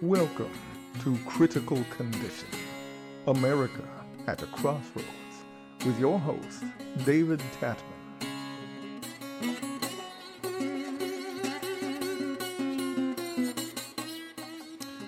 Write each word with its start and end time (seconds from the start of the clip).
Welcome 0.00 0.52
to 1.02 1.18
Critical 1.26 1.82
Condition 1.90 2.46
America 3.26 3.82
at 4.28 4.42
a 4.44 4.46
Crossroads 4.46 5.06
with 5.84 5.98
your 5.98 6.20
host, 6.20 6.62
David 7.04 7.42
Tatman. 7.60 7.97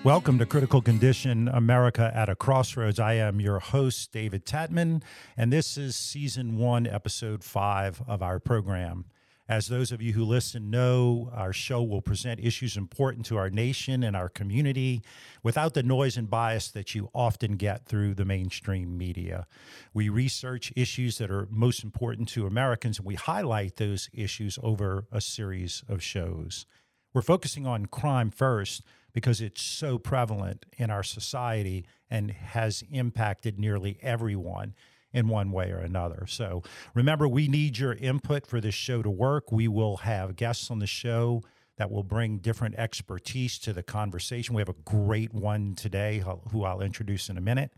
Welcome 0.03 0.39
to 0.39 0.47
Critical 0.47 0.81
Condition 0.81 1.47
America 1.47 2.11
at 2.15 2.27
a 2.27 2.33
Crossroads. 2.33 2.99
I 2.99 3.13
am 3.13 3.39
your 3.39 3.59
host, 3.59 4.11
David 4.11 4.47
Tatman, 4.47 5.03
and 5.37 5.53
this 5.53 5.77
is 5.77 5.95
season 5.95 6.57
one, 6.57 6.87
episode 6.87 7.43
five 7.43 8.01
of 8.07 8.23
our 8.23 8.39
program. 8.39 9.05
As 9.47 9.67
those 9.67 9.91
of 9.91 10.01
you 10.01 10.13
who 10.13 10.25
listen 10.25 10.71
know, 10.71 11.29
our 11.35 11.53
show 11.53 11.83
will 11.83 12.01
present 12.01 12.39
issues 12.39 12.77
important 12.77 13.27
to 13.27 13.37
our 13.37 13.51
nation 13.51 14.01
and 14.01 14.15
our 14.15 14.27
community 14.27 15.03
without 15.43 15.75
the 15.75 15.83
noise 15.83 16.17
and 16.17 16.27
bias 16.27 16.69
that 16.69 16.95
you 16.95 17.11
often 17.13 17.55
get 17.55 17.85
through 17.85 18.15
the 18.15 18.25
mainstream 18.25 18.97
media. 18.97 19.45
We 19.93 20.09
research 20.09 20.73
issues 20.75 21.19
that 21.19 21.29
are 21.29 21.47
most 21.51 21.83
important 21.83 22.27
to 22.29 22.47
Americans 22.47 22.97
and 22.97 23.05
we 23.05 23.15
highlight 23.15 23.75
those 23.75 24.09
issues 24.13 24.57
over 24.63 25.05
a 25.11 25.21
series 25.21 25.83
of 25.87 26.01
shows. 26.01 26.65
We're 27.13 27.21
focusing 27.21 27.67
on 27.67 27.87
crime 27.87 28.31
first 28.31 28.81
because 29.13 29.41
it's 29.41 29.61
so 29.61 29.97
prevalent 29.97 30.65
in 30.77 30.89
our 30.89 31.03
society 31.03 31.85
and 32.09 32.31
has 32.31 32.83
impacted 32.91 33.59
nearly 33.59 33.97
everyone 34.01 34.73
in 35.13 35.27
one 35.27 35.51
way 35.51 35.71
or 35.71 35.79
another. 35.79 36.25
So 36.27 36.63
remember, 36.93 37.27
we 37.27 37.47
need 37.47 37.77
your 37.77 37.93
input 37.93 38.47
for 38.47 38.61
this 38.61 38.75
show 38.75 39.01
to 39.01 39.09
work. 39.09 39.51
We 39.51 39.67
will 39.67 39.97
have 39.97 40.35
guests 40.35 40.71
on 40.71 40.79
the 40.79 40.87
show 40.87 41.43
that 41.77 41.91
will 41.91 42.03
bring 42.03 42.37
different 42.37 42.75
expertise 42.75 43.57
to 43.59 43.73
the 43.73 43.83
conversation. 43.83 44.55
We 44.55 44.61
have 44.61 44.69
a 44.69 44.75
great 44.85 45.33
one 45.33 45.73
today 45.75 46.23
who 46.51 46.63
I'll 46.63 46.81
introduce 46.81 47.29
in 47.29 47.37
a 47.37 47.41
minute. 47.41 47.71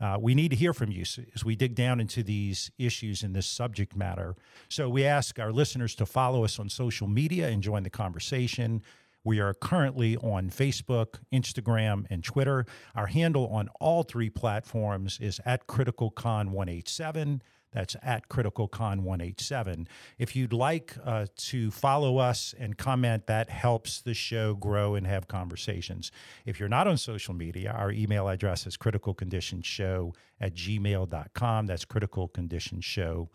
Uh, 0.00 0.16
we 0.20 0.34
need 0.34 0.50
to 0.50 0.56
hear 0.56 0.72
from 0.72 0.92
you 0.92 1.02
as 1.34 1.44
we 1.44 1.56
dig 1.56 1.74
down 1.74 1.98
into 1.98 2.22
these 2.22 2.70
issues 2.78 3.24
in 3.24 3.32
this 3.32 3.46
subject 3.46 3.96
matter. 3.96 4.36
So 4.68 4.88
we 4.88 5.04
ask 5.04 5.40
our 5.40 5.50
listeners 5.50 5.96
to 5.96 6.06
follow 6.06 6.44
us 6.44 6.58
on 6.60 6.68
social 6.68 7.08
media 7.08 7.48
and 7.48 7.62
join 7.62 7.82
the 7.82 7.90
conversation. 7.90 8.82
We 9.28 9.40
are 9.40 9.52
currently 9.52 10.16
on 10.16 10.48
Facebook, 10.48 11.16
Instagram, 11.30 12.06
and 12.08 12.24
Twitter. 12.24 12.64
Our 12.94 13.08
handle 13.08 13.46
on 13.48 13.68
all 13.78 14.02
three 14.02 14.30
platforms 14.30 15.18
is 15.20 15.38
at 15.44 15.66
CriticalCon187. 15.66 17.42
That's 17.70 17.94
at 18.02 18.30
CriticalCon187. 18.30 19.86
If 20.18 20.34
you'd 20.34 20.54
like 20.54 20.96
uh, 21.04 21.26
to 21.36 21.70
follow 21.70 22.16
us 22.16 22.54
and 22.58 22.78
comment, 22.78 23.26
that 23.26 23.50
helps 23.50 24.00
the 24.00 24.14
show 24.14 24.54
grow 24.54 24.94
and 24.94 25.06
have 25.06 25.28
conversations. 25.28 26.10
If 26.46 26.58
you're 26.58 26.70
not 26.70 26.88
on 26.88 26.96
social 26.96 27.34
media, 27.34 27.70
our 27.70 27.92
email 27.92 28.28
address 28.28 28.66
is 28.66 28.78
criticalconditionshow 28.78 30.14
at 30.40 30.54
gmail.com. 30.54 31.66
That's 31.66 31.84
criticalconditionshow 31.84 33.28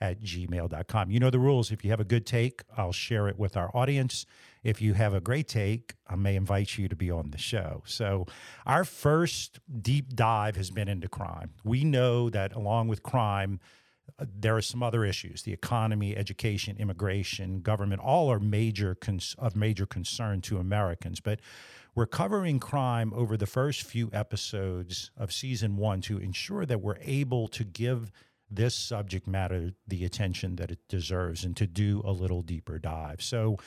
at 0.00 0.20
gmail.com. 0.20 1.10
You 1.10 1.20
know 1.20 1.30
the 1.30 1.38
rules. 1.38 1.72
If 1.72 1.84
you 1.84 1.90
have 1.90 2.00
a 2.00 2.04
good 2.04 2.26
take, 2.26 2.62
I'll 2.76 2.92
share 2.92 3.28
it 3.28 3.38
with 3.38 3.56
our 3.56 3.74
audience. 3.74 4.26
If 4.62 4.82
you 4.82 4.94
have 4.94 5.14
a 5.14 5.20
great 5.20 5.48
take, 5.48 5.94
I 6.06 6.16
may 6.16 6.36
invite 6.36 6.78
you 6.78 6.88
to 6.88 6.96
be 6.96 7.10
on 7.10 7.30
the 7.30 7.38
show. 7.38 7.82
So, 7.86 8.26
our 8.66 8.84
first 8.84 9.60
deep 9.82 10.14
dive 10.14 10.56
has 10.56 10.70
been 10.70 10.88
into 10.88 11.08
crime. 11.08 11.50
We 11.64 11.84
know 11.84 12.30
that 12.30 12.54
along 12.54 12.88
with 12.88 13.02
crime, 13.02 13.60
uh, 14.18 14.24
there 14.40 14.56
are 14.56 14.62
some 14.62 14.82
other 14.82 15.04
issues 15.04 15.42
the 15.42 15.52
economy 15.52 16.16
education 16.16 16.76
immigration 16.78 17.60
government 17.60 18.00
all 18.00 18.32
are 18.32 18.40
major 18.40 18.94
cons- 18.94 19.36
of 19.38 19.54
major 19.54 19.84
concern 19.84 20.40
to 20.40 20.56
americans 20.56 21.20
but 21.20 21.40
we're 21.94 22.06
covering 22.06 22.58
crime 22.58 23.12
over 23.14 23.36
the 23.36 23.46
first 23.46 23.82
few 23.82 24.08
episodes 24.12 25.10
of 25.16 25.32
season 25.32 25.76
one 25.76 26.00
to 26.00 26.18
ensure 26.18 26.64
that 26.64 26.80
we're 26.80 26.98
able 27.02 27.48
to 27.48 27.64
give 27.64 28.10
this 28.50 28.74
subject 28.74 29.26
matter 29.26 29.72
the 29.86 30.04
attention 30.04 30.56
that 30.56 30.70
it 30.70 30.78
deserves 30.88 31.44
and 31.44 31.56
to 31.56 31.66
do 31.66 32.02
a 32.04 32.12
little 32.12 32.42
deeper 32.42 32.78
dive. 32.78 33.22
So, 33.22 33.58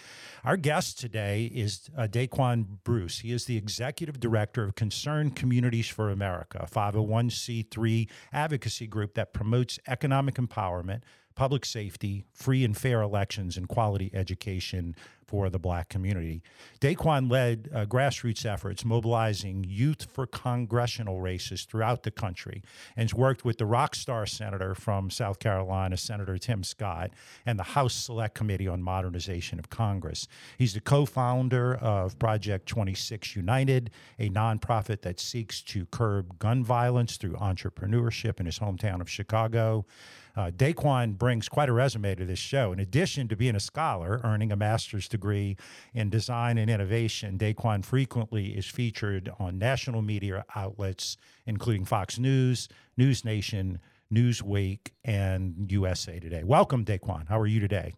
our 0.43 0.57
guest 0.57 0.99
today 0.99 1.45
is 1.45 1.89
uh, 1.97 2.07
DaQuawn 2.07 2.65
Bruce. 2.83 3.19
He 3.19 3.31
is 3.31 3.45
the 3.45 3.57
executive 3.57 4.19
director 4.19 4.63
of 4.63 4.75
Concerned 4.75 5.35
Communities 5.35 5.87
for 5.87 6.09
America, 6.09 6.59
a 6.61 6.67
501c3 6.67 8.09
advocacy 8.33 8.87
group 8.87 9.13
that 9.15 9.33
promotes 9.33 9.79
economic 9.87 10.35
empowerment 10.35 11.01
public 11.35 11.65
safety, 11.65 12.25
free 12.33 12.63
and 12.63 12.77
fair 12.77 13.01
elections, 13.01 13.57
and 13.57 13.67
quality 13.67 14.11
education 14.13 14.95
for 15.31 15.49
the 15.49 15.57
black 15.57 15.87
community. 15.87 16.43
DaQuawn 16.81 17.31
led 17.31 17.69
uh, 17.73 17.85
grassroots 17.85 18.45
efforts 18.45 18.83
mobilizing 18.83 19.63
youth 19.65 20.07
for 20.11 20.27
congressional 20.27 21.21
races 21.21 21.63
throughout 21.63 22.03
the 22.03 22.11
country 22.11 22.61
and 22.97 23.09
has 23.09 23.13
worked 23.13 23.45
with 23.45 23.57
the 23.57 23.65
rock 23.65 23.95
star 23.95 24.25
senator 24.25 24.75
from 24.75 25.09
South 25.09 25.39
Carolina, 25.39 25.95
Senator 25.95 26.37
Tim 26.37 26.65
Scott, 26.65 27.11
and 27.45 27.57
the 27.57 27.63
House 27.63 27.93
Select 27.93 28.35
Committee 28.35 28.67
on 28.67 28.83
Modernization 28.83 29.57
of 29.57 29.69
Congress. 29.69 30.27
He's 30.57 30.73
the 30.73 30.81
co 30.81 31.05
founder 31.05 31.75
of 31.75 32.19
Project 32.19 32.67
26 32.67 33.37
United, 33.37 33.89
a 34.19 34.29
nonprofit 34.29 35.01
that 35.03 35.21
seeks 35.21 35.61
to 35.61 35.85
curb 35.85 36.39
gun 36.39 36.61
violence 36.61 37.15
through 37.15 37.35
entrepreneurship 37.35 38.41
in 38.41 38.47
his 38.47 38.59
hometown 38.59 38.99
of 38.99 39.09
Chicago. 39.09 39.85
Uh, 40.35 40.51
DaQuawn 40.51 41.17
brings 41.17 41.49
quite 41.49 41.69
a 41.69 41.73
resume 41.73 42.15
to 42.15 42.25
this 42.25 42.39
show. 42.39 42.71
In 42.71 42.79
addition 42.79 43.27
to 43.27 43.35
being 43.35 43.55
a 43.55 43.59
scholar, 43.59 44.21
earning 44.23 44.51
a 44.51 44.55
master's 44.55 45.07
degree 45.07 45.57
in 45.93 46.09
design 46.09 46.57
and 46.57 46.69
innovation, 46.69 47.37
DaQuawn 47.37 47.83
frequently 47.83 48.47
is 48.57 48.65
featured 48.65 49.31
on 49.39 49.57
national 49.57 50.01
media 50.01 50.45
outlets, 50.55 51.17
including 51.45 51.85
Fox 51.85 52.17
News, 52.17 52.67
News 52.97 53.25
Nation, 53.25 53.79
Newsweek, 54.13 54.89
and 55.03 55.71
USA 55.71 56.19
Today. 56.19 56.43
Welcome, 56.43 56.85
DaQuawn. 56.85 57.27
How 57.27 57.39
are 57.39 57.47
you 57.47 57.59
today? 57.59 57.93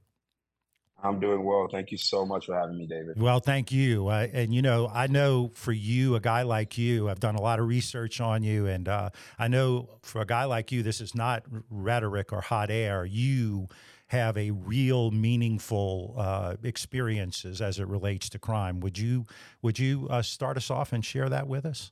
I'm 1.03 1.19
doing 1.19 1.43
well. 1.43 1.67
Thank 1.69 1.91
you 1.91 1.97
so 1.97 2.25
much 2.25 2.45
for 2.45 2.55
having 2.55 2.77
me, 2.77 2.87
David. 2.87 3.19
Well, 3.19 3.41
thank 3.41 3.73
you. 3.73 4.07
Uh, 4.07 4.27
and 4.31 4.53
you 4.53 4.61
know, 4.61 4.89
I 4.91 5.07
know 5.07 5.51
for 5.53 5.73
you, 5.73 6.15
a 6.15 6.21
guy 6.21 6.43
like 6.43 6.77
you, 6.77 7.09
I've 7.09 7.19
done 7.19 7.35
a 7.35 7.41
lot 7.41 7.59
of 7.59 7.67
research 7.67 8.21
on 8.21 8.41
you, 8.41 8.67
and 8.67 8.87
uh, 8.87 9.09
I 9.37 9.49
know 9.49 9.89
for 10.01 10.21
a 10.21 10.25
guy 10.25 10.45
like 10.45 10.71
you, 10.71 10.81
this 10.81 11.01
is 11.01 11.13
not 11.13 11.43
rhetoric 11.69 12.31
or 12.31 12.39
hot 12.39 12.71
air. 12.71 13.05
You 13.05 13.67
have 14.07 14.37
a 14.37 14.51
real, 14.51 15.11
meaningful 15.11 16.15
uh, 16.17 16.55
experiences 16.63 17.61
as 17.61 17.79
it 17.79 17.87
relates 17.87 18.29
to 18.29 18.39
crime. 18.39 18.79
Would 18.79 18.97
you 18.97 19.25
Would 19.61 19.79
you 19.79 20.07
uh, 20.09 20.21
start 20.21 20.55
us 20.55 20.71
off 20.71 20.93
and 20.93 21.03
share 21.03 21.27
that 21.27 21.47
with 21.47 21.65
us? 21.65 21.91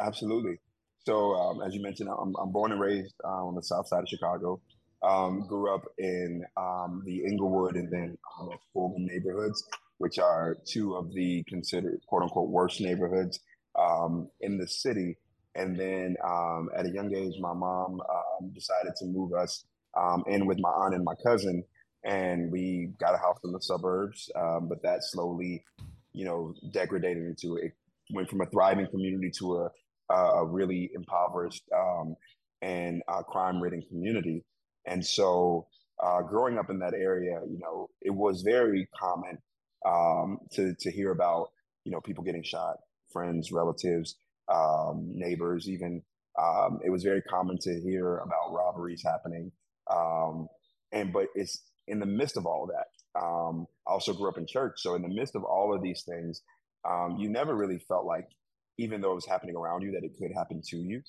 Absolutely. 0.00 0.58
So, 1.04 1.34
um, 1.34 1.62
as 1.62 1.74
you 1.74 1.82
mentioned, 1.82 2.08
I'm, 2.08 2.34
I'm 2.40 2.52
born 2.52 2.72
and 2.72 2.80
raised 2.80 3.14
uh, 3.24 3.44
on 3.44 3.56
the 3.56 3.62
south 3.62 3.88
side 3.88 4.04
of 4.04 4.08
Chicago 4.08 4.60
um, 5.02 5.46
grew 5.48 5.74
up 5.74 5.82
in 5.98 6.44
um, 6.56 7.02
the 7.04 7.24
Englewood 7.24 7.76
and 7.76 7.90
then 7.90 8.16
um, 8.40 8.50
Fulton 8.72 9.06
neighborhoods, 9.06 9.66
which 9.98 10.18
are 10.18 10.58
two 10.66 10.94
of 10.94 11.12
the 11.12 11.42
considered 11.48 12.00
quote 12.06 12.22
unquote 12.22 12.50
worst 12.50 12.80
neighborhoods 12.80 13.40
um, 13.78 14.28
in 14.40 14.58
the 14.58 14.66
city. 14.66 15.16
And 15.54 15.78
then 15.78 16.16
um, 16.24 16.70
at 16.76 16.86
a 16.86 16.90
young 16.90 17.14
age, 17.14 17.34
my 17.40 17.52
mom 17.52 18.00
um, 18.00 18.50
decided 18.54 18.94
to 18.96 19.06
move 19.06 19.32
us 19.34 19.64
um, 19.96 20.24
in 20.26 20.46
with 20.46 20.58
my 20.58 20.70
aunt 20.70 20.94
and 20.94 21.04
my 21.04 21.14
cousin, 21.22 21.62
and 22.04 22.50
we 22.50 22.90
got 22.98 23.14
a 23.14 23.18
house 23.18 23.38
in 23.44 23.52
the 23.52 23.60
suburbs. 23.60 24.30
But 24.34 24.82
that 24.82 25.00
slowly, 25.02 25.62
you 26.12 26.24
know, 26.24 26.54
degraded 26.72 27.18
into 27.18 27.56
it 27.56 27.72
went 28.10 28.28
from 28.28 28.40
a 28.40 28.46
thriving 28.46 28.86
community 28.90 29.30
to 29.38 29.68
a, 30.10 30.14
a 30.14 30.44
really 30.44 30.90
impoverished 30.94 31.64
and 32.62 33.02
uh, 33.08 33.22
crime-ridden 33.22 33.82
community. 33.88 34.44
And 34.86 35.04
so, 35.04 35.66
uh, 36.02 36.22
growing 36.22 36.58
up 36.58 36.70
in 36.70 36.80
that 36.80 36.94
area, 36.94 37.40
you 37.48 37.58
know, 37.58 37.88
it 38.00 38.10
was 38.10 38.42
very 38.42 38.88
common 38.98 39.38
um, 39.86 40.38
to 40.52 40.74
to 40.80 40.90
hear 40.90 41.12
about 41.12 41.50
you 41.84 41.92
know 41.92 42.00
people 42.00 42.24
getting 42.24 42.42
shot, 42.42 42.78
friends, 43.12 43.52
relatives, 43.52 44.16
um, 44.48 45.10
neighbors, 45.14 45.68
even. 45.68 46.02
Um, 46.40 46.80
it 46.82 46.88
was 46.88 47.02
very 47.02 47.20
common 47.20 47.58
to 47.60 47.80
hear 47.80 48.16
about 48.16 48.54
robberies 48.54 49.02
happening, 49.04 49.52
um, 49.90 50.48
and 50.90 51.12
but 51.12 51.26
it's 51.34 51.62
in 51.86 52.00
the 52.00 52.06
midst 52.06 52.36
of 52.36 52.46
all 52.46 52.64
of 52.64 52.70
that. 52.70 53.20
Um, 53.20 53.66
I 53.86 53.92
also 53.92 54.14
grew 54.14 54.30
up 54.30 54.38
in 54.38 54.46
church, 54.46 54.80
so 54.80 54.94
in 54.94 55.02
the 55.02 55.08
midst 55.08 55.36
of 55.36 55.44
all 55.44 55.74
of 55.74 55.82
these 55.82 56.02
things, 56.08 56.40
um, 56.88 57.16
you 57.18 57.28
never 57.28 57.54
really 57.54 57.78
felt 57.78 58.06
like, 58.06 58.28
even 58.78 59.02
though 59.02 59.12
it 59.12 59.16
was 59.16 59.26
happening 59.26 59.56
around 59.56 59.82
you, 59.82 59.92
that 59.92 60.04
it 60.04 60.16
could 60.18 60.32
happen 60.34 60.62
to 60.68 60.76
you. 60.78 61.02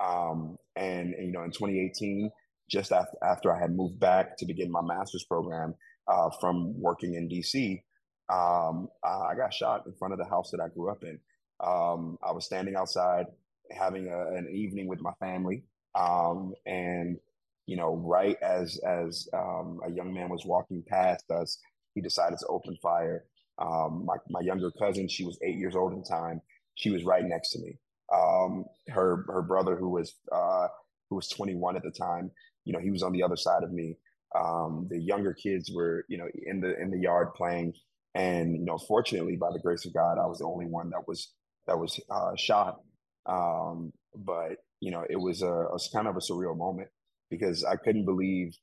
and, 0.00 1.14
and 1.14 1.26
you 1.26 1.32
know, 1.32 1.42
in 1.44 1.50
2018, 1.50 2.30
just 2.70 2.92
after, 2.92 3.16
after 3.22 3.54
I 3.54 3.60
had 3.60 3.74
moved 3.74 3.98
back 3.98 4.36
to 4.38 4.46
begin 4.46 4.70
my 4.70 4.82
master's 4.82 5.24
program 5.24 5.74
uh, 6.06 6.30
from 6.40 6.80
working 6.80 7.14
in 7.14 7.28
DC, 7.28 7.82
um, 8.30 8.88
I 9.02 9.34
got 9.36 9.54
shot 9.54 9.86
in 9.86 9.94
front 9.94 10.12
of 10.12 10.18
the 10.18 10.26
house 10.26 10.50
that 10.50 10.60
I 10.60 10.68
grew 10.68 10.90
up 10.90 11.02
in. 11.02 11.18
Um, 11.60 12.18
I 12.22 12.32
was 12.32 12.44
standing 12.44 12.76
outside 12.76 13.26
having 13.70 14.08
a, 14.08 14.36
an 14.36 14.48
evening 14.52 14.86
with 14.86 15.00
my 15.00 15.12
family, 15.18 15.64
um, 15.94 16.54
and 16.66 17.18
you 17.66 17.76
know, 17.76 17.96
right 17.96 18.36
as 18.42 18.78
as 18.86 19.28
um, 19.34 19.80
a 19.84 19.90
young 19.90 20.12
man 20.14 20.28
was 20.28 20.44
walking 20.44 20.82
past 20.86 21.30
us, 21.30 21.58
he 21.94 22.00
decided 22.00 22.38
to 22.38 22.46
open 22.46 22.76
fire. 22.82 23.24
Um, 23.58 24.04
my 24.06 24.16
my 24.30 24.40
younger 24.40 24.70
cousin, 24.70 25.08
she 25.08 25.24
was 25.24 25.38
eight 25.42 25.56
years 25.56 25.74
old 25.74 25.92
at 25.92 26.04
the 26.04 26.08
time. 26.08 26.40
She 26.76 26.90
was 26.90 27.04
right 27.04 27.24
next 27.24 27.50
to 27.50 27.60
me. 27.60 27.78
Um, 28.14 28.64
her 28.88 29.24
her 29.28 29.42
brother, 29.42 29.76
who 29.76 29.88
was 29.88 30.14
uh, 30.30 30.68
who 31.08 31.16
was 31.16 31.28
21 31.28 31.76
at 31.76 31.82
the 31.82 31.90
time, 31.90 32.30
you 32.64 32.72
know, 32.72 32.80
he 32.80 32.90
was 32.90 33.02
on 33.02 33.12
the 33.12 33.22
other 33.22 33.36
side 33.36 33.62
of 33.62 33.72
me. 33.72 33.96
Um, 34.38 34.86
the 34.90 35.00
younger 35.00 35.34
kids 35.34 35.70
were, 35.74 36.04
you 36.08 36.18
know, 36.18 36.26
in 36.46 36.60
the 36.60 36.78
in 36.80 36.90
the 36.90 36.98
yard 36.98 37.28
playing, 37.34 37.72
and 38.14 38.54
you 38.54 38.64
know, 38.64 38.78
fortunately, 38.78 39.36
by 39.36 39.48
the 39.52 39.60
grace 39.60 39.86
of 39.86 39.94
God, 39.94 40.18
I 40.18 40.26
was 40.26 40.38
the 40.38 40.44
only 40.44 40.66
one 40.66 40.90
that 40.90 41.08
was 41.08 41.32
that 41.66 41.78
was 41.78 41.98
uh, 42.10 42.36
shot. 42.36 42.80
Um, 43.26 43.92
but 44.14 44.58
you 44.80 44.90
know, 44.90 45.04
it 45.08 45.16
was 45.16 45.42
a, 45.42 45.46
it 45.46 45.72
was 45.72 45.90
kind 45.92 46.06
of 46.06 46.16
a 46.16 46.20
surreal 46.20 46.56
moment 46.56 46.88
because 47.30 47.64
I 47.64 47.76
couldn't 47.76 48.04
believe 48.04 48.54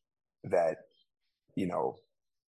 that, 0.46 0.78
you 1.56 1.68
know, 1.68 1.96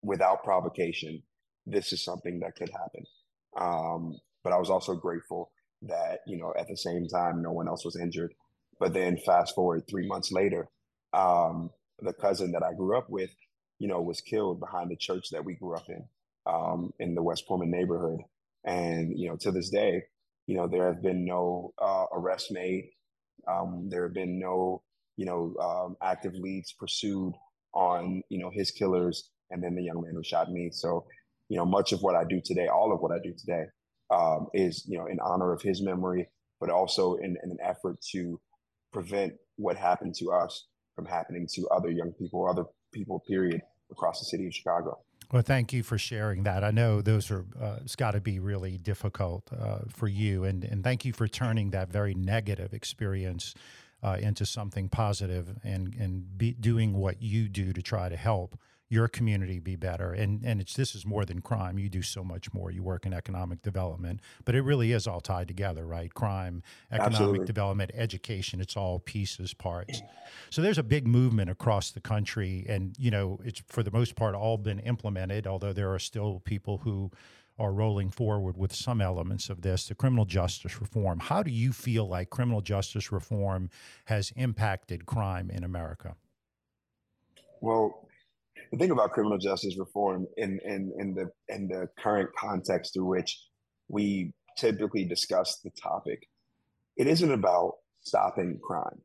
without 0.03 0.45
provocation, 0.45 1.23
this 1.67 1.93
is 1.93 2.05
something 2.05 2.41
that 2.41 2.57
could 2.57 2.71
happen. 2.71 3.05
Um, 3.59 4.17
but 4.43 4.53
I 4.53 4.59
was 4.59 4.71
also 4.71 4.95
grateful 4.95 5.51
that, 5.83 6.21
you 6.27 6.39
know, 6.39 6.53
at 6.59 6.69
the 6.69 6.77
same 6.77 7.07
time, 7.07 7.43
no 7.43 7.53
one 7.53 7.69
else 7.69 7.85
was 7.85 7.97
injured. 7.97 8.33
But 8.81 8.95
then 8.95 9.19
fast 9.19 9.55
forward 9.55 9.85
three 9.89 10.09
months 10.09 10.33
later, 10.33 10.69
um, 11.13 11.71
the 12.01 12.15
cousin 12.15 12.53
that 12.53 12.63
I 12.63 12.73
grew 12.73 12.97
up 12.97 13.11
with, 13.11 13.31
you 13.79 13.87
know, 13.87 14.01
was 14.01 14.23
killed 14.23 14.59
behind 14.59 14.91
the 14.91 14.97
church 14.97 15.31
that 15.31 15.45
we 15.45 15.55
grew 15.55 15.77
up 15.77 15.89
in, 15.89 16.05
um, 16.47 16.93
in 16.99 17.15
the 17.15 17.23
West 17.23 17.47
Pullman 17.47 17.71
neighborhood. 17.71 18.21
And, 18.65 19.19
you 19.19 19.29
know, 19.29 19.37
to 19.37 19.53
this 19.53 19.69
day, 19.71 20.03
you 20.47 20.57
know, 20.57 20.67
there 20.67 20.87
have 20.87 21.03
been 21.03 21.25
no 21.25 21.75
uh, 21.81 22.07
arrests 22.13 22.51
made. 22.51 22.91
Um, 23.47 23.89
there 23.91 24.05
have 24.05 24.15
been 24.15 24.39
no, 24.41 24.83
you 25.17 25.27
know, 25.27 25.55
um, 25.61 25.97
active 26.03 26.35
leads 26.35 26.73
pursued 26.73 27.35
on, 27.75 28.23
you 28.31 28.39
know, 28.39 28.51
his 28.51 28.71
killers 28.71 29.31
and 29.51 29.63
then 29.63 29.75
the 29.75 29.83
young 29.83 30.01
man 30.03 30.15
who 30.15 30.25
shot 30.25 30.51
me. 30.51 30.71
So, 30.73 31.07
you 31.49 31.57
know, 31.57 31.67
much 31.67 31.93
of 31.93 32.01
what 32.01 32.17
I 32.17 32.25
do 32.25 32.41
today, 32.43 32.69
all 32.69 32.93
of 32.93 33.01
what 33.01 33.13
I 33.13 33.19
do 33.23 33.35
today, 33.37 33.65
um, 34.11 34.47
is, 34.55 34.85
you 34.87 34.99
know, 34.99 35.07
in 35.07 35.21
honor 35.21 35.53
of 35.53 35.63
his 35.63 35.83
memory, 35.83 36.29
but 36.61 36.71
also 36.71 37.15
in, 37.17 37.37
in, 37.45 37.51
an 37.51 37.59
effort 37.63 38.01
to 38.13 38.41
prevent 38.93 39.35
what 39.57 39.77
happened 39.77 40.15
to 40.17 40.31
us 40.31 40.67
from 40.95 41.07
happening 41.07 41.47
to 41.55 41.69
other 41.69 41.91
young 41.91 42.13
people, 42.13 42.41
or 42.41 42.51
other 42.51 42.65
people, 42.93 43.23
period, 43.27 43.63
across 43.91 44.19
the 44.19 44.27
city 44.27 44.47
of 44.47 44.55
Chicago. 44.55 44.99
Well, 45.33 45.43
thank 45.43 45.73
you 45.73 45.83
for 45.83 45.97
sharing 45.97 46.43
that. 46.43 46.65
I 46.65 46.73
know 46.73 47.01
those 47.03 47.31
are, 47.31 47.45
uh, 47.61 47.77
it's 47.85 47.95
got 47.95 48.13
to 48.13 48.21
be 48.21 48.41
really 48.41 48.79
difficult 48.79 49.45
uh, 49.57 49.81
for 49.89 50.09
you. 50.09 50.45
And, 50.45 50.65
and 50.65 50.83
thank 50.83 51.05
you 51.05 51.13
for 51.13 51.29
turning 51.29 51.71
that 51.71 51.89
very 51.89 52.15
negative 52.15 52.75
experience 52.75 53.55
uh, 54.03 54.17
into 54.21 54.45
something 54.45 54.89
positive 54.89 55.57
and, 55.63 55.95
and 55.95 56.37
be 56.37 56.53
doing 56.53 56.95
what 56.95 57.23
you 57.23 57.49
do 57.49 57.73
to 57.73 57.83
try 57.83 58.09
to 58.09 58.17
help 58.17 58.59
your 58.91 59.07
community 59.07 59.61
be 59.61 59.77
better. 59.77 60.13
And 60.13 60.45
and 60.45 60.61
it's 60.61 60.75
this 60.75 60.95
is 60.95 61.07
more 61.07 61.25
than 61.25 61.41
crime. 61.41 61.79
You 61.79 61.89
do 61.89 62.03
so 62.03 62.23
much 62.23 62.53
more. 62.53 62.71
You 62.71 62.83
work 62.83 63.07
in 63.07 63.15
economic 63.15 63.63
development, 63.63 64.21
but 64.45 64.55
it 64.55 64.63
really 64.63 64.93
is 64.93 65.07
all 65.07 65.21
tied 65.21 65.49
together, 65.49 65.87
right? 65.87 66.13
Crime, 66.13 66.63
economic 66.91 67.15
Absolutely. 67.15 67.47
development, 67.47 67.93
education. 67.95 68.61
It's 68.61 68.77
all 68.77 68.99
pieces, 68.99 69.55
parts. 69.55 70.03
So 70.51 70.61
there's 70.61 70.79
a 70.79 70.83
big 70.83 71.07
movement 71.07 71.51
across 71.51 71.93
the 71.93 72.01
country, 72.01 72.67
and 72.69 72.95
you 72.99 73.11
know 73.11 73.41
it's 73.45 73.63
for 73.69 73.83
the 73.83 73.93
most 73.93 74.17
part 74.17 74.35
all 74.35 74.59
been 74.59 74.81
implemented. 74.81 75.47
Although 75.47 75.73
there 75.73 75.95
are 75.95 76.01
still 76.01 76.43
people 76.45 76.79
who 76.79 77.13
are 77.61 77.73
rolling 77.73 78.11
forward 78.11 78.57
with 78.57 78.75
some 78.75 79.01
elements 79.01 79.51
of 79.51 79.61
this, 79.61 79.87
the 79.87 79.95
criminal 79.95 80.25
justice 80.25 80.81
reform. 80.81 81.21
How 81.21 81.43
do 81.43 81.51
you 81.51 81.73
feel 81.73 82.09
like 82.09 82.31
criminal 82.31 82.63
justice 82.63 83.13
reform 83.13 83.69
has 84.07 84.33
impacted 84.35 85.05
crime 85.05 85.51
in 85.51 85.63
America? 85.63 86.17
Well, 87.61 88.09
the 88.71 88.79
thing 88.79 88.91
about 88.91 89.13
criminal 89.13 89.39
justice 89.39 89.77
reform 89.79 90.27
in 90.37 90.61
in 90.65 90.93
in 90.99 91.15
the 91.15 91.31
in 91.49 91.69
the 91.69 91.89
current 91.99 92.31
context 92.37 92.95
through 92.95 93.07
which 93.07 93.39
we 93.89 94.33
typically 94.57 95.05
discuss 95.05 95.59
the 95.65 95.71
topic, 95.71 96.29
it 96.97 97.07
isn't 97.07 97.33
about 97.33 97.75
stopping 98.03 98.59
crime. 98.63 99.03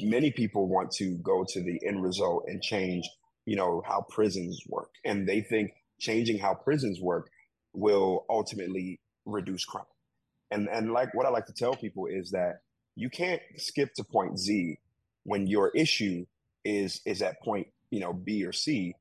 Many 0.00 0.30
people 0.30 0.68
want 0.68 0.90
to 0.92 1.18
go 1.18 1.44
to 1.46 1.62
the 1.62 1.80
end 1.86 2.02
result 2.02 2.44
and 2.48 2.62
change, 2.62 3.08
you 3.44 3.56
know, 3.56 3.82
how 3.86 4.04
prisons 4.08 4.60
work, 4.68 4.90
and 5.04 5.28
they 5.28 5.42
think 5.42 5.72
changing 6.00 6.38
how 6.38 6.54
prisons 6.54 7.00
work 7.00 7.30
will 7.72 8.24
ultimately 8.28 8.98
reduce 9.26 9.64
crime. 9.64 9.84
And 10.50 10.68
and 10.68 10.92
like 10.92 11.14
what 11.14 11.26
I 11.26 11.28
like 11.28 11.46
to 11.46 11.52
tell 11.52 11.76
people 11.76 12.06
is 12.06 12.30
that 12.30 12.60
you 12.96 13.10
can't 13.10 13.42
skip 13.56 13.90
to 13.96 14.04
point 14.04 14.38
Z 14.38 14.78
when 15.24 15.46
your 15.46 15.70
issue 15.76 16.24
is 16.64 17.00
is 17.04 17.22
at 17.22 17.40
point 17.42 17.68
you 17.90 18.00
know 18.00 18.12
B 18.12 18.44
or 18.44 18.52
C 18.52 18.94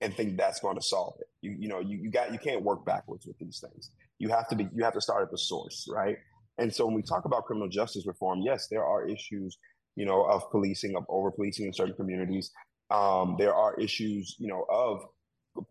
and 0.00 0.14
think 0.14 0.36
that's 0.36 0.60
going 0.60 0.76
to 0.76 0.82
solve 0.82 1.14
it. 1.20 1.26
You 1.42 1.56
you 1.58 1.68
know 1.68 1.80
you, 1.80 1.98
you 1.98 2.10
got 2.10 2.32
you 2.32 2.38
can't 2.38 2.62
work 2.62 2.84
backwards 2.84 3.26
with 3.26 3.38
these 3.38 3.60
things. 3.60 3.90
You 4.18 4.28
have 4.30 4.48
to 4.48 4.56
be 4.56 4.68
you 4.74 4.84
have 4.84 4.94
to 4.94 5.00
start 5.00 5.22
at 5.22 5.30
the 5.30 5.38
source, 5.38 5.86
right? 5.90 6.16
And 6.58 6.74
so 6.74 6.86
when 6.86 6.94
we 6.94 7.02
talk 7.02 7.24
about 7.24 7.44
criminal 7.44 7.68
justice 7.68 8.06
reform, 8.06 8.40
yes, 8.42 8.68
there 8.70 8.84
are 8.84 9.06
issues, 9.06 9.58
you 9.94 10.06
know, 10.06 10.22
of 10.24 10.50
policing, 10.50 10.96
of 10.96 11.04
over 11.08 11.30
policing 11.30 11.66
in 11.66 11.72
certain 11.72 11.94
communities. 11.94 12.50
Um, 12.90 13.36
there 13.38 13.54
are 13.54 13.78
issues, 13.78 14.36
you 14.38 14.48
know, 14.48 14.64
of 14.70 15.04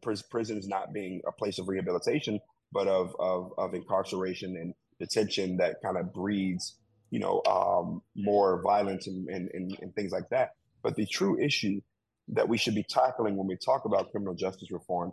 pr- 0.02 0.14
prisons 0.30 0.68
not 0.68 0.94
being 0.94 1.22
a 1.28 1.32
place 1.32 1.58
of 1.60 1.68
rehabilitation, 1.68 2.40
but 2.72 2.88
of 2.88 3.16
of, 3.20 3.52
of 3.58 3.74
incarceration 3.74 4.56
and 4.58 4.74
detention 5.00 5.58
that 5.58 5.78
kind 5.84 5.98
of 5.98 6.14
breeds, 6.14 6.78
you 7.10 7.20
know, 7.20 7.42
um, 7.48 8.02
more 8.16 8.62
violence 8.62 9.08
and, 9.08 9.28
and, 9.30 9.50
and, 9.54 9.78
and 9.82 9.94
things 9.96 10.12
like 10.12 10.30
that. 10.30 10.52
But 10.84 10.96
the 10.96 11.06
true 11.06 11.40
issue 11.40 11.82
that 12.30 12.48
we 12.48 12.58
should 12.58 12.76
be 12.76 12.84
tackling 12.84 13.36
when 13.36 13.48
we 13.48 13.58
talk 13.58 13.86
about 13.86 14.12
criminal 14.12 14.34
justice 14.34 14.72
reform. 14.72 15.12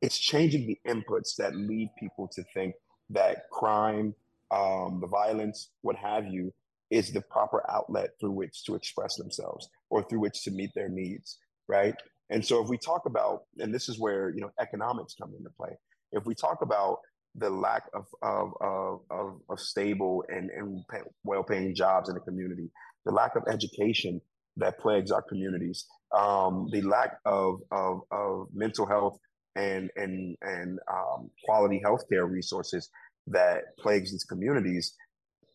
It's 0.00 0.18
changing 0.18 0.66
the 0.66 0.78
inputs 0.86 1.36
that 1.38 1.54
lead 1.54 1.90
people 1.98 2.28
to 2.32 2.44
think 2.54 2.74
that 3.10 3.48
crime, 3.50 4.14
um, 4.50 4.98
the 5.00 5.06
violence, 5.06 5.70
what 5.82 5.96
have 5.96 6.26
you, 6.26 6.52
is 6.90 7.12
the 7.12 7.20
proper 7.22 7.64
outlet 7.70 8.10
through 8.20 8.32
which 8.32 8.64
to 8.64 8.74
express 8.74 9.16
themselves 9.16 9.68
or 9.90 10.02
through 10.02 10.20
which 10.20 10.42
to 10.44 10.50
meet 10.50 10.70
their 10.74 10.88
needs, 10.88 11.38
right? 11.68 11.94
And 12.30 12.44
so 12.44 12.62
if 12.62 12.68
we 12.68 12.78
talk 12.78 13.02
about, 13.06 13.42
and 13.58 13.74
this 13.74 13.88
is 13.88 13.98
where 13.98 14.30
you 14.30 14.40
know 14.40 14.50
economics 14.60 15.14
come 15.20 15.32
into 15.36 15.50
play. 15.50 15.76
If 16.12 16.24
we 16.24 16.34
talk 16.34 16.62
about 16.62 16.98
the 17.34 17.50
lack 17.50 17.84
of 17.94 18.06
of 18.22 18.52
of, 18.60 19.00
of, 19.10 19.40
of 19.50 19.60
stable 19.60 20.24
and, 20.28 20.50
and 20.50 20.84
well-paying 21.24 21.74
jobs 21.74 22.08
in 22.08 22.14
the 22.14 22.20
community, 22.20 22.70
the 23.04 23.12
lack 23.12 23.36
of 23.36 23.42
education 23.48 24.20
that 24.56 24.78
plagues 24.78 25.10
our 25.10 25.22
communities, 25.22 25.86
um, 26.16 26.68
the 26.72 26.82
lack 26.82 27.18
of, 27.24 27.60
of, 27.70 28.02
of 28.10 28.48
mental 28.52 28.86
health 28.86 29.18
and 29.56 29.90
and 29.96 30.36
and 30.42 30.78
um, 30.90 31.30
quality 31.44 31.80
healthcare 31.84 32.28
resources 32.28 32.90
that 33.28 33.76
plagues 33.78 34.10
these 34.10 34.24
communities. 34.24 34.94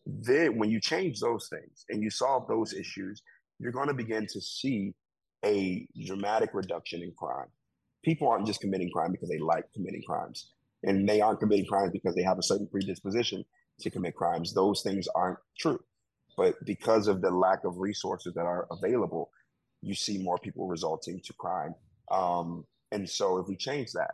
Then, 0.06 0.58
when 0.58 0.70
you 0.70 0.80
change 0.80 1.20
those 1.20 1.48
things 1.48 1.84
and 1.88 2.02
you 2.02 2.10
solve 2.10 2.48
those 2.48 2.72
issues, 2.72 3.22
you're 3.58 3.72
going 3.72 3.88
to 3.88 3.94
begin 3.94 4.26
to 4.32 4.40
see 4.40 4.94
a 5.44 5.86
dramatic 6.06 6.50
reduction 6.54 7.02
in 7.02 7.12
crime. 7.12 7.48
People 8.02 8.28
aren't 8.28 8.46
just 8.46 8.60
committing 8.60 8.90
crime 8.90 9.12
because 9.12 9.28
they 9.28 9.38
like 9.38 9.64
committing 9.74 10.02
crimes, 10.06 10.52
and 10.82 11.08
they 11.08 11.20
aren't 11.20 11.40
committing 11.40 11.66
crimes 11.66 11.92
because 11.92 12.14
they 12.14 12.22
have 12.22 12.38
a 12.38 12.42
certain 12.42 12.66
predisposition 12.66 13.44
to 13.80 13.90
commit 13.90 14.14
crimes. 14.14 14.54
Those 14.54 14.82
things 14.82 15.06
aren't 15.14 15.38
true. 15.58 15.80
But 16.40 16.54
because 16.64 17.06
of 17.06 17.20
the 17.20 17.30
lack 17.30 17.64
of 17.64 17.76
resources 17.76 18.32
that 18.32 18.46
are 18.46 18.66
available, 18.70 19.30
you 19.82 19.94
see 19.94 20.16
more 20.16 20.38
people 20.38 20.68
resulting 20.68 21.20
to 21.26 21.34
crime. 21.34 21.74
Um, 22.10 22.64
and 22.90 23.06
so 23.06 23.36
if 23.36 23.46
we 23.46 23.56
change 23.56 23.92
that, 23.92 24.12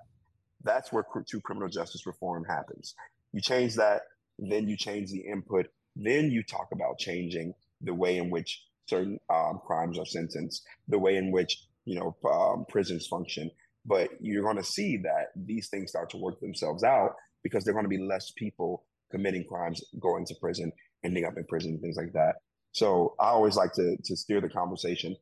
that's 0.65 0.93
where 0.93 1.05
true 1.29 1.41
criminal 1.41 1.69
justice 1.69 2.05
reform 2.05 2.45
happens. 2.45 2.97
You 3.33 3.41
change 3.41 3.77
that, 3.77 4.03
then 4.41 4.67
you 4.67 4.77
change 4.77 5.13
the 5.13 5.21
input, 5.21 5.67
then 5.95 6.33
you 6.33 6.43
talk 6.43 6.67
about 6.73 6.99
changing 6.99 7.55
the 7.81 7.95
way 7.95 8.17
in 8.17 8.29
which 8.31 8.61
certain 8.87 9.21
um, 9.33 9.61
crimes 9.65 9.97
are 9.97 10.05
sentenced, 10.05 10.65
the 10.89 10.99
way 10.99 11.19
in 11.19 11.31
which 11.31 11.69
you 11.85 11.95
know 11.95 12.17
um, 12.29 12.67
prisons 12.69 13.07
function. 13.07 13.53
But 13.85 14.09
you're 14.21 14.43
going 14.43 14.57
to 14.57 14.65
see 14.65 14.97
that 15.05 15.27
these 15.37 15.69
things 15.69 15.91
start 15.91 16.11
to 16.11 16.17
work 16.17 16.41
themselves 16.41 16.83
out 16.83 17.15
because 17.45 17.63
there 17.63 17.71
are 17.71 17.81
going 17.81 17.89
to 17.89 17.97
be 17.97 18.03
less 18.03 18.33
people 18.33 18.83
committing 19.13 19.45
crimes, 19.45 19.81
going 20.01 20.27
to 20.27 20.35
prison, 20.41 20.73
ending 21.07 21.25
up 21.25 21.37
in 21.37 21.45
prison, 21.45 21.73
and 21.73 21.81
things 21.81 21.97
like 21.97 22.13
that. 22.13 22.35
So 22.73 23.15
I 23.19 23.29
always 23.29 23.57
like 23.57 23.73
to 23.75 23.97
to 24.05 24.17
steer 24.17 24.41
the 24.41 24.51
conversation 24.51 25.17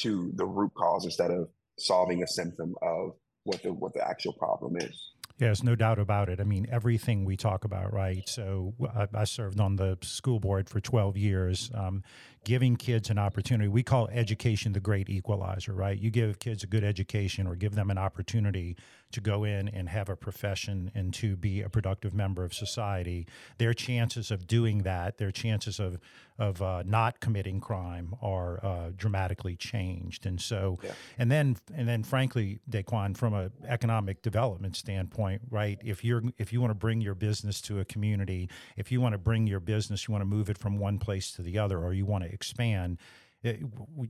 to 0.00 0.32
the 0.34 0.46
root 0.46 0.72
cause 0.76 1.04
instead 1.04 1.30
of 1.30 1.48
solving 1.78 2.22
a 2.22 2.26
symptom 2.26 2.74
of 2.82 3.12
what 3.44 3.62
the 3.62 3.72
what 3.72 3.94
the 3.94 4.06
actual 4.06 4.32
problem 4.32 4.76
is. 4.78 5.12
Yes, 5.38 5.62
no 5.62 5.74
doubt 5.74 5.98
about 5.98 6.30
it. 6.30 6.40
I 6.40 6.44
mean, 6.44 6.66
everything 6.70 7.26
we 7.26 7.36
talk 7.36 7.64
about, 7.64 7.92
right? 7.92 8.26
So 8.26 8.72
I, 8.94 9.06
I 9.14 9.24
served 9.24 9.60
on 9.60 9.76
the 9.76 9.98
school 10.00 10.40
board 10.40 10.70
for 10.70 10.80
12 10.80 11.18
years, 11.18 11.70
um, 11.74 12.02
giving 12.46 12.74
kids 12.76 13.10
an 13.10 13.18
opportunity. 13.18 13.68
We 13.68 13.82
call 13.82 14.08
education 14.08 14.72
the 14.72 14.80
great 14.80 15.10
equalizer, 15.10 15.74
right? 15.74 15.98
You 15.98 16.10
give 16.10 16.38
kids 16.38 16.64
a 16.64 16.66
good 16.66 16.84
education 16.84 17.46
or 17.46 17.54
give 17.54 17.74
them 17.74 17.90
an 17.90 17.98
opportunity 17.98 18.78
to 19.12 19.20
go 19.20 19.44
in 19.44 19.68
and 19.68 19.88
have 19.88 20.08
a 20.08 20.16
profession 20.16 20.90
and 20.94 21.14
to 21.14 21.36
be 21.36 21.62
a 21.62 21.68
productive 21.68 22.12
member 22.14 22.44
of 22.44 22.52
society. 22.52 23.26
Their 23.58 23.74
chances 23.74 24.30
of 24.30 24.46
doing 24.46 24.82
that, 24.82 25.18
their 25.18 25.30
chances 25.30 25.78
of 25.80 25.98
of 26.38 26.60
uh, 26.60 26.82
not 26.84 27.18
committing 27.20 27.60
crime 27.60 28.14
are 28.20 28.62
uh, 28.62 28.90
dramatically 28.94 29.56
changed. 29.56 30.26
And 30.26 30.38
so, 30.38 30.76
Yeah. 30.82 30.92
and 31.16 31.30
then, 31.32 31.56
and 31.74 31.88
then, 31.88 32.02
frankly, 32.02 32.58
DaQuawn, 32.68 33.16
from 33.16 33.32
an 33.32 33.50
economic 33.66 34.20
development 34.20 34.76
standpoint, 34.76 35.40
right? 35.48 35.80
If 35.82 36.04
you're 36.04 36.22
if 36.36 36.52
you 36.52 36.60
want 36.60 36.72
to 36.72 36.74
bring 36.74 37.00
your 37.00 37.14
business 37.14 37.62
to 37.62 37.80
a 37.80 37.86
community, 37.86 38.50
if 38.76 38.92
you 38.92 39.00
want 39.00 39.14
to 39.14 39.18
bring 39.18 39.46
your 39.46 39.60
business, 39.60 40.06
you 40.06 40.12
want 40.12 40.20
to 40.22 40.26
move 40.26 40.50
it 40.50 40.58
from 40.58 40.76
one 40.78 40.98
place 40.98 41.32
to 41.32 41.42
the 41.42 41.58
other, 41.58 41.78
or 41.78 41.94
you 41.94 42.04
want 42.04 42.24
to 42.24 42.30
expand, 42.30 42.98
it, 43.46 43.60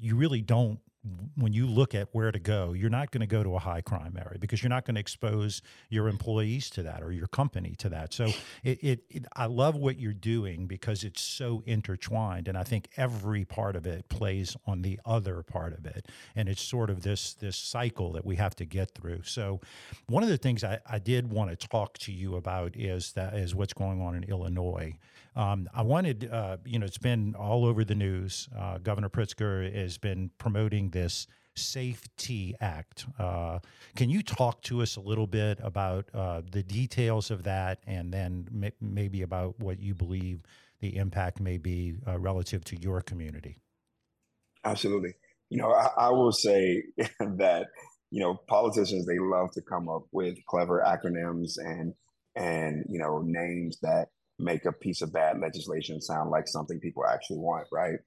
you 0.00 0.16
really 0.16 0.40
don't 0.40 0.80
when 1.36 1.52
you 1.52 1.66
look 1.66 1.94
at 1.94 2.08
where 2.12 2.32
to 2.32 2.38
go, 2.38 2.72
you're 2.72 2.90
not 2.90 3.10
going 3.10 3.20
to 3.20 3.26
go 3.26 3.42
to 3.42 3.54
a 3.54 3.58
high 3.58 3.80
crime 3.80 4.16
area 4.18 4.38
because 4.38 4.62
you're 4.62 4.70
not 4.70 4.84
going 4.84 4.94
to 4.94 5.00
expose 5.00 5.62
your 5.88 6.08
employees 6.08 6.70
to 6.70 6.82
that 6.82 7.02
or 7.02 7.12
your 7.12 7.26
company 7.26 7.74
to 7.78 7.88
that. 7.88 8.12
So 8.12 8.26
it, 8.64 8.82
it, 8.82 9.04
it, 9.10 9.26
I 9.34 9.46
love 9.46 9.76
what 9.76 9.98
you're 9.98 10.12
doing 10.12 10.66
because 10.66 11.04
it's 11.04 11.22
so 11.22 11.62
intertwined, 11.66 12.48
and 12.48 12.56
I 12.56 12.64
think 12.64 12.88
every 12.96 13.44
part 13.44 13.76
of 13.76 13.86
it 13.86 14.08
plays 14.08 14.56
on 14.66 14.82
the 14.82 14.98
other 15.04 15.42
part 15.42 15.72
of 15.72 15.86
it, 15.86 16.08
and 16.34 16.48
it's 16.48 16.62
sort 16.62 16.90
of 16.90 17.02
this 17.02 17.34
this 17.34 17.56
cycle 17.56 18.12
that 18.12 18.24
we 18.24 18.36
have 18.36 18.56
to 18.56 18.64
get 18.64 18.92
through. 18.92 19.22
So 19.22 19.60
one 20.06 20.22
of 20.22 20.28
the 20.28 20.38
things 20.38 20.64
I, 20.64 20.80
I 20.86 20.98
did 20.98 21.30
want 21.30 21.50
to 21.50 21.68
talk 21.68 21.98
to 21.98 22.12
you 22.12 22.36
about 22.36 22.76
is 22.76 23.12
that 23.12 23.34
is 23.34 23.54
what's 23.54 23.74
going 23.74 24.00
on 24.00 24.14
in 24.14 24.24
Illinois. 24.24 24.98
Um, 25.36 25.68
I 25.74 25.82
wanted, 25.82 26.30
uh, 26.32 26.56
you 26.64 26.78
know, 26.78 26.86
it's 26.86 26.98
been 26.98 27.34
all 27.34 27.66
over 27.66 27.84
the 27.84 27.94
news. 27.94 28.48
Uh, 28.58 28.78
Governor 28.78 29.10
Pritzker 29.10 29.72
has 29.74 29.98
been 29.98 30.30
promoting 30.38 30.90
this 30.90 31.26
Safety 31.54 32.54
Act. 32.60 33.06
Uh, 33.18 33.58
can 33.94 34.08
you 34.08 34.22
talk 34.22 34.62
to 34.62 34.80
us 34.80 34.96
a 34.96 35.00
little 35.00 35.26
bit 35.26 35.58
about 35.62 36.08
uh, 36.14 36.40
the 36.50 36.62
details 36.62 37.30
of 37.30 37.42
that 37.44 37.80
and 37.86 38.12
then 38.12 38.48
m- 38.62 38.72
maybe 38.80 39.22
about 39.22 39.58
what 39.60 39.78
you 39.78 39.94
believe 39.94 40.42
the 40.80 40.96
impact 40.96 41.38
may 41.40 41.58
be 41.58 41.94
uh, 42.06 42.18
relative 42.18 42.64
to 42.64 42.80
your 42.80 43.02
community? 43.02 43.58
Absolutely. 44.64 45.14
You 45.50 45.58
know, 45.58 45.70
I, 45.70 45.90
I 45.98 46.10
will 46.10 46.32
say 46.32 46.82
that, 47.20 47.66
you 48.10 48.20
know, 48.22 48.38
politicians, 48.48 49.06
they 49.06 49.18
love 49.18 49.50
to 49.52 49.62
come 49.62 49.88
up 49.88 50.04
with 50.12 50.38
clever 50.46 50.82
acronyms 50.86 51.58
and, 51.58 51.94
and, 52.34 52.84
you 52.88 52.98
know, 52.98 53.22
names 53.22 53.78
that 53.82 54.08
make 54.38 54.64
a 54.64 54.72
piece 54.72 55.02
of 55.02 55.12
bad 55.12 55.40
legislation 55.40 56.00
sound 56.00 56.30
like 56.30 56.48
something 56.48 56.80
people 56.80 57.04
actually 57.06 57.38
want, 57.38 57.66
right? 57.72 57.98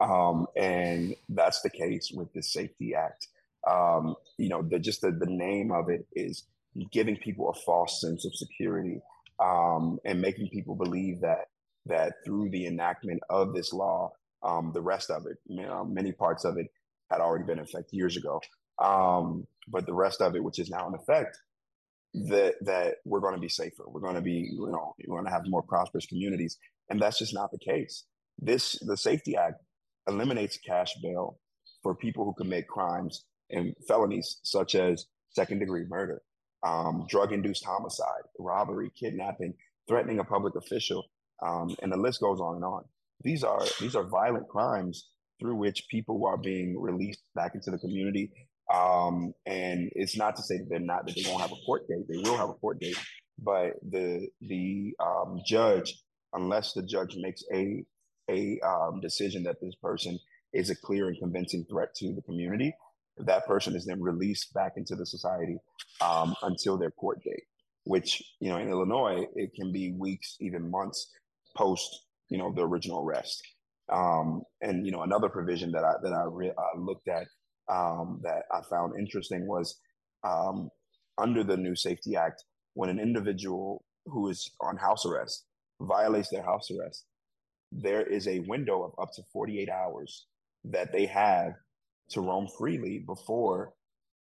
Um, 0.00 0.46
and 0.56 1.14
that's 1.28 1.62
the 1.62 1.70
case 1.70 2.10
with 2.14 2.32
the 2.32 2.42
Safety 2.42 2.94
Act. 2.94 3.28
Um, 3.68 4.14
you 4.38 4.48
know, 4.48 4.62
the, 4.62 4.78
just 4.78 5.00
the, 5.00 5.10
the 5.10 5.26
name 5.26 5.72
of 5.72 5.88
it 5.88 6.06
is 6.12 6.44
giving 6.92 7.16
people 7.16 7.50
a 7.50 7.54
false 7.64 8.00
sense 8.00 8.24
of 8.24 8.34
security 8.34 9.00
um, 9.42 9.98
and 10.04 10.20
making 10.20 10.48
people 10.48 10.74
believe 10.74 11.20
that 11.20 11.46
that 11.86 12.14
through 12.24 12.50
the 12.50 12.66
enactment 12.66 13.20
of 13.30 13.54
this 13.54 13.72
law, 13.72 14.12
um, 14.42 14.72
the 14.74 14.80
rest 14.80 15.08
of 15.08 15.26
it, 15.26 15.36
you 15.46 15.62
know, 15.62 15.84
many 15.84 16.12
parts 16.12 16.44
of 16.44 16.58
it, 16.58 16.66
had 17.10 17.20
already 17.20 17.44
been 17.44 17.58
in 17.58 17.64
effect 17.64 17.92
years 17.92 18.16
ago. 18.16 18.40
Um, 18.82 19.46
but 19.68 19.86
the 19.86 19.94
rest 19.94 20.20
of 20.20 20.34
it, 20.34 20.42
which 20.42 20.58
is 20.58 20.68
now 20.68 20.88
in 20.88 20.94
effect, 20.94 21.38
that 22.28 22.54
that 22.62 22.96
we're 23.04 23.20
going 23.20 23.34
to 23.34 23.40
be 23.40 23.48
safer. 23.48 23.84
We're 23.86 24.00
going 24.00 24.14
to 24.14 24.20
be, 24.22 24.50
you 24.52 24.68
know, 24.70 24.94
we're 25.06 25.16
going 25.16 25.26
to 25.26 25.32
have 25.32 25.42
more 25.46 25.62
prosperous 25.62 26.06
communities, 26.06 26.56
and 26.88 27.00
that's 27.00 27.18
just 27.18 27.34
not 27.34 27.50
the 27.50 27.58
case. 27.58 28.04
This 28.38 28.78
the 28.80 28.96
Safety 28.96 29.36
Act 29.36 29.62
eliminates 30.08 30.58
cash 30.58 30.94
bail 31.02 31.38
for 31.82 31.94
people 31.94 32.24
who 32.24 32.34
commit 32.34 32.68
crimes 32.68 33.24
and 33.50 33.74
felonies 33.86 34.38
such 34.42 34.74
as 34.74 35.06
second 35.30 35.58
degree 35.58 35.84
murder, 35.88 36.22
um, 36.66 37.06
drug 37.08 37.32
induced 37.32 37.64
homicide, 37.64 38.22
robbery, 38.38 38.90
kidnapping, 38.98 39.54
threatening 39.88 40.18
a 40.18 40.24
public 40.24 40.56
official, 40.56 41.04
um, 41.44 41.76
and 41.82 41.92
the 41.92 41.96
list 41.96 42.20
goes 42.20 42.40
on 42.40 42.56
and 42.56 42.64
on. 42.64 42.82
These 43.22 43.44
are 43.44 43.62
these 43.80 43.94
are 43.94 44.04
violent 44.04 44.48
crimes 44.48 45.08
through 45.38 45.56
which 45.56 45.86
people 45.90 46.24
are 46.26 46.38
being 46.38 46.80
released 46.80 47.22
back 47.34 47.54
into 47.54 47.70
the 47.70 47.78
community. 47.78 48.32
Um, 48.72 49.32
and 49.46 49.90
it's 49.94 50.16
not 50.16 50.36
to 50.36 50.42
say 50.42 50.58
that 50.58 50.68
they're 50.68 50.80
not 50.80 51.06
that 51.06 51.14
they 51.14 51.28
won't 51.28 51.40
have 51.40 51.52
a 51.52 51.64
court 51.66 51.86
date. 51.88 52.06
They 52.08 52.18
will 52.18 52.36
have 52.36 52.50
a 52.50 52.54
court 52.54 52.80
date, 52.80 52.98
but 53.38 53.74
the 53.88 54.28
the 54.40 54.94
um, 54.98 55.40
judge, 55.46 56.02
unless 56.32 56.72
the 56.72 56.82
judge 56.82 57.16
makes 57.16 57.44
a 57.52 57.84
a 58.28 58.58
um, 58.66 59.00
decision 59.00 59.44
that 59.44 59.60
this 59.60 59.74
person 59.76 60.18
is 60.52 60.70
a 60.70 60.76
clear 60.76 61.08
and 61.08 61.18
convincing 61.18 61.64
threat 61.68 61.94
to 61.94 62.12
the 62.12 62.22
community, 62.22 62.74
that 63.18 63.46
person 63.46 63.76
is 63.76 63.86
then 63.86 64.02
released 64.02 64.52
back 64.52 64.72
into 64.76 64.96
the 64.96 65.06
society 65.06 65.58
um, 66.00 66.34
until 66.42 66.76
their 66.76 66.90
court 66.90 67.22
date. 67.22 67.44
Which 67.84 68.20
you 68.40 68.48
know 68.48 68.56
in 68.56 68.68
Illinois 68.68 69.26
it 69.36 69.54
can 69.54 69.70
be 69.72 69.92
weeks, 69.92 70.36
even 70.40 70.70
months 70.70 71.12
post 71.56 72.02
you 72.28 72.38
know 72.38 72.52
the 72.52 72.66
original 72.66 73.04
arrest. 73.04 73.42
Um, 73.88 74.42
and 74.60 74.84
you 74.84 74.90
know 74.90 75.02
another 75.02 75.28
provision 75.28 75.70
that 75.72 75.84
I 75.84 75.92
that 76.02 76.12
I 76.12 76.24
re- 76.24 76.50
uh, 76.50 76.80
looked 76.80 77.06
at 77.06 77.28
um, 77.68 78.20
that 78.22 78.42
I 78.52 78.60
found 78.70 78.98
interesting 78.98 79.46
was 79.46 79.78
um, 80.24 80.70
under 81.18 81.44
the 81.44 81.56
new 81.56 81.74
Safety 81.74 82.16
Act, 82.16 82.44
when 82.74 82.90
an 82.90 82.98
individual 82.98 83.84
who 84.06 84.28
is 84.28 84.50
on 84.60 84.76
house 84.76 85.04
arrest 85.06 85.44
violates 85.80 86.30
their 86.30 86.44
house 86.44 86.68
arrest, 86.70 87.04
there 87.72 88.02
is 88.02 88.28
a 88.28 88.40
window 88.40 88.82
of 88.82 88.92
up 89.00 89.12
to 89.14 89.22
48 89.32 89.68
hours 89.68 90.26
that 90.64 90.92
they 90.92 91.06
have 91.06 91.54
to 92.10 92.20
roam 92.20 92.46
freely 92.58 93.02
before 93.04 93.72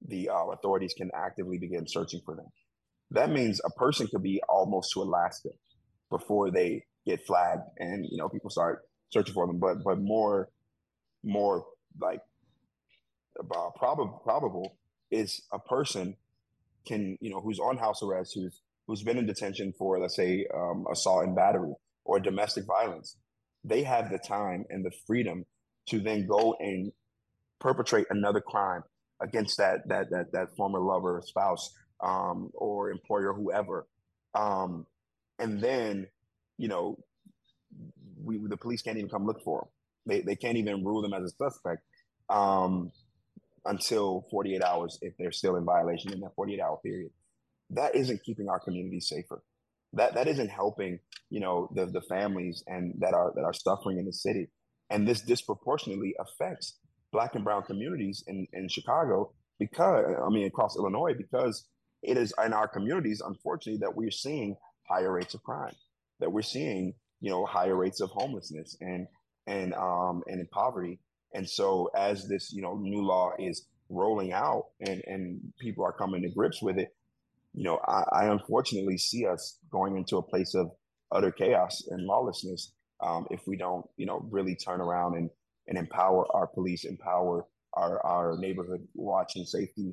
the 0.07 0.29
uh, 0.29 0.47
authorities 0.53 0.95
can 0.97 1.11
actively 1.15 1.59
begin 1.59 1.87
searching 1.87 2.21
for 2.25 2.35
them. 2.35 2.47
That 3.11 3.31
means 3.31 3.61
a 3.65 3.71
person 3.71 4.09
could 4.09 4.23
be 4.23 4.41
almost 4.49 4.93
to 4.93 5.03
Alaska 5.03 5.51
before 6.11 6.51
they 6.51 6.85
get 7.07 7.25
flagged 7.27 7.63
and 7.79 8.05
you 8.05 8.19
know 8.19 8.29
people 8.29 8.51
start 8.51 8.83
searching 9.11 9.35
for 9.35 9.47
them. 9.47 9.59
But 9.59 9.85
but 9.85 9.99
more 10.01 10.49
more 11.23 11.65
like 12.01 12.21
uh, 13.39 13.71
probable 13.77 14.21
probable 14.25 14.77
is 15.11 15.43
a 15.53 15.59
person 15.59 16.17
can 16.87 17.17
you 17.21 17.31
know 17.31 17.41
who's 17.41 17.59
on 17.59 17.77
house 17.77 18.03
arrest 18.03 18.33
who's 18.35 18.61
who's 18.87 19.03
been 19.03 19.19
in 19.19 19.27
detention 19.27 19.73
for 19.79 19.99
let's 19.99 20.17
say 20.17 20.47
um, 20.55 20.87
assault 20.91 21.25
and 21.25 21.37
battery 21.37 21.73
or 22.05 22.21
domestic 22.21 22.65
violence 22.67 23.17
they 23.65 23.83
have 23.83 24.11
the 24.11 24.19
time 24.19 24.65
and 24.71 24.85
the 24.85 24.93
freedom 25.07 25.45
to 25.87 26.01
then 26.01 26.27
go 26.27 26.57
and 26.61 26.93
perpetrate 27.61 28.07
another 28.11 28.41
crime 28.41 28.83
against 29.21 29.59
that 29.59 29.89
that 29.89 30.11
that 30.11 30.33
that 30.33 30.57
former 30.57 30.81
lover 30.81 31.23
spouse 31.25 31.75
um, 32.03 32.51
or 32.55 32.91
employer 32.91 33.33
whoever. 33.33 33.87
Um, 34.35 34.87
and 35.39 35.61
then 35.61 36.07
you 36.59 36.69
know 36.69 36.99
we 38.23 38.39
the 38.49 38.57
police 38.57 38.83
can't 38.83 38.99
even 38.99 39.11
come 39.11 39.27
look 39.27 39.43
for 39.43 39.61
them 39.61 39.69
they, 40.07 40.21
they 40.21 40.37
can't 40.37 40.57
even 40.57 40.85
rule 40.85 41.03
them 41.03 41.13
as 41.13 41.25
a 41.25 41.31
suspect. 41.31 41.83
Um, 42.29 42.93
until 43.67 44.27
48 44.31 44.63
hours 44.63 44.99
if 45.03 45.15
they're 45.19 45.33
still 45.33 45.57
in 45.57 45.65
violation 45.65 46.13
in 46.13 46.21
that 46.21 46.35
48 46.37 46.61
hour 46.61 46.79
period. 46.85 47.11
That 47.71 47.95
isn't 47.95 48.23
keeping 48.23 48.49
our 48.49 48.61
community 48.61 49.01
safer. 49.01 49.43
That 49.93 50.15
that 50.15 50.29
isn't 50.29 50.49
helping, 50.51 51.01
you 51.31 51.41
know, 51.41 51.69
the 51.75 51.87
the 51.87 52.03
families 52.03 52.63
and 52.67 52.95
that 52.99 53.15
are 53.15 53.33
that 53.35 53.45
are 53.45 53.53
suffering 53.53 53.99
in 53.99 54.07
the 54.07 54.13
city. 54.13 54.49
And 54.91 55.07
this 55.07 55.21
disproportionately 55.21 56.15
affects 56.19 56.79
black 57.13 57.35
and 57.35 57.45
brown 57.45 57.63
communities 57.63 58.23
in, 58.27 58.47
in 58.53 58.69
Chicago 58.69 59.33
because 59.59 60.05
I 60.25 60.29
mean 60.29 60.47
across 60.47 60.77
Illinois, 60.77 61.15
because 61.17 61.67
it 62.03 62.17
is 62.17 62.33
in 62.45 62.53
our 62.53 62.69
communities, 62.69 63.23
unfortunately, 63.25 63.81
that 63.81 63.97
we're 63.97 64.11
seeing 64.11 64.57
higher 64.89 65.13
rates 65.13 65.35
of 65.35 65.43
crime, 65.43 65.75
that 66.21 66.31
we're 66.31 66.43
seeing, 66.43 66.95
you 67.21 67.31
know, 67.31 67.45
higher 67.47 67.75
rates 67.75 68.01
of 68.01 68.11
homelessness 68.11 68.77
and 68.81 69.07
and 69.47 69.75
um 69.75 70.23
and 70.27 70.41
in 70.41 70.47
poverty 70.49 70.99
and 71.37 71.49
so 71.49 71.91
as 71.95 72.27
this, 72.29 72.51
you 72.51 72.63
know, 72.63 72.77
new 72.77 73.05
law 73.05 73.33
is 73.39 73.67
rolling 73.91 74.33
out 74.33 74.69
and, 74.81 75.03
and 75.07 75.53
people 75.61 75.85
are 75.85 75.93
coming 75.93 76.23
to 76.23 76.31
grips 76.31 76.63
with 76.63 76.79
it, 76.79 76.97
you 77.53 77.63
know, 77.63 77.79
I, 77.87 78.23
I 78.23 78.25
unfortunately 78.33 78.97
see 78.97 79.27
us 79.27 79.59
going 79.71 79.99
into 79.99 80.17
a 80.17 80.23
place 80.23 80.55
of 80.55 80.71
utter 81.13 81.31
chaos 81.31 81.83
and 81.91 82.07
lawlessness 82.07 82.73
um, 83.05 83.27
if 83.31 83.41
we 83.47 83.59
don't, 83.59 83.85
you 83.99 84.07
know, 84.07 84.27
really 84.31 84.57
turn 84.57 84.81
around 84.81 85.17
and, 85.17 85.29
and 85.69 85.77
empower 85.77 86.27
our 86.35 86.47
police, 86.47 86.85
empower 86.85 87.47
our, 87.75 88.05
our 88.07 88.39
neighborhood 88.39 88.89
watch 88.95 89.37
and 89.37 89.47
safety 89.47 89.93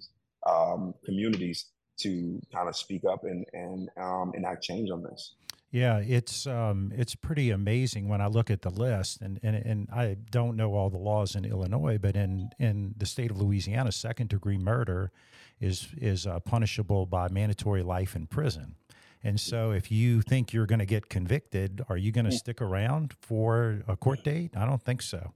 um, 0.49 0.93
communities 1.03 1.65
to 1.99 2.41
kind 2.53 2.69
of 2.69 2.75
speak 2.75 3.01
up 3.11 3.25
and, 3.25 3.45
and 3.51 3.89
um, 3.97 4.31
enact 4.33 4.63
change 4.63 4.89
on 4.89 5.03
this. 5.03 5.35
Yeah, 5.73 5.97
it's 5.97 6.45
um, 6.45 6.93
it's 6.95 7.15
pretty 7.15 7.49
amazing 7.49 8.07
when 8.07 8.21
I 8.21 8.27
look 8.27 8.51
at 8.51 8.61
the 8.61 8.69
list, 8.69 9.21
and, 9.21 9.39
and 9.41 9.55
and 9.55 9.89
I 9.91 10.17
don't 10.29 10.55
know 10.55 10.75
all 10.75 10.91
the 10.91 10.99
laws 10.99 11.33
in 11.35 11.45
Illinois, 11.45 11.97
but 11.97 12.15
in 12.15 12.51
in 12.59 12.93
the 12.95 13.07
state 13.07 13.31
of 13.31 13.41
Louisiana, 13.41 13.91
second 13.91 14.29
degree 14.29 14.59
murder 14.59 15.11
is 15.59 15.87
is 15.97 16.27
uh, 16.27 16.39
punishable 16.41 17.07
by 17.07 17.27
mandatory 17.27 17.81
life 17.81 18.15
in 18.15 18.27
prison. 18.27 18.75
And 19.23 19.39
so, 19.39 19.71
if 19.71 19.91
you 19.91 20.21
think 20.21 20.53
you're 20.53 20.67
going 20.67 20.77
to 20.77 20.85
get 20.85 21.09
convicted, 21.09 21.81
are 21.89 21.97
you 21.97 22.11
going 22.11 22.25
to 22.25 22.31
stick 22.31 22.61
around 22.61 23.15
for 23.19 23.81
a 23.87 23.97
court 23.97 24.23
date? 24.23 24.51
I 24.55 24.67
don't 24.67 24.83
think 24.83 25.01
so. 25.01 25.33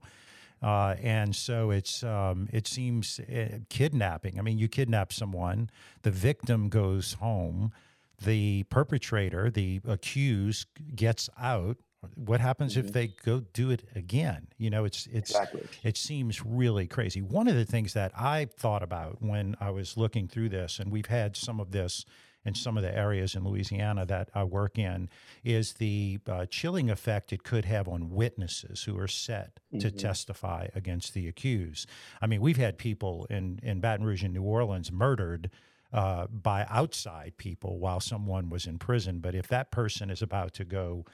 Uh, 0.62 0.94
and 1.02 1.34
so 1.34 1.72
it's 1.72 2.04
um, 2.04 2.48
it 2.52 2.68
seems 2.68 3.18
uh, 3.18 3.58
kidnapping. 3.70 4.38
I 4.38 4.42
mean, 4.42 4.58
you 4.58 4.68
kidnap 4.68 5.12
someone, 5.12 5.68
the 6.02 6.12
victim 6.12 6.68
goes 6.68 7.14
home 7.14 7.72
the 8.22 8.64
perpetrator, 8.64 9.50
the 9.50 9.80
accused, 9.86 10.66
gets 10.94 11.28
out 11.38 11.78
what 12.14 12.40
happens 12.40 12.76
mm-hmm. 12.76 12.86
if 12.86 12.92
they 12.92 13.08
go 13.08 13.40
do 13.52 13.70
it 13.70 13.84
again? 13.94 14.48
You 14.56 14.70
know, 14.70 14.84
it's 14.84 15.06
it's 15.06 15.30
exactly. 15.30 15.66
it 15.82 15.96
seems 15.96 16.44
really 16.44 16.86
crazy. 16.86 17.22
One 17.22 17.48
of 17.48 17.56
the 17.56 17.64
things 17.64 17.92
that 17.94 18.12
I 18.16 18.46
thought 18.56 18.82
about 18.82 19.20
when 19.20 19.56
I 19.60 19.70
was 19.70 19.96
looking 19.96 20.28
through 20.28 20.50
this, 20.50 20.78
and 20.78 20.92
we've 20.92 21.06
had 21.06 21.36
some 21.36 21.60
of 21.60 21.72
this 21.72 22.04
in 22.44 22.54
some 22.54 22.76
of 22.76 22.84
the 22.84 22.96
areas 22.96 23.34
in 23.34 23.44
Louisiana 23.44 24.06
that 24.06 24.30
I 24.32 24.44
work 24.44 24.78
in, 24.78 25.08
is 25.44 25.74
the 25.74 26.20
uh, 26.26 26.46
chilling 26.46 26.88
effect 26.88 27.32
it 27.32 27.42
could 27.42 27.64
have 27.64 27.88
on 27.88 28.10
witnesses 28.10 28.84
who 28.84 28.96
are 28.98 29.08
set 29.08 29.58
mm-hmm. 29.66 29.80
to 29.80 29.90
testify 29.90 30.68
against 30.74 31.14
the 31.14 31.26
accused. 31.26 31.88
I 32.22 32.26
mean, 32.26 32.40
we've 32.40 32.56
had 32.56 32.78
people 32.78 33.26
in 33.28 33.58
in 33.62 33.80
Baton 33.80 34.06
Rouge 34.06 34.22
and 34.22 34.34
New 34.34 34.42
Orleans 34.42 34.92
murdered 34.92 35.50
uh, 35.92 36.26
by 36.26 36.66
outside 36.68 37.34
people 37.38 37.78
while 37.78 38.00
someone 38.00 38.50
was 38.50 38.66
in 38.66 38.78
prison. 38.78 39.20
But 39.20 39.34
if 39.34 39.48
that 39.48 39.70
person 39.70 40.10
is 40.10 40.22
about 40.22 40.52
to 40.54 40.64
go, 40.64 41.04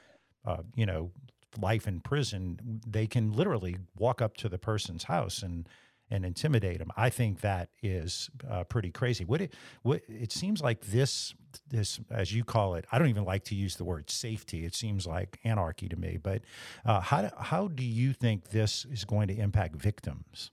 uh, 0.45 0.63
you 0.75 0.85
know, 0.85 1.11
life 1.59 1.87
in 1.87 2.01
prison, 2.01 2.81
they 2.85 3.07
can 3.07 3.31
literally 3.31 3.77
walk 3.97 4.21
up 4.21 4.35
to 4.37 4.49
the 4.49 4.57
person's 4.57 5.03
house 5.03 5.41
and 5.41 5.67
and 6.11 6.23
intimidate 6.23 6.77
them. 6.77 6.91
I 6.95 7.09
think 7.09 7.41
that 7.41 7.69
is 7.81 8.29
uh, 8.47 8.63
pretty 8.65 8.91
crazy. 8.91 9.25
What 9.25 9.41
it 9.41 9.53
what 9.81 10.01
it 10.07 10.31
seems 10.31 10.61
like 10.61 10.81
this 10.81 11.33
this 11.67 11.99
as 12.11 12.33
you 12.33 12.43
call 12.43 12.75
it. 12.75 12.85
I 12.91 12.99
don't 12.99 13.07
even 13.07 13.25
like 13.25 13.43
to 13.45 13.55
use 13.55 13.77
the 13.77 13.85
word 13.85 14.09
safety. 14.11 14.65
It 14.65 14.75
seems 14.75 15.07
like 15.07 15.39
anarchy 15.43 15.87
to 15.89 15.95
me. 15.95 16.17
But 16.21 16.43
uh, 16.85 16.99
how 16.99 17.31
how 17.39 17.67
do 17.69 17.83
you 17.83 18.13
think 18.13 18.49
this 18.49 18.85
is 18.85 19.03
going 19.03 19.29
to 19.29 19.35
impact 19.35 19.77
victims? 19.77 20.51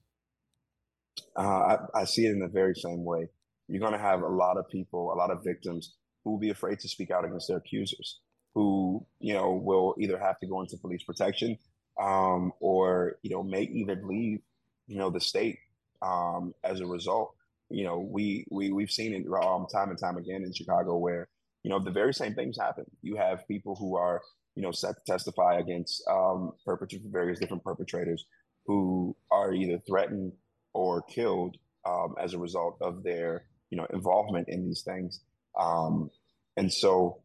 Uh, 1.36 1.42
I, 1.42 1.78
I 1.94 2.04
see 2.04 2.24
it 2.24 2.30
in 2.30 2.38
the 2.38 2.48
very 2.48 2.74
same 2.74 3.04
way 3.04 3.28
you're 3.68 3.80
going 3.80 3.92
to 3.92 3.98
have 3.98 4.22
a 4.22 4.28
lot 4.28 4.56
of 4.56 4.68
people, 4.68 5.12
a 5.12 5.16
lot 5.16 5.30
of 5.30 5.44
victims 5.44 5.94
who 6.24 6.32
will 6.32 6.38
be 6.38 6.50
afraid 6.50 6.78
to 6.80 6.88
speak 6.88 7.10
out 7.10 7.24
against 7.24 7.48
their 7.48 7.58
accusers, 7.58 8.20
who, 8.54 9.04
you 9.20 9.34
know, 9.34 9.52
will 9.52 9.94
either 9.98 10.18
have 10.18 10.38
to 10.40 10.46
go 10.46 10.60
into 10.60 10.76
police 10.76 11.02
protection 11.02 11.58
um, 12.00 12.52
or, 12.60 13.16
you 13.22 13.30
know, 13.30 13.42
may 13.42 13.62
even 13.62 14.06
leave, 14.06 14.40
you 14.86 14.98
know, 14.98 15.10
the 15.10 15.20
state 15.20 15.58
um, 16.00 16.54
as 16.64 16.80
a 16.80 16.86
result. 16.86 17.34
You 17.70 17.84
know, 17.84 17.98
we, 17.98 18.46
we, 18.50 18.72
we've 18.72 18.90
seen 18.90 19.14
it 19.14 19.26
um, 19.32 19.66
time 19.72 19.90
and 19.90 19.98
time 19.98 20.16
again 20.16 20.42
in 20.44 20.52
Chicago 20.52 20.96
where, 20.98 21.28
you 21.62 21.70
know, 21.70 21.78
the 21.78 21.90
very 21.90 22.12
same 22.12 22.34
things 22.34 22.58
happen. 22.58 22.84
You 23.02 23.16
have 23.16 23.48
people 23.48 23.76
who 23.76 23.96
are, 23.96 24.20
you 24.54 24.62
know, 24.62 24.72
set 24.72 24.96
to 24.96 25.12
testify 25.12 25.58
against 25.58 26.02
um, 26.10 26.52
perpetrators, 26.66 27.06
various 27.10 27.38
different 27.38 27.64
perpetrators 27.64 28.26
who 28.66 29.16
are 29.30 29.52
either 29.52 29.78
threatened 29.86 30.32
or 30.74 31.02
killed 31.02 31.56
um, 31.86 32.14
as 32.20 32.34
a 32.34 32.38
result 32.38 32.76
of 32.80 33.02
their 33.02 33.44
you 33.72 33.78
know 33.78 33.86
involvement 33.90 34.48
in 34.48 34.66
these 34.66 34.82
things. 34.82 35.20
Um, 35.58 36.10
and 36.58 36.70
so 36.70 37.22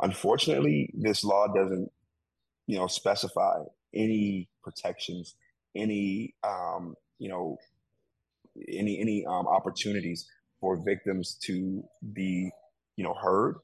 unfortunately 0.00 0.90
this 0.94 1.22
law 1.22 1.46
doesn't 1.46 1.92
you 2.66 2.78
know 2.78 2.86
specify 2.86 3.62
any 3.94 4.48
protections 4.64 5.36
any 5.76 6.34
um, 6.42 6.94
you 7.18 7.28
know 7.28 7.58
any 8.66 8.98
any 8.98 9.26
um, 9.26 9.46
opportunities 9.46 10.26
for 10.58 10.76
victims 10.82 11.36
to 11.42 11.84
be 12.14 12.50
you 12.96 13.04
know 13.04 13.14
heard 13.14 13.56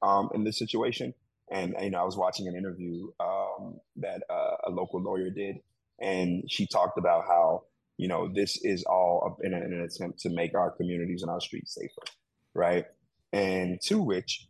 um, 0.00 0.30
in 0.32 0.44
this 0.44 0.58
situation. 0.58 1.12
And 1.50 1.74
you 1.82 1.90
know 1.90 1.98
i 1.98 2.04
was 2.04 2.16
watching 2.16 2.46
an 2.46 2.54
interview 2.56 3.08
um, 3.18 3.80
that 3.96 4.22
uh, 4.30 4.68
a 4.68 4.70
local 4.70 5.02
lawyer 5.02 5.28
did 5.28 5.56
and 6.00 6.50
she 6.50 6.66
talked 6.66 6.98
about 6.98 7.24
how 7.26 7.64
you 7.96 8.08
know, 8.08 8.28
this 8.32 8.58
is 8.62 8.84
all 8.84 9.38
in, 9.42 9.54
an 9.54 9.80
attempt 9.80 10.20
to 10.20 10.30
make 10.30 10.54
our 10.54 10.70
communities 10.70 11.22
and 11.22 11.30
our 11.30 11.40
streets 11.40 11.74
safer, 11.74 12.06
right? 12.54 12.86
And 13.32 13.80
to 13.82 14.02
which, 14.02 14.46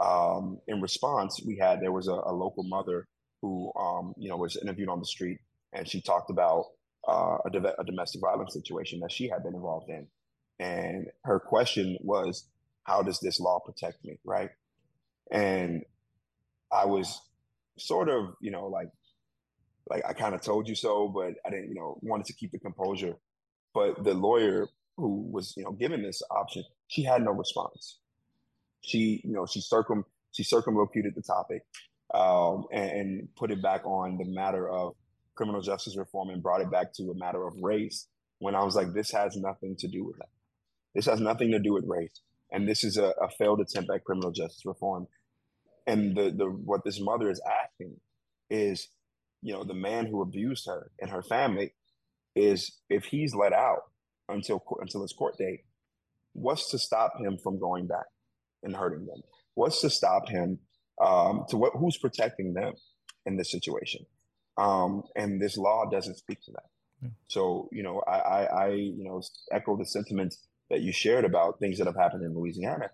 um, 0.00 0.58
in 0.66 0.80
response, 0.80 1.40
we 1.44 1.56
had 1.56 1.80
there 1.80 1.92
was 1.92 2.08
a, 2.08 2.12
a 2.12 2.32
local 2.32 2.64
mother 2.64 3.06
who, 3.42 3.72
um, 3.78 4.14
you 4.16 4.28
know, 4.28 4.36
was 4.36 4.56
interviewed 4.56 4.88
on 4.88 5.00
the 5.00 5.06
street, 5.06 5.38
and 5.72 5.88
she 5.88 6.00
talked 6.00 6.30
about 6.30 6.66
uh, 7.06 7.38
a, 7.44 7.74
a 7.78 7.84
domestic 7.84 8.20
violence 8.20 8.54
situation 8.54 9.00
that 9.00 9.12
she 9.12 9.28
had 9.28 9.42
been 9.42 9.54
involved 9.54 9.90
in, 9.90 10.06
and 10.58 11.06
her 11.24 11.38
question 11.38 11.96
was, 12.00 12.48
"How 12.84 13.02
does 13.02 13.20
this 13.20 13.40
law 13.40 13.60
protect 13.60 14.04
me?" 14.04 14.18
Right? 14.24 14.50
And 15.30 15.84
I 16.72 16.86
was 16.86 17.20
sort 17.78 18.08
of, 18.08 18.34
you 18.40 18.50
know, 18.50 18.66
like 18.66 18.88
like 19.88 20.02
I 20.08 20.12
kind 20.12 20.34
of 20.34 20.40
told 20.40 20.68
you 20.68 20.74
so, 20.74 21.08
but 21.08 21.34
I 21.46 21.50
didn't, 21.50 21.68
you 21.68 21.74
know, 21.74 21.98
wanted 22.02 22.26
to 22.26 22.32
keep 22.32 22.52
the 22.52 22.58
composure. 22.58 23.16
But 23.74 24.04
the 24.04 24.14
lawyer 24.14 24.68
who 24.96 25.28
was, 25.30 25.54
you 25.56 25.64
know, 25.64 25.72
given 25.72 26.02
this 26.02 26.22
option, 26.30 26.64
she 26.88 27.02
had 27.02 27.22
no 27.22 27.32
response. 27.32 27.98
She, 28.80 29.20
you 29.24 29.32
know, 29.32 29.46
she 29.46 29.60
circum 29.60 30.04
she 30.32 30.42
circumlocuted 30.42 31.14
the 31.14 31.22
topic 31.22 31.62
um, 32.12 32.66
and, 32.72 32.90
and 32.90 33.28
put 33.36 33.50
it 33.50 33.62
back 33.62 33.86
on 33.86 34.18
the 34.18 34.24
matter 34.24 34.68
of 34.68 34.94
criminal 35.34 35.60
justice 35.60 35.96
reform 35.96 36.30
and 36.30 36.42
brought 36.42 36.60
it 36.60 36.70
back 36.70 36.92
to 36.94 37.04
a 37.10 37.14
matter 37.14 37.46
of 37.46 37.54
race. 37.62 38.08
When 38.38 38.54
I 38.54 38.64
was 38.64 38.74
like, 38.74 38.92
this 38.92 39.10
has 39.12 39.36
nothing 39.36 39.76
to 39.78 39.88
do 39.88 40.04
with 40.04 40.16
that. 40.18 40.28
This 40.94 41.06
has 41.06 41.20
nothing 41.20 41.50
to 41.52 41.58
do 41.58 41.72
with 41.72 41.84
race, 41.88 42.20
and 42.52 42.68
this 42.68 42.84
is 42.84 42.96
a, 42.96 43.12
a 43.20 43.28
failed 43.28 43.60
attempt 43.60 43.90
at 43.90 44.04
criminal 44.04 44.30
justice 44.30 44.64
reform. 44.64 45.08
And 45.86 46.16
the 46.16 46.30
the 46.30 46.46
what 46.46 46.84
this 46.84 47.00
mother 47.00 47.30
is 47.30 47.40
asking 47.62 47.96
is 48.48 48.88
you 49.44 49.52
know, 49.52 49.62
the 49.62 49.74
man 49.74 50.06
who 50.06 50.22
abused 50.22 50.66
her 50.66 50.90
and 50.98 51.10
her 51.10 51.22
family 51.22 51.74
is 52.34 52.78
if 52.88 53.04
he's 53.04 53.34
let 53.34 53.52
out 53.52 53.82
until 54.28 54.64
until 54.80 55.02
his 55.02 55.12
court 55.12 55.36
date, 55.38 55.60
what's 56.32 56.70
to 56.70 56.78
stop 56.78 57.12
him 57.20 57.36
from 57.42 57.60
going 57.60 57.86
back 57.86 58.06
and 58.62 58.74
hurting 58.74 59.04
them? 59.06 59.20
What's 59.54 59.82
to 59.82 59.90
stop 59.90 60.30
him? 60.30 60.60
Um, 60.98 61.44
to 61.50 61.58
what? 61.58 61.74
Who's 61.78 61.98
protecting 61.98 62.54
them 62.54 62.72
in 63.26 63.36
this 63.36 63.50
situation? 63.50 64.06
Um, 64.56 65.02
and 65.14 65.40
this 65.42 65.58
law 65.58 65.84
doesn't 65.90 66.16
speak 66.16 66.40
to 66.44 66.52
that. 66.52 66.70
Yeah. 67.02 67.08
So 67.28 67.68
you 67.70 67.82
know, 67.82 68.02
I, 68.08 68.18
I, 68.18 68.44
I 68.44 68.68
you 68.70 69.04
know 69.04 69.20
echo 69.52 69.76
the 69.76 69.84
sentiments 69.84 70.38
that 70.70 70.80
you 70.80 70.90
shared 70.90 71.26
about 71.26 71.58
things 71.60 71.76
that 71.78 71.86
have 71.86 71.96
happened 71.96 72.24
in 72.24 72.34
Louisiana. 72.34 72.88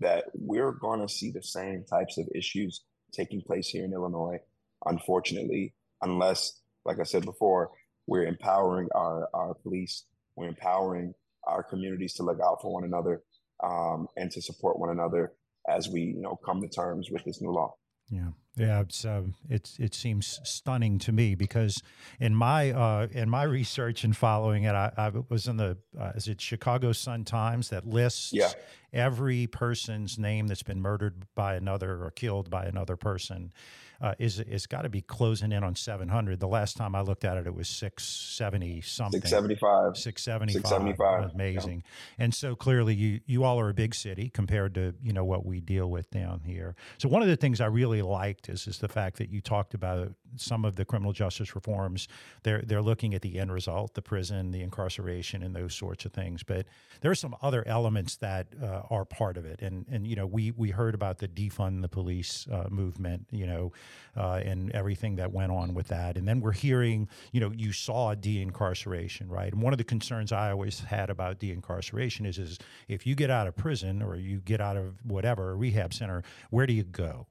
That 0.00 0.24
we're 0.34 0.72
going 0.72 1.00
to 1.00 1.08
see 1.08 1.30
the 1.30 1.42
same 1.42 1.86
types 1.88 2.18
of 2.18 2.28
issues 2.34 2.82
taking 3.10 3.40
place 3.40 3.68
here 3.68 3.84
in 3.84 3.94
Illinois. 3.94 4.38
Unfortunately, 4.84 5.72
unless, 6.04 6.60
like 6.84 7.00
I 7.00 7.04
said 7.04 7.24
before, 7.24 7.70
we're 8.06 8.26
empowering 8.26 8.88
our, 8.94 9.28
our 9.34 9.54
police, 9.54 10.04
we're 10.36 10.48
empowering 10.48 11.14
our 11.46 11.62
communities 11.62 12.14
to 12.14 12.22
look 12.22 12.38
out 12.40 12.60
for 12.62 12.72
one 12.72 12.84
another 12.84 13.22
um, 13.62 14.08
and 14.16 14.30
to 14.30 14.42
support 14.42 14.78
one 14.78 14.90
another 14.90 15.32
as 15.68 15.88
we, 15.88 16.00
you 16.02 16.20
know, 16.20 16.38
come 16.44 16.60
to 16.60 16.68
terms 16.68 17.08
with 17.10 17.24
this 17.24 17.40
new 17.40 17.50
law. 17.50 17.74
Yeah, 18.10 18.28
yeah, 18.54 18.80
it's 18.80 19.04
uh, 19.04 19.22
it's 19.48 19.78
it 19.78 19.94
seems 19.94 20.38
stunning 20.44 20.98
to 21.00 21.12
me 21.12 21.34
because 21.34 21.82
in 22.20 22.34
my 22.34 22.70
uh, 22.70 23.06
in 23.10 23.30
my 23.30 23.44
research 23.44 24.04
and 24.04 24.14
following 24.14 24.64
it, 24.64 24.74
I, 24.74 24.92
I 24.96 25.10
was 25.30 25.48
in 25.48 25.56
the 25.56 25.78
uh, 25.98 26.12
is 26.14 26.28
it 26.28 26.40
Chicago 26.40 26.92
Sun 26.92 27.24
Times 27.24 27.70
that 27.70 27.86
lists 27.86 28.30
yeah. 28.32 28.52
every 28.92 29.46
person's 29.46 30.18
name 30.18 30.48
that's 30.48 30.62
been 30.62 30.82
murdered 30.82 31.24
by 31.34 31.54
another 31.54 32.04
or 32.04 32.10
killed 32.10 32.50
by 32.50 32.66
another 32.66 32.96
person, 32.96 33.52
uh, 34.00 34.14
is 34.18 34.40
is 34.40 34.66
got 34.66 34.82
to 34.82 34.88
be 34.88 35.00
closing 35.00 35.52
in 35.52 35.64
on 35.64 35.74
700. 35.74 36.40
The 36.40 36.48
last 36.48 36.76
time 36.76 36.94
I 36.94 37.00
looked 37.00 37.24
at 37.24 37.36
it, 37.36 37.46
it 37.46 37.54
was 37.54 37.68
670 37.68 38.80
something. 38.82 39.20
675. 39.20 39.96
675. 39.96 40.62
675. 40.62 41.34
Amazing. 41.34 41.82
Yeah. 41.84 42.24
And 42.24 42.34
so 42.34 42.54
clearly, 42.54 42.94
you 42.94 43.20
you 43.26 43.44
all 43.44 43.60
are 43.60 43.68
a 43.68 43.74
big 43.74 43.94
city 43.94 44.28
compared 44.28 44.74
to 44.74 44.94
you 45.02 45.12
know 45.12 45.24
what 45.24 45.44
we 45.44 45.60
deal 45.60 45.90
with 45.90 46.10
down 46.10 46.42
here. 46.44 46.74
So 46.98 47.08
one 47.08 47.22
of 47.22 47.28
the 47.28 47.36
things 47.36 47.60
I 47.60 47.66
really 47.66 48.02
liked 48.02 48.48
is 48.48 48.66
is 48.66 48.78
the 48.78 48.88
fact 48.88 49.18
that 49.18 49.30
you 49.30 49.40
talked 49.40 49.74
about 49.74 50.12
some 50.36 50.64
of 50.64 50.76
the 50.76 50.84
criminal 50.84 51.12
justice 51.12 51.54
reforms. 51.54 52.08
They're 52.42 52.62
they're 52.62 52.82
looking 52.82 53.14
at 53.14 53.22
the 53.22 53.38
end 53.38 53.52
result, 53.52 53.94
the 53.94 54.02
prison, 54.02 54.50
the 54.50 54.62
incarceration, 54.62 55.42
and 55.42 55.54
those 55.54 55.74
sorts 55.74 56.04
of 56.04 56.12
things. 56.12 56.42
But 56.42 56.66
there 57.00 57.10
are 57.10 57.16
some 57.16 57.36
other 57.42 57.66
elements 57.66 58.16
that 58.16 58.48
uh, 58.62 58.82
are 58.90 59.04
part 59.04 59.36
of 59.36 59.44
it. 59.44 59.60
And 59.62 59.86
and 59.90 60.06
you 60.06 60.16
know 60.16 60.26
we 60.26 60.50
we 60.52 60.70
heard 60.70 60.94
about 60.94 61.18
the 61.18 61.28
defund 61.28 61.82
the 61.82 61.88
police 61.88 62.46
uh, 62.50 62.66
movement. 62.70 63.26
You 63.30 63.46
know 63.46 63.72
uh, 64.16 64.40
and 64.44 64.70
everything 64.72 65.16
that 65.16 65.32
went 65.32 65.52
on 65.52 65.74
with 65.74 65.88
that. 65.88 66.16
And 66.16 66.26
then 66.26 66.40
we're 66.40 66.52
hearing, 66.52 67.08
you 67.32 67.40
know, 67.40 67.52
you 67.54 67.72
saw 67.72 68.14
de-incarceration, 68.14 69.28
right? 69.28 69.52
And 69.52 69.62
one 69.62 69.72
of 69.72 69.78
the 69.78 69.84
concerns 69.84 70.32
I 70.32 70.50
always 70.50 70.80
had 70.80 71.10
about 71.10 71.38
de-incarceration 71.38 72.26
is, 72.26 72.38
is 72.38 72.58
if 72.88 73.06
you 73.06 73.14
get 73.14 73.30
out 73.30 73.46
of 73.46 73.56
prison 73.56 74.02
or 74.02 74.16
you 74.16 74.40
get 74.40 74.60
out 74.60 74.76
of 74.76 74.94
whatever 75.04 75.50
a 75.50 75.54
rehab 75.54 75.92
center, 75.92 76.22
where 76.50 76.66
do 76.66 76.72
you 76.72 76.84
go? 76.84 77.26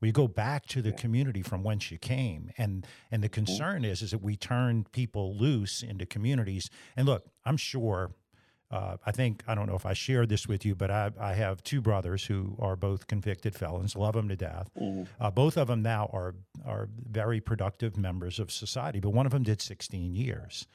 Well, 0.00 0.06
you 0.08 0.12
go 0.12 0.28
back 0.28 0.66
to 0.66 0.82
the 0.82 0.92
community 0.92 1.40
from 1.40 1.62
whence 1.62 1.90
you 1.90 1.96
came, 1.96 2.50
and 2.58 2.86
and 3.10 3.22
the 3.22 3.28
concern 3.30 3.86
is 3.86 4.02
is 4.02 4.10
that 4.10 4.20
we 4.20 4.36
turn 4.36 4.84
people 4.92 5.34
loose 5.34 5.82
into 5.82 6.04
communities. 6.04 6.68
And 6.94 7.06
look, 7.06 7.24
I'm 7.46 7.56
sure 7.56 8.10
uh, 8.74 8.96
I 9.06 9.12
think 9.12 9.44
I 9.46 9.54
don't 9.54 9.68
know 9.68 9.76
if 9.76 9.86
I 9.86 9.92
shared 9.92 10.28
this 10.28 10.48
with 10.48 10.64
you, 10.64 10.74
but 10.74 10.90
I, 10.90 11.12
I 11.20 11.34
have 11.34 11.62
two 11.62 11.80
brothers 11.80 12.24
who 12.24 12.56
are 12.58 12.74
both 12.74 13.06
convicted 13.06 13.54
felons. 13.54 13.94
Love 13.94 14.14
them 14.14 14.28
to 14.28 14.34
death. 14.34 14.68
Mm. 14.76 15.06
Uh, 15.20 15.30
both 15.30 15.56
of 15.56 15.68
them 15.68 15.80
now 15.80 16.10
are 16.12 16.34
are 16.66 16.88
very 17.08 17.40
productive 17.40 17.96
members 17.96 18.40
of 18.40 18.50
society, 18.50 18.98
but 18.98 19.10
one 19.10 19.26
of 19.26 19.32
them 19.32 19.44
did 19.44 19.62
16 19.62 20.16
years, 20.16 20.66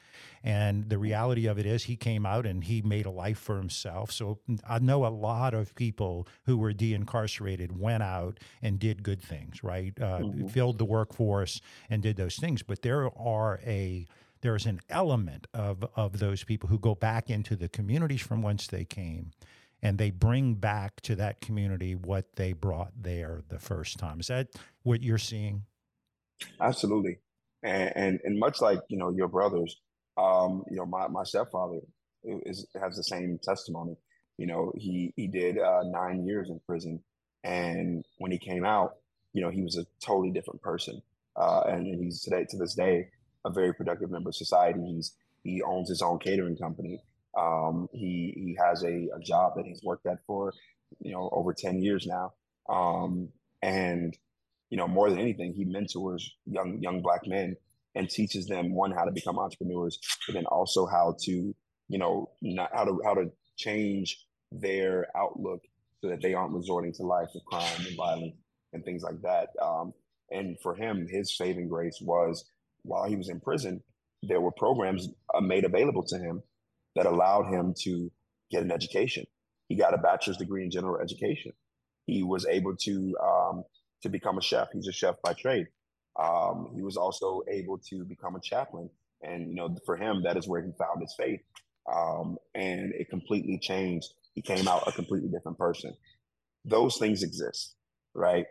and 0.42 0.88
the 0.88 0.96
reality 0.96 1.44
of 1.44 1.58
it 1.58 1.66
is 1.66 1.84
he 1.84 1.96
came 1.96 2.24
out 2.24 2.46
and 2.46 2.64
he 2.64 2.80
made 2.80 3.04
a 3.04 3.10
life 3.10 3.38
for 3.38 3.58
himself. 3.58 4.10
So 4.10 4.38
I 4.66 4.78
know 4.78 5.04
a 5.04 5.08
lot 5.08 5.52
of 5.52 5.74
people 5.74 6.26
who 6.46 6.56
were 6.56 6.72
de-incarcerated 6.72 7.78
went 7.78 8.02
out 8.02 8.40
and 8.62 8.78
did 8.78 9.02
good 9.02 9.20
things, 9.20 9.62
right? 9.62 9.92
Uh, 10.00 10.20
mm-hmm. 10.20 10.46
Filled 10.46 10.78
the 10.78 10.86
workforce 10.86 11.60
and 11.90 12.02
did 12.02 12.16
those 12.16 12.36
things, 12.36 12.62
but 12.62 12.80
there 12.80 13.10
are 13.18 13.60
a 13.66 14.06
there's 14.42 14.66
an 14.66 14.80
element 14.88 15.46
of, 15.52 15.84
of 15.96 16.18
those 16.18 16.44
people 16.44 16.68
who 16.68 16.78
go 16.78 16.94
back 16.94 17.30
into 17.30 17.56
the 17.56 17.68
communities 17.68 18.22
from 18.22 18.42
whence 18.42 18.66
they 18.66 18.84
came 18.84 19.32
and 19.82 19.98
they 19.98 20.10
bring 20.10 20.54
back 20.54 21.00
to 21.02 21.14
that 21.16 21.40
community 21.40 21.94
what 21.94 22.36
they 22.36 22.52
brought 22.52 22.92
there 23.00 23.40
the 23.48 23.58
first 23.58 23.98
time. 23.98 24.20
Is 24.20 24.26
that 24.28 24.48
what 24.82 25.02
you're 25.02 25.18
seeing? 25.18 25.64
Absolutely. 26.60 27.18
And, 27.62 27.92
and, 27.94 28.20
and 28.24 28.38
much 28.38 28.60
like, 28.60 28.80
you 28.88 28.98
know, 28.98 29.10
your 29.10 29.28
brothers, 29.28 29.76
um, 30.16 30.64
you 30.70 30.76
know, 30.76 30.86
my, 30.86 31.08
my 31.08 31.24
stepfather 31.24 31.80
is, 32.22 32.66
has 32.80 32.96
the 32.96 33.04
same 33.04 33.38
testimony. 33.42 33.96
You 34.38 34.46
know, 34.46 34.72
he, 34.74 35.12
he 35.16 35.26
did 35.26 35.58
uh, 35.58 35.82
nine 35.84 36.24
years 36.24 36.48
in 36.48 36.60
prison. 36.66 37.02
And 37.44 38.04
when 38.18 38.30
he 38.30 38.38
came 38.38 38.64
out, 38.64 38.96
you 39.32 39.42
know, 39.42 39.50
he 39.50 39.62
was 39.62 39.76
a 39.76 39.86
totally 40.04 40.30
different 40.30 40.62
person. 40.62 41.02
Uh, 41.36 41.62
and 41.66 41.86
he's 41.86 42.22
today, 42.22 42.44
to 42.48 42.56
this 42.58 42.74
day, 42.74 43.08
a 43.44 43.50
very 43.50 43.72
productive 43.72 44.10
member 44.10 44.30
of 44.30 44.36
society. 44.36 44.80
He's 44.94 45.14
he 45.42 45.62
owns 45.62 45.88
his 45.88 46.02
own 46.02 46.18
catering 46.18 46.56
company. 46.56 47.00
Um, 47.36 47.88
he 47.92 48.32
he 48.36 48.56
has 48.60 48.82
a, 48.82 49.08
a, 49.16 49.20
job 49.20 49.54
that 49.56 49.64
he's 49.64 49.80
worked 49.82 50.06
at 50.06 50.18
for 50.26 50.52
you 51.00 51.12
know 51.12 51.28
over 51.32 51.54
ten 51.54 51.80
years 51.80 52.06
now, 52.06 52.32
um, 52.68 53.28
and 53.62 54.16
you 54.68 54.76
know 54.76 54.88
more 54.88 55.10
than 55.10 55.20
anything, 55.20 55.54
he 55.54 55.64
mentors 55.64 56.34
young 56.46 56.78
young 56.80 57.02
black 57.02 57.26
men 57.26 57.56
and 57.94 58.08
teaches 58.08 58.46
them 58.46 58.74
one 58.74 58.90
how 58.90 59.04
to 59.04 59.12
become 59.12 59.38
entrepreneurs, 59.38 59.98
but 60.26 60.34
then 60.34 60.46
also 60.46 60.86
how 60.86 61.16
to 61.22 61.54
you 61.88 61.98
know 61.98 62.30
not 62.42 62.70
how 62.74 62.84
to 62.84 63.00
how 63.04 63.14
to 63.14 63.30
change 63.56 64.26
their 64.52 65.06
outlook 65.16 65.62
so 66.00 66.08
that 66.08 66.20
they 66.20 66.34
aren't 66.34 66.52
resorting 66.52 66.92
to 66.92 67.02
life 67.02 67.28
of 67.34 67.44
crime 67.44 67.86
and 67.86 67.96
violence 67.96 68.34
and 68.72 68.84
things 68.84 69.02
like 69.02 69.20
that. 69.22 69.50
Um, 69.62 69.92
and 70.30 70.58
for 70.60 70.74
him, 70.74 71.06
his 71.08 71.36
saving 71.36 71.68
grace 71.68 72.00
was 72.00 72.44
while 72.82 73.04
he 73.08 73.16
was 73.16 73.28
in 73.28 73.40
prison, 73.40 73.82
there 74.22 74.40
were 74.40 74.52
programs 74.52 75.08
uh, 75.34 75.40
made 75.40 75.64
available 75.64 76.02
to 76.04 76.18
him 76.18 76.42
that 76.96 77.06
allowed 77.06 77.46
him 77.46 77.74
to 77.80 78.10
get 78.50 78.62
an 78.62 78.70
education. 78.70 79.26
He 79.68 79.76
got 79.76 79.94
a 79.94 79.98
bachelor's 79.98 80.36
degree 80.36 80.64
in 80.64 80.70
general 80.70 81.00
education. 81.00 81.52
He 82.06 82.22
was 82.22 82.46
able 82.46 82.76
to 82.76 83.16
um, 83.22 83.64
to 84.02 84.08
become 84.08 84.38
a 84.38 84.42
chef. 84.42 84.68
He's 84.72 84.88
a 84.88 84.92
chef 84.92 85.16
by 85.22 85.32
trade. 85.32 85.68
Um, 86.18 86.72
he 86.74 86.82
was 86.82 86.96
also 86.96 87.42
able 87.48 87.78
to 87.90 88.04
become 88.04 88.34
a 88.34 88.40
chaplain, 88.40 88.90
and 89.22 89.48
you 89.48 89.54
know, 89.54 89.76
for 89.86 89.96
him, 89.96 90.24
that 90.24 90.36
is 90.36 90.48
where 90.48 90.60
he 90.60 90.72
found 90.78 91.00
his 91.00 91.14
faith, 91.16 91.40
um, 91.90 92.36
and 92.54 92.92
it 92.94 93.08
completely 93.08 93.58
changed. 93.58 94.08
He 94.34 94.42
came 94.42 94.66
out 94.66 94.88
a 94.88 94.92
completely 94.92 95.28
different 95.28 95.58
person. 95.58 95.94
Those 96.64 96.98
things 96.98 97.22
exist, 97.22 97.74
right? 98.14 98.46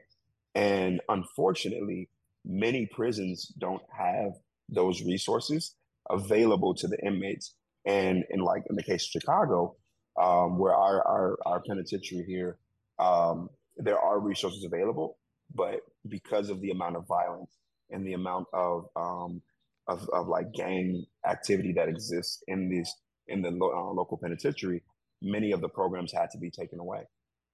And 0.56 1.02
unfortunately, 1.10 2.10
many 2.46 2.86
prisons 2.86 3.54
don't 3.58 3.82
have 3.98 4.34
those 4.70 5.04
resources 5.04 5.76
available 6.10 6.74
to 6.76 6.88
the 6.88 6.98
inmates. 7.06 7.56
And 7.86 8.24
in 8.30 8.42
like 8.42 8.64
in 8.70 8.76
the 8.76 8.84
case 8.84 9.06
of 9.06 9.22
Chicago, 9.22 9.76
um, 10.20 10.60
where 10.60 10.76
our, 10.76 11.06
our, 11.08 11.38
our 11.46 11.62
penitentiary 11.68 12.26
here, 12.28 12.58
um, 13.00 13.50
there 13.78 14.00
are 14.00 14.20
resources 14.20 14.66
available, 14.66 15.18
but 15.54 15.80
because 16.08 16.50
of 16.50 16.62
the 16.62 16.72
amount 16.72 16.98
of 16.98 17.08
violence 17.08 17.58
and 17.90 18.06
the 18.06 18.14
amount 18.14 18.48
of 18.54 18.86
um, 18.96 19.42
of, 19.88 20.08
of 20.14 20.28
like 20.28 20.52
gang 20.54 21.06
activity 21.28 21.74
that 21.74 21.88
exists 21.88 22.44
in 22.48 22.70
these 22.70 22.94
in 23.28 23.42
the 23.42 23.52
lo- 23.52 23.72
uh, 23.74 23.94
local 23.94 24.18
penitentiary, 24.18 24.84
many 25.22 25.52
of 25.52 25.62
the 25.62 25.70
programs 25.70 26.12
had 26.12 26.30
to 26.32 26.38
be 26.38 26.52
taken 26.52 26.80
away 26.80 27.04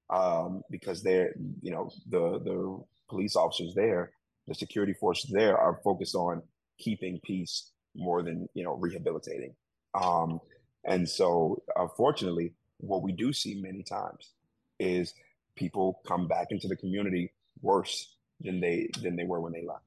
um, 0.09 0.61
because 0.69 1.03
they're 1.03 1.33
you 1.61 1.71
know 1.71 1.89
the 2.09 2.39
the 2.43 2.83
police 3.09 3.35
officers 3.35 3.73
there 3.75 4.11
the 4.47 4.55
security 4.55 4.93
forces 4.93 5.31
there 5.31 5.57
are 5.57 5.79
focused 5.83 6.15
on 6.15 6.41
keeping 6.79 7.19
peace 7.23 7.71
more 7.95 8.21
than 8.23 8.47
you 8.53 8.63
know 8.63 8.75
rehabilitating. 8.75 9.53
Um, 9.93 10.39
and 10.83 11.07
so, 11.07 11.63
unfortunately, 11.75 12.53
what 12.77 13.01
we 13.01 13.11
do 13.11 13.33
see 13.33 13.59
many 13.61 13.83
times 13.83 14.31
is 14.79 15.13
people 15.55 16.01
come 16.05 16.27
back 16.27 16.47
into 16.51 16.67
the 16.67 16.75
community 16.75 17.31
worse 17.61 18.15
than 18.41 18.59
they 18.59 18.89
than 19.01 19.15
they 19.15 19.23
were 19.23 19.39
when 19.39 19.53
they 19.53 19.65
left, 19.65 19.85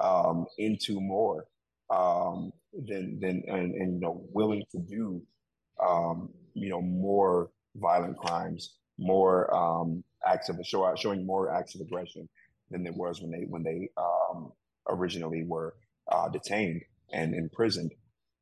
um, 0.00 0.46
into 0.58 1.00
more 1.00 1.46
um, 1.90 2.52
than 2.72 3.18
than 3.20 3.42
and, 3.48 3.74
and 3.74 3.94
you 3.94 4.00
know 4.00 4.24
willing 4.32 4.64
to 4.72 4.78
do 4.78 5.22
um, 5.82 6.28
you 6.54 6.68
know 6.68 6.82
more 6.82 7.50
violent 7.76 8.16
crimes, 8.16 8.74
more 8.98 9.54
um, 9.54 10.02
acts 10.26 10.48
of 10.48 10.58
show, 10.64 10.92
showing 10.96 11.24
more 11.24 11.54
acts 11.54 11.74
of 11.74 11.80
aggression 11.80 12.28
than 12.70 12.82
there 12.84 12.92
was 12.92 13.20
when 13.20 13.30
they 13.30 13.46
when 13.48 13.62
they 13.62 13.88
um, 13.96 14.52
originally 14.88 15.44
were 15.46 15.74
uh, 16.10 16.28
detained 16.28 16.82
and 17.12 17.34
imprisoned, 17.34 17.92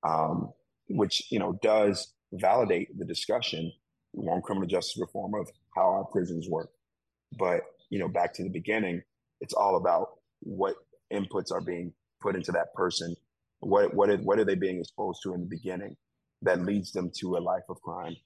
um, 0.03 0.53
which 0.89 1.31
you 1.31 1.39
know 1.39 1.59
does 1.63 2.13
validate 2.33 2.97
the 2.99 3.05
discussion 3.05 3.73
on 4.17 4.43
criminal 4.43 4.69
justice 4.69 5.01
reform 5.01 5.35
of 5.35 5.49
how 5.75 5.83
our 5.83 6.05
prisons 6.05 6.49
work. 6.49 6.71
But 7.39 7.63
you 7.91 7.99
know, 7.99 8.09
back 8.09 8.35
to 8.35 8.43
the 8.43 8.51
beginning, 8.51 9.03
it's 9.41 9.55
all 9.55 9.77
about 9.77 10.09
what 10.41 10.77
inputs 11.13 11.53
are 11.53 11.61
being 11.61 11.93
put 12.21 12.37
into 12.37 12.53
that 12.53 12.75
person. 12.75 13.15
What 13.61 13.95
what 13.95 14.11
are, 14.11 14.17
what 14.17 14.39
are 14.39 14.45
they 14.45 14.55
being 14.55 14.81
exposed 14.81 15.21
to 15.25 15.35
in 15.35 15.41
the 15.41 15.47
beginning 15.47 15.97
that 16.43 16.61
leads 16.61 16.93
them 16.93 17.11
to 17.21 17.37
a 17.37 17.39
life 17.39 17.63
of 17.69 17.81
crime, 17.83 18.17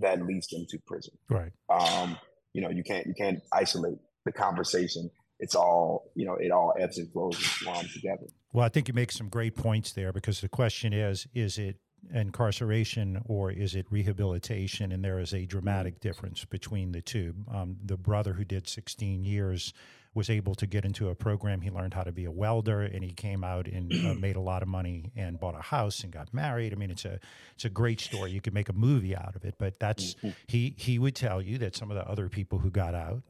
that 0.00 0.24
leads 0.24 0.46
them 0.48 0.64
to 0.68 0.78
prison. 0.86 1.14
Right. 1.28 1.50
Um, 1.68 2.16
you 2.52 2.62
know, 2.62 2.70
you 2.70 2.84
can't 2.84 3.06
you 3.06 3.14
can't 3.14 3.40
isolate 3.52 3.98
the 4.24 4.32
conversation 4.32 5.10
it's 5.38 5.54
all 5.54 6.10
you 6.14 6.24
know 6.24 6.34
it 6.34 6.50
all 6.50 6.74
ebbs 6.78 6.98
and 6.98 7.10
flows 7.12 7.36
and 7.36 7.68
along 7.68 7.88
together. 7.92 8.26
Well 8.52 8.64
i 8.64 8.68
think 8.68 8.88
you 8.88 8.94
make 8.94 9.12
some 9.12 9.28
great 9.28 9.56
points 9.56 9.92
there 9.92 10.12
because 10.12 10.40
the 10.40 10.48
question 10.48 10.92
is 10.92 11.26
is 11.34 11.58
it 11.58 11.76
incarceration 12.12 13.20
or 13.26 13.50
is 13.50 13.74
it 13.74 13.86
rehabilitation? 13.90 14.92
And 14.92 15.04
there 15.04 15.18
is 15.18 15.32
a 15.32 15.46
dramatic 15.46 16.00
difference 16.00 16.44
between 16.44 16.92
the 16.92 17.00
two. 17.00 17.34
Um, 17.52 17.76
the 17.84 17.96
brother 17.96 18.34
who 18.34 18.44
did 18.44 18.68
16 18.68 19.24
years 19.24 19.72
was 20.14 20.30
able 20.30 20.54
to 20.54 20.66
get 20.66 20.84
into 20.84 21.08
a 21.08 21.14
program. 21.14 21.60
He 21.60 21.70
learned 21.70 21.94
how 21.94 22.04
to 22.04 22.12
be 22.12 22.24
a 22.24 22.30
welder 22.30 22.82
and 22.82 23.02
he 23.02 23.10
came 23.10 23.42
out 23.42 23.66
and 23.66 23.92
uh, 23.92 24.14
made 24.20 24.36
a 24.36 24.40
lot 24.40 24.62
of 24.62 24.68
money 24.68 25.10
and 25.16 25.40
bought 25.40 25.56
a 25.56 25.62
house 25.62 26.04
and 26.04 26.12
got 26.12 26.32
married. 26.32 26.72
I 26.72 26.76
mean 26.76 26.90
it's 26.90 27.04
a 27.04 27.18
it's 27.54 27.64
a 27.64 27.70
great 27.70 28.00
story. 28.00 28.30
You 28.30 28.40
could 28.40 28.54
make 28.54 28.68
a 28.68 28.74
movie 28.74 29.16
out 29.16 29.34
of 29.34 29.44
it 29.44 29.56
but 29.58 29.78
that's 29.80 30.14
mm-hmm. 30.14 30.30
he 30.46 30.74
he 30.76 30.98
would 30.98 31.16
tell 31.16 31.42
you 31.42 31.58
that 31.58 31.74
some 31.74 31.90
of 31.90 31.96
the 31.96 32.08
other 32.08 32.28
people 32.28 32.58
who 32.58 32.70
got 32.70 32.94
out 32.94 33.22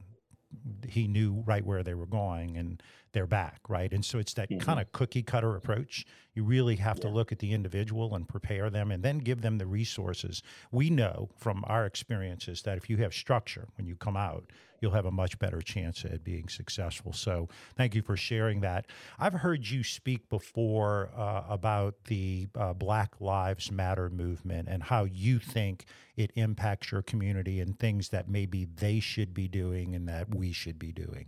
he 0.87 1.07
knew 1.07 1.43
right 1.45 1.65
where 1.65 1.83
they 1.83 1.93
were 1.93 2.05
going 2.05 2.57
and 2.57 2.81
they're 3.13 3.27
back, 3.27 3.61
right? 3.69 3.91
And 3.91 4.03
so 4.03 4.19
it's 4.19 4.33
that 4.33 4.49
mm-hmm. 4.49 4.59
kind 4.59 4.79
of 4.79 4.91
cookie 4.91 5.23
cutter 5.23 5.55
approach. 5.55 6.05
You 6.33 6.43
really 6.43 6.75
have 6.77 6.97
yeah. 6.97 7.03
to 7.03 7.09
look 7.09 7.31
at 7.31 7.39
the 7.39 7.53
individual 7.53 8.13
and 8.13 8.27
prepare 8.27 8.69
them 8.69 8.91
and 8.91 9.03
then 9.03 9.19
give 9.19 9.41
them 9.41 9.57
the 9.57 9.65
resources. 9.65 10.43
We 10.71 10.89
know 10.89 11.29
from 11.37 11.63
our 11.67 11.85
experiences 11.85 12.61
that 12.63 12.77
if 12.77 12.89
you 12.89 12.97
have 12.97 13.13
structure 13.13 13.67
when 13.77 13.87
you 13.87 13.95
come 13.95 14.17
out, 14.17 14.51
you'll 14.81 14.91
have 14.91 15.05
a 15.05 15.11
much 15.11 15.39
better 15.39 15.61
chance 15.61 16.05
at 16.05 16.23
being 16.23 16.47
successful. 16.47 17.13
So 17.13 17.49
thank 17.75 17.95
you 17.95 18.01
for 18.01 18.17
sharing 18.17 18.61
that. 18.61 18.87
I've 19.19 19.33
heard 19.33 19.67
you 19.67 19.83
speak 19.83 20.29
before 20.29 21.09
uh, 21.15 21.43
about 21.49 22.05
the 22.05 22.47
uh, 22.55 22.73
Black 22.73 23.19
Lives 23.19 23.71
Matter 23.71 24.09
movement 24.09 24.67
and 24.69 24.83
how 24.83 25.05
you 25.05 25.39
think 25.39 25.85
it 26.15 26.31
impacts 26.35 26.91
your 26.91 27.01
community 27.01 27.59
and 27.59 27.77
things 27.77 28.09
that 28.09 28.29
maybe 28.29 28.65
they 28.65 28.99
should 28.99 29.33
be 29.33 29.47
doing 29.47 29.95
and 29.95 30.07
that 30.07 30.33
we 30.33 30.51
should 30.51 30.79
be 30.79 30.91
doing. 30.91 31.27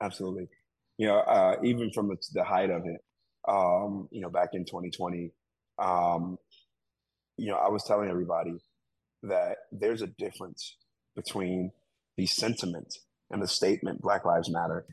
Absolutely 0.00 0.48
you 0.98 1.06
know, 1.06 1.18
uh, 1.18 1.56
even 1.62 1.90
from 1.92 2.10
the, 2.32 2.44
height 2.44 2.70
of 2.70 2.82
it, 2.86 3.00
um, 3.48 4.08
you 4.10 4.20
know, 4.20 4.30
back 4.30 4.50
in 4.54 4.64
2020, 4.64 5.30
um, 5.78 6.38
you 7.36 7.48
know, 7.50 7.56
I 7.56 7.68
was 7.68 7.84
telling 7.84 8.08
everybody 8.08 8.54
that 9.24 9.56
there's 9.72 10.02
a 10.02 10.06
difference 10.06 10.76
between 11.14 11.70
the 12.16 12.26
sentiment 12.26 12.94
and 13.30 13.42
the 13.42 13.48
statement 13.48 14.00
Black 14.00 14.24
Lives 14.24 14.50
Matter 14.50 14.86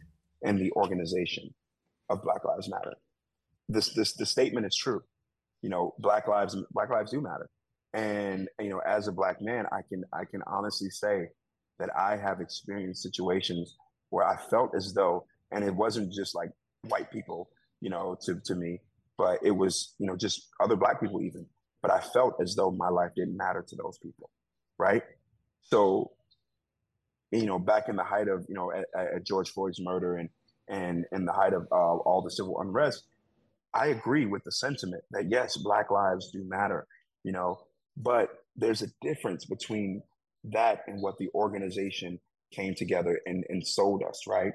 and 0.44 0.60
the 0.60 0.72
organization 0.74 1.54
of 2.10 2.22
Black 2.24 2.44
Lives 2.46 2.70
Matter. 2.70 2.94
This 3.70 3.94
this 3.94 4.14
the 4.14 4.26
statement 4.26 4.66
is 4.66 4.76
true. 4.76 5.02
You 5.62 5.70
know, 5.70 5.94
Black 6.00 6.28
lives 6.28 6.56
Black 6.72 6.90
lives 6.90 7.12
do 7.12 7.22
matter. 7.22 7.50
And 7.94 8.50
you 8.60 8.70
know, 8.70 8.80
as 8.80 9.08
a 9.08 9.12
black 9.12 9.42
man, 9.42 9.66
I 9.72 9.82
can 9.88 10.04
I 10.12 10.26
can 10.26 10.42
honestly 10.48 10.90
say 10.90 11.30
that 11.80 11.90
I 11.98 12.18
have 12.18 12.42
experienced 12.42 13.04
situations 13.04 13.76
where 14.10 14.26
I 14.26 14.38
felt 14.50 14.76
as 14.76 14.94
though 14.94 15.26
and 15.52 15.64
it 15.64 15.74
wasn't 15.74 16.12
just 16.12 16.36
like 16.36 16.50
white 16.88 17.12
people, 17.12 17.50
you 17.82 17.90
know, 17.90 18.18
to 18.26 18.40
to 18.46 18.56
me, 18.56 18.82
but 19.18 19.40
it 19.44 19.52
was 19.52 19.96
you 20.00 20.08
know 20.08 20.18
just 20.18 20.50
other 20.60 20.76
black 20.76 21.00
people 21.00 21.22
even 21.22 21.46
but 21.84 21.92
I 21.92 22.00
felt 22.00 22.42
as 22.42 22.56
though 22.56 22.72
my 22.72 22.88
life 22.88 23.12
didn't 23.16 23.38
matter 23.38 23.64
to 23.68 23.76
those 23.76 24.00
people, 24.02 24.32
right? 24.80 25.04
So, 25.62 26.12
you 27.34 27.46
know, 27.46 27.60
back 27.60 27.90
in 27.90 27.96
the 27.96 28.04
height 28.04 28.28
of 28.28 28.46
you 28.48 28.56
know 28.56 28.72
at, 28.72 28.86
at 29.16 29.26
George 29.26 29.50
Floyd's 29.50 29.82
murder 29.82 30.18
and 30.18 30.30
and 30.68 31.06
in 31.12 31.26
the 31.26 31.34
height 31.34 31.54
of 31.54 31.68
uh, 31.72 31.76
all 31.76 32.22
the 32.22 32.32
civil 32.32 32.60
unrest, 32.62 33.04
I 33.74 33.88
agree 33.88 34.26
with 34.26 34.44
the 34.44 34.52
sentiment 34.52 35.04
that 35.12 35.30
yes, 35.30 35.58
Black 35.58 35.92
lives 35.92 36.32
do 36.32 36.44
matter, 36.48 36.88
you 37.24 37.32
know, 37.32 37.60
but 37.98 38.30
there's 38.56 38.82
a 38.82 38.88
difference 39.02 39.46
between 39.46 40.04
that 40.46 40.84
and 40.88 41.02
what 41.02 41.18
the 41.18 41.30
organization 41.34 42.20
came 42.52 42.76
together 42.76 43.20
and, 43.26 43.44
and 43.50 43.66
sold 43.66 44.04
us, 44.08 44.22
right? 44.28 44.54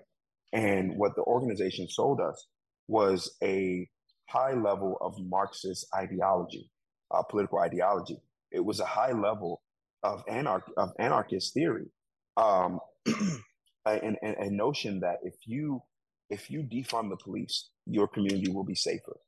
And 0.53 0.97
what 0.97 1.15
the 1.17 1.23
organization 1.23 1.89
sold 1.89 2.21
us 2.21 2.47
was 2.87 3.37
a 3.43 3.89
high 4.29 4.55
level 4.55 4.97
of 5.01 5.15
Marxist 5.19 5.87
ideology, 5.95 6.71
uh, 7.11 7.23
political 7.23 7.59
ideology. 7.59 8.21
It 8.51 8.65
was 8.65 8.81
a 8.81 8.87
high 8.87 9.13
level 9.13 9.63
of 10.03 10.23
anarch 10.29 10.71
of 10.77 10.93
anarchist 10.99 11.53
theory, 11.55 11.87
um, 12.39 12.81
and, 13.87 14.17
a 14.23 14.51
notion 14.51 15.01
that 15.01 15.19
if 15.23 15.35
you 15.47 15.83
if 16.31 16.51
you 16.51 16.63
defund 16.63 17.11
the 17.11 17.17
police, 17.17 17.71
your 17.87 18.07
community 18.07 18.51
will 18.51 18.65
be 18.65 18.75
safer. 18.75 19.19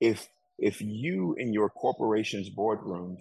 If 0.00 0.28
if 0.58 0.80
you 0.80 1.34
in 1.38 1.52
your 1.52 1.68
corporation's 1.68 2.48
boardroom 2.48 3.18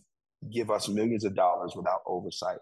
give 0.52 0.70
us 0.72 0.90
millions 0.90 1.24
of 1.26 1.36
dollars 1.36 1.74
without 1.76 2.02
oversight, 2.06 2.60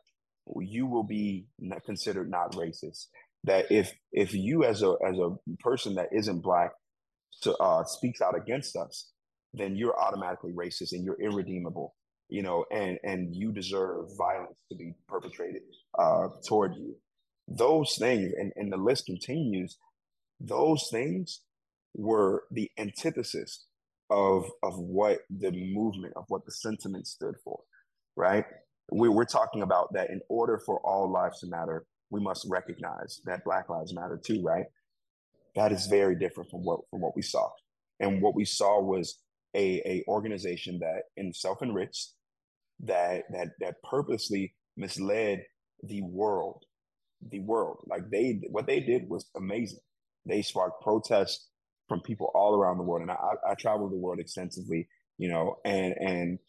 you 0.60 0.86
will 0.88 1.04
be 1.04 1.48
considered 1.86 2.30
not 2.30 2.54
racist. 2.54 3.08
That 3.44 3.72
if 3.72 3.94
if 4.12 4.34
you 4.34 4.63
as 4.63 4.82
a 4.82 4.96
as 5.08 5.17
a 5.17 5.36
person 5.60 5.96
that 5.96 6.10
isn't 6.12 6.41
black 6.41 6.72
uh, 7.60 7.84
speaks 7.86 8.22
out 8.22 8.38
against 8.38 8.76
us, 8.76 9.12
then 9.54 9.76
you're 9.76 10.00
automatically 10.00 10.54
racist 10.54 10.94
and 10.94 11.04
you're 11.04 11.22
irredeemable. 11.22 11.96
You 12.32 12.44
know, 12.44 12.65
and 12.72 13.00
and 13.04 13.36
you 13.36 13.54
deserve 13.54 14.17
violence 14.17 14.60
to 14.72 14.78
be 14.78 14.96
perpetrated 15.08 15.63
uh, 16.00 16.30
toward 16.48 16.76
you. 16.76 16.96
Those 17.48 17.98
things, 18.00 18.34
and, 18.39 18.54
and 18.56 18.74
the 18.74 18.78
list 18.78 19.06
continues. 19.06 19.78
Those 20.39 20.89
things 20.91 21.41
were 21.96 22.46
the 22.52 22.72
antithesis 22.80 23.67
of 24.10 24.46
of 24.63 24.80
what 24.80 25.20
the 25.30 25.52
movement 25.52 26.13
of 26.17 26.26
what 26.30 26.46
the 26.46 26.54
sentiment 26.54 27.08
stood 27.08 27.36
for, 27.44 27.60
right? 28.15 28.46
we, 28.91 29.10
we're 29.10 29.26
talking 29.26 29.62
about 29.63 29.94
that 29.94 30.10
in 30.10 30.22
order 30.30 30.60
for 30.65 30.80
all 30.82 31.12
lives 31.12 31.39
to 31.41 31.48
matter, 31.48 31.86
we 32.10 32.22
must 32.22 32.48
recognize 32.50 33.22
that 33.26 33.44
Black 33.46 33.70
Lives 33.70 33.94
Matter 33.94 34.20
too, 34.24 34.41
right? 34.44 34.65
That 35.56 35.72
is 35.72 35.88
very 35.88 36.15
different 36.15 36.52
from 36.52 36.63
what 36.63 36.82
from 36.89 37.02
what 37.02 37.15
we 37.15 37.22
saw, 37.22 37.50
and 38.00 38.22
what 38.22 38.36
we 38.36 38.46
saw 38.46 38.82
was 38.82 39.20
a 39.56 39.82
a 39.86 40.04
organization 40.08 40.80
that 40.80 41.04
in 41.17 41.34
self 41.34 41.62
enriched, 41.62 42.13
that 42.84 43.24
that 43.32 43.50
that 43.60 43.76
purposely 43.84 44.54
misled 44.78 45.44
the 45.84 46.02
world, 46.02 46.63
the 47.22 47.39
world. 47.39 47.80
Like 47.88 48.10
they 48.12 48.41
what 48.50 48.67
they 48.67 48.80
did 48.80 49.10
was 49.10 49.26
amazing. 49.36 49.80
They 50.26 50.41
sparked 50.41 50.82
protests 50.82 51.48
from 51.88 52.02
people 52.02 52.32
all 52.34 52.56
around 52.56 52.78
the 52.78 52.84
world, 52.84 53.02
and 53.02 53.12
I, 53.12 53.15
I 53.50 53.56
travel 53.56 53.89
the 53.89 53.98
world 53.98 54.20
extensively, 54.20 54.88
you 55.17 55.30
know, 55.30 55.58
and 55.65 55.94
and 56.00 56.39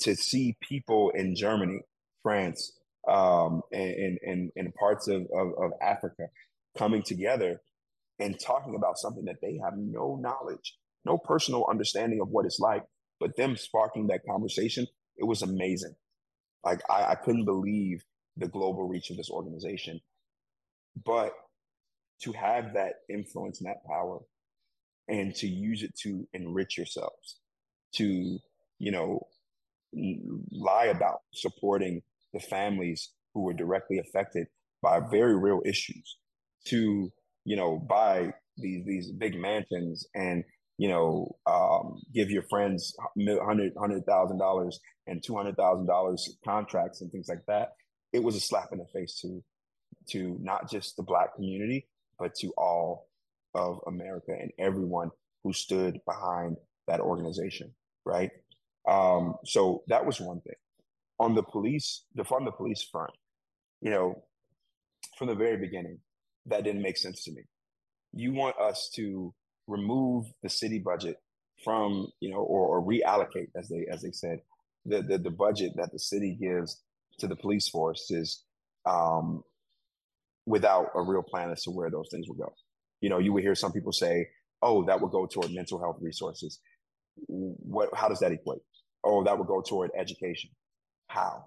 to 0.00 0.14
see 0.14 0.56
people 0.60 1.10
in 1.14 1.34
Germany, 1.34 1.80
France, 2.22 2.72
um, 3.08 3.62
and, 3.72 4.18
and, 4.22 4.50
and 4.54 4.74
parts 4.74 5.08
of, 5.08 5.22
of, 5.34 5.48
of 5.58 5.72
Africa 5.80 6.24
coming 6.76 7.02
together 7.02 7.60
and 8.18 8.38
talking 8.38 8.74
about 8.74 8.98
something 8.98 9.24
that 9.24 9.40
they 9.40 9.58
have 9.62 9.74
no 9.76 10.18
knowledge, 10.20 10.76
no 11.04 11.18
personal 11.18 11.66
understanding 11.70 12.20
of 12.20 12.28
what 12.28 12.44
it's 12.44 12.58
like, 12.58 12.84
but 13.20 13.36
them 13.36 13.56
sparking 13.56 14.08
that 14.08 14.20
conversation, 14.28 14.86
it 15.18 15.24
was 15.24 15.42
amazing. 15.42 15.94
Like 16.64 16.80
I, 16.90 17.12
I 17.12 17.14
couldn't 17.14 17.44
believe 17.44 18.04
the 18.36 18.48
global 18.48 18.88
reach 18.88 19.10
of 19.10 19.16
this 19.16 19.30
organization. 19.30 20.00
But 21.04 21.32
to 22.22 22.32
have 22.32 22.74
that 22.74 22.94
influence 23.08 23.60
and 23.60 23.68
that 23.68 23.84
power 23.86 24.20
and 25.08 25.34
to 25.36 25.46
use 25.46 25.82
it 25.82 25.94
to 26.02 26.26
enrich 26.32 26.76
yourselves, 26.76 27.36
to, 27.94 28.38
you 28.78 28.90
know, 28.90 29.26
lie 30.50 30.86
about 30.86 31.20
supporting 31.32 32.02
the 32.32 32.40
families 32.40 33.10
who 33.32 33.42
were 33.42 33.54
directly 33.54 33.98
affected 33.98 34.46
by 34.82 35.00
very 35.00 35.36
real 35.36 35.62
issues 35.64 36.18
to 36.66 37.10
you 37.44 37.56
know 37.56 37.78
buy 37.78 38.32
these 38.56 38.84
these 38.84 39.10
big 39.12 39.38
mansions 39.40 40.06
and 40.14 40.44
you 40.78 40.88
know 40.88 41.36
um, 41.46 42.00
give 42.14 42.30
your 42.30 42.42
friends 42.44 42.96
hundred 43.16 43.72
hundred 43.78 44.06
thousand 44.06 44.38
dollars 44.38 44.80
and 45.06 45.22
two 45.22 45.36
hundred 45.36 45.56
thousand 45.56 45.86
dollars 45.86 46.36
contracts 46.44 47.00
and 47.00 47.10
things 47.12 47.28
like 47.28 47.44
that 47.46 47.72
it 48.12 48.22
was 48.22 48.36
a 48.36 48.40
slap 48.40 48.68
in 48.72 48.78
the 48.78 48.86
face 48.92 49.20
to 49.20 49.42
to 50.08 50.38
not 50.40 50.70
just 50.70 50.96
the 50.96 51.02
black 51.02 51.34
community 51.34 51.86
but 52.18 52.34
to 52.34 52.52
all 52.56 53.08
of 53.54 53.80
america 53.86 54.32
and 54.32 54.50
everyone 54.58 55.10
who 55.44 55.52
stood 55.52 55.98
behind 56.06 56.56
that 56.86 57.00
organization 57.00 57.72
right 58.04 58.30
um, 58.88 59.34
so 59.44 59.82
that 59.88 60.04
was 60.04 60.20
one 60.20 60.40
thing. 60.40 60.54
On 61.20 61.34
the 61.34 61.42
police, 61.42 62.04
the 62.14 62.24
from 62.24 62.44
the 62.44 62.52
police 62.52 62.82
front, 62.90 63.12
you 63.80 63.90
know, 63.90 64.22
from 65.18 65.28
the 65.28 65.34
very 65.34 65.58
beginning, 65.58 65.98
that 66.46 66.64
didn't 66.64 66.82
make 66.82 66.96
sense 66.96 67.24
to 67.24 67.32
me. 67.32 67.42
You 68.12 68.32
want 68.32 68.58
us 68.58 68.90
to 68.94 69.34
remove 69.68 70.26
the 70.42 70.48
city 70.48 70.78
budget 70.78 71.16
from, 71.64 72.08
you 72.20 72.30
know, 72.30 72.38
or, 72.38 72.78
or 72.78 72.82
reallocate, 72.82 73.48
as 73.56 73.68
they 73.68 73.86
as 73.90 74.02
they 74.02 74.12
said, 74.12 74.40
the, 74.84 75.02
the 75.02 75.18
the 75.18 75.30
budget 75.30 75.72
that 75.76 75.92
the 75.92 75.98
city 75.98 76.36
gives 76.40 76.82
to 77.18 77.28
the 77.28 77.36
police 77.36 77.68
force 77.68 78.10
is 78.10 78.44
um, 78.86 79.42
without 80.46 80.86
a 80.94 81.02
real 81.02 81.22
plan 81.22 81.50
as 81.50 81.62
to 81.64 81.70
where 81.70 81.90
those 81.90 82.08
things 82.10 82.26
will 82.28 82.36
go. 82.36 82.52
You 83.00 83.10
know, 83.10 83.18
you 83.18 83.32
would 83.32 83.42
hear 83.42 83.54
some 83.54 83.72
people 83.72 83.92
say, 83.92 84.28
"Oh, 84.62 84.84
that 84.86 85.00
would 85.00 85.12
go 85.12 85.26
toward 85.26 85.52
mental 85.52 85.78
health 85.80 85.98
resources." 86.00 86.58
What? 87.26 87.90
How 87.94 88.08
does 88.08 88.20
that 88.20 88.32
equate? 88.32 88.62
oh, 89.04 89.24
that 89.24 89.38
would 89.38 89.46
go 89.46 89.62
toward 89.62 89.90
education. 89.96 90.50
How? 91.08 91.44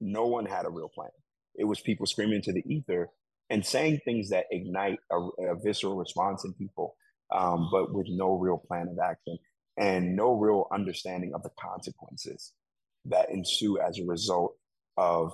No 0.00 0.26
one 0.26 0.46
had 0.46 0.66
a 0.66 0.70
real 0.70 0.88
plan. 0.88 1.10
It 1.54 1.64
was 1.64 1.80
people 1.80 2.06
screaming 2.06 2.36
into 2.36 2.52
the 2.52 2.64
ether 2.66 3.10
and 3.50 3.64
saying 3.64 4.00
things 4.04 4.30
that 4.30 4.46
ignite 4.50 4.98
a, 5.10 5.16
a 5.16 5.56
visceral 5.62 5.96
response 5.96 6.44
in 6.44 6.54
people, 6.54 6.96
um, 7.34 7.68
but 7.70 7.92
with 7.92 8.06
no 8.08 8.34
real 8.34 8.58
plan 8.58 8.88
of 8.88 8.98
action 8.98 9.38
and 9.76 10.14
no 10.16 10.34
real 10.34 10.66
understanding 10.72 11.32
of 11.34 11.42
the 11.42 11.50
consequences 11.58 12.52
that 13.06 13.30
ensue 13.30 13.78
as 13.78 13.98
a 13.98 14.04
result 14.04 14.54
of 14.96 15.32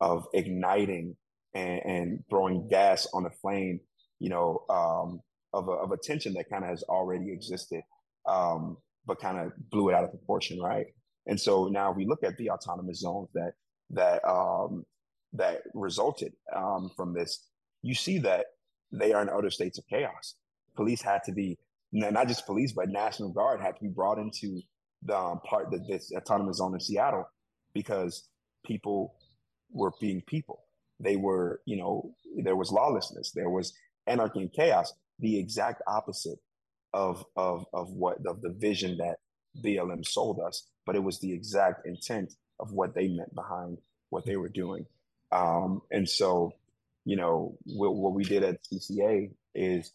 of 0.00 0.26
igniting 0.32 1.16
and, 1.54 1.80
and 1.84 2.24
throwing 2.30 2.68
gas 2.68 3.06
on 3.12 3.26
a 3.26 3.30
flame, 3.30 3.80
you 4.20 4.28
know, 4.30 4.64
um, 4.68 5.20
of 5.52 5.68
a, 5.68 5.72
of 5.72 5.92
a 5.92 5.96
tension 5.96 6.34
that 6.34 6.48
kind 6.50 6.62
of 6.64 6.70
has 6.70 6.82
already 6.84 7.32
existed, 7.32 7.82
um, 8.26 8.76
but 9.06 9.20
kind 9.20 9.38
of 9.38 9.52
blew 9.70 9.88
it 9.88 9.94
out 9.94 10.04
of 10.04 10.10
proportion, 10.10 10.60
right? 10.60 10.86
And 11.26 11.40
so 11.40 11.68
now 11.68 11.92
we 11.92 12.06
look 12.06 12.22
at 12.22 12.36
the 12.36 12.50
autonomous 12.50 13.00
zones 13.00 13.28
that 13.34 13.52
that 13.90 14.26
um, 14.28 14.84
that 15.32 15.62
resulted 15.74 16.32
um, 16.54 16.90
from 16.96 17.14
this. 17.14 17.46
You 17.82 17.94
see 17.94 18.18
that 18.18 18.46
they 18.92 19.12
are 19.12 19.22
in 19.22 19.28
other 19.28 19.50
states 19.50 19.78
of 19.78 19.84
chaos. 19.88 20.34
Police 20.78 21.02
had 21.02 21.24
to 21.24 21.32
be 21.32 21.58
not 21.92 22.28
just 22.28 22.46
police, 22.46 22.72
but 22.72 22.88
National 22.88 23.30
Guard 23.30 23.60
had 23.60 23.76
to 23.76 23.82
be 23.82 23.88
brought 23.88 24.18
into 24.18 24.60
the 25.02 25.16
um, 25.16 25.40
part 25.40 25.70
that 25.72 25.86
this 25.88 26.12
autonomous 26.16 26.58
zone 26.58 26.74
in 26.74 26.80
Seattle 26.80 27.28
because 27.74 28.28
people 28.64 29.14
were 29.70 29.92
being 30.00 30.22
people. 30.26 30.64
They 31.00 31.16
were, 31.16 31.60
you 31.66 31.76
know, 31.76 32.14
there 32.42 32.56
was 32.56 32.72
lawlessness, 32.72 33.32
there 33.34 33.50
was 33.50 33.74
anarchy 34.06 34.40
and 34.40 34.52
chaos. 34.52 34.92
The 35.18 35.38
exact 35.38 35.82
opposite 35.86 36.38
of 36.94 37.24
of 37.36 37.66
of 37.74 37.90
what 37.90 38.18
of 38.26 38.40
the 38.40 38.50
vision 38.50 38.98
that 38.98 39.16
BLM 39.62 40.06
sold 40.06 40.40
us 40.40 40.68
but 40.88 40.96
it 40.96 41.04
was 41.04 41.20
the 41.20 41.34
exact 41.34 41.86
intent 41.86 42.32
of 42.58 42.72
what 42.72 42.94
they 42.94 43.08
meant 43.08 43.34
behind 43.34 43.76
what 44.08 44.24
they 44.24 44.36
were 44.36 44.48
doing. 44.48 44.86
Um, 45.30 45.82
and 45.90 46.08
so, 46.08 46.54
you 47.04 47.14
know, 47.14 47.58
what, 47.66 47.94
what 47.94 48.14
we 48.14 48.24
did 48.24 48.42
at 48.42 48.64
CCA 48.64 49.30
is 49.54 49.92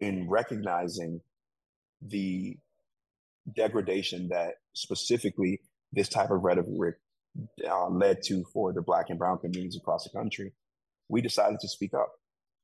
in 0.00 0.28
recognizing 0.28 1.20
the 2.02 2.56
degradation 3.54 4.28
that 4.28 4.54
specifically 4.74 5.60
this 5.92 6.08
type 6.08 6.30
of 6.30 6.42
rhetoric 6.42 6.96
uh, 7.68 7.88
led 7.88 8.22
to 8.22 8.44
for 8.52 8.72
the 8.72 8.82
Black 8.82 9.06
and 9.08 9.18
Brown 9.18 9.38
communities 9.38 9.76
across 9.76 10.04
the 10.04 10.18
country, 10.18 10.52
we 11.08 11.20
decided 11.20 11.60
to 11.60 11.68
speak 11.68 11.94
up. 11.94 12.10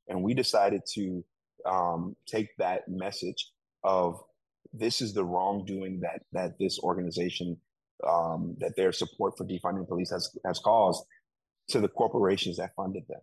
And 0.09 0.23
we 0.23 0.35
decided 0.35 0.83
to 0.95 1.25
um, 1.69 2.17
take 2.27 2.49
that 2.59 2.83
message 2.89 3.51
of 3.83 4.21
this 4.73 5.01
is 5.01 5.15
the 5.15 5.25
wrongdoing 5.25 6.01
that 6.01 6.23
that 6.33 6.59
this 6.59 6.79
organization 6.81 7.57
um, 8.07 8.57
that 8.61 8.77
their 8.77 8.93
support 8.93 9.37
for 9.37 9.45
defunding 9.45 9.89
police 9.89 10.11
has 10.11 10.31
has 10.45 10.59
caused 10.59 11.05
to 11.69 11.81
the 11.81 11.89
corporations 11.89 12.59
that 12.59 12.75
funded 12.77 13.03
them. 13.09 13.21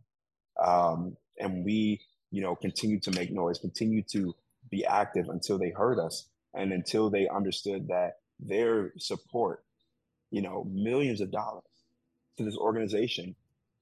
Um, 0.65 1.17
and 1.39 1.63
we, 1.63 2.01
you 2.33 2.41
know, 2.41 2.55
continue 2.55 2.99
to 2.99 3.11
make 3.11 3.31
noise, 3.31 3.59
continue 3.59 4.03
to 4.11 4.35
be 4.69 4.85
active 4.85 5.29
until 5.29 5.57
they 5.57 5.69
heard 5.69 5.99
us 5.99 6.27
and 6.53 6.73
until 6.73 7.09
they 7.09 7.29
understood 7.29 7.87
that 7.87 8.17
their 8.39 8.91
support 8.97 9.63
you 10.33 10.41
know, 10.41 10.67
millions 10.73 11.21
of 11.21 11.31
dollars 11.31 11.63
to 12.37 12.43
this 12.43 12.57
organization 12.57 13.35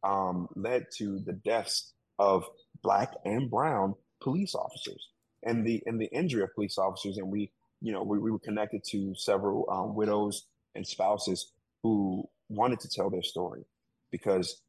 um, 0.04 0.50
led 0.54 0.86
to 0.98 1.20
the 1.20 1.32
deaths 1.32 1.94
of 2.20 2.44
black 2.84 3.14
and 3.24 3.50
brown 3.50 3.96
police 4.22 4.54
officers 4.54 5.08
and 5.44 5.66
the 5.66 5.82
and 5.86 6.00
the 6.00 6.12
injury 6.12 6.44
of 6.44 6.54
police 6.54 6.78
officers. 6.78 7.18
And 7.18 7.32
we, 7.32 7.52
you 7.80 7.94
know, 7.94 8.04
we, 8.04 8.20
we 8.20 8.32
were 8.32 8.40
connected 8.40 8.84
to 8.90 9.16
several 9.16 9.66
um, 9.72 9.96
widows 9.96 10.46
and 10.76 10.86
spouses 10.86 11.54
who 11.84 12.28
wanted 12.50 12.82
to 12.82 12.90
tell 12.90 13.10
their 13.10 13.24
story 13.24 13.64
because 14.12 14.62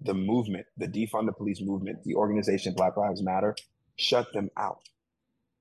the 0.00 0.14
movement, 0.14 0.66
the 0.76 0.86
defund 0.86 1.26
the 1.26 1.32
police 1.32 1.60
movement, 1.60 2.02
the 2.04 2.14
organization 2.14 2.74
Black 2.74 2.96
Lives 2.96 3.22
Matter, 3.22 3.56
shut 3.96 4.32
them 4.32 4.50
out. 4.56 4.80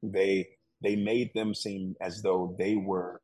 They 0.03 0.47
they 0.81 0.95
made 0.95 1.31
them 1.33 1.55
seem 1.55 1.95
as 2.01 2.21
though 2.21 2.55
they 2.59 2.75
were, 2.75 3.21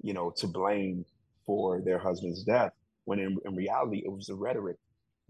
you 0.00 0.14
know, 0.14 0.32
to 0.36 0.46
blame 0.46 1.04
for 1.44 1.82
their 1.82 1.98
husband's 1.98 2.44
death, 2.44 2.72
when 3.04 3.18
in, 3.18 3.36
in 3.44 3.56
reality 3.56 4.02
it 4.04 4.12
was 4.12 4.26
the 4.26 4.34
rhetoric 4.34 4.76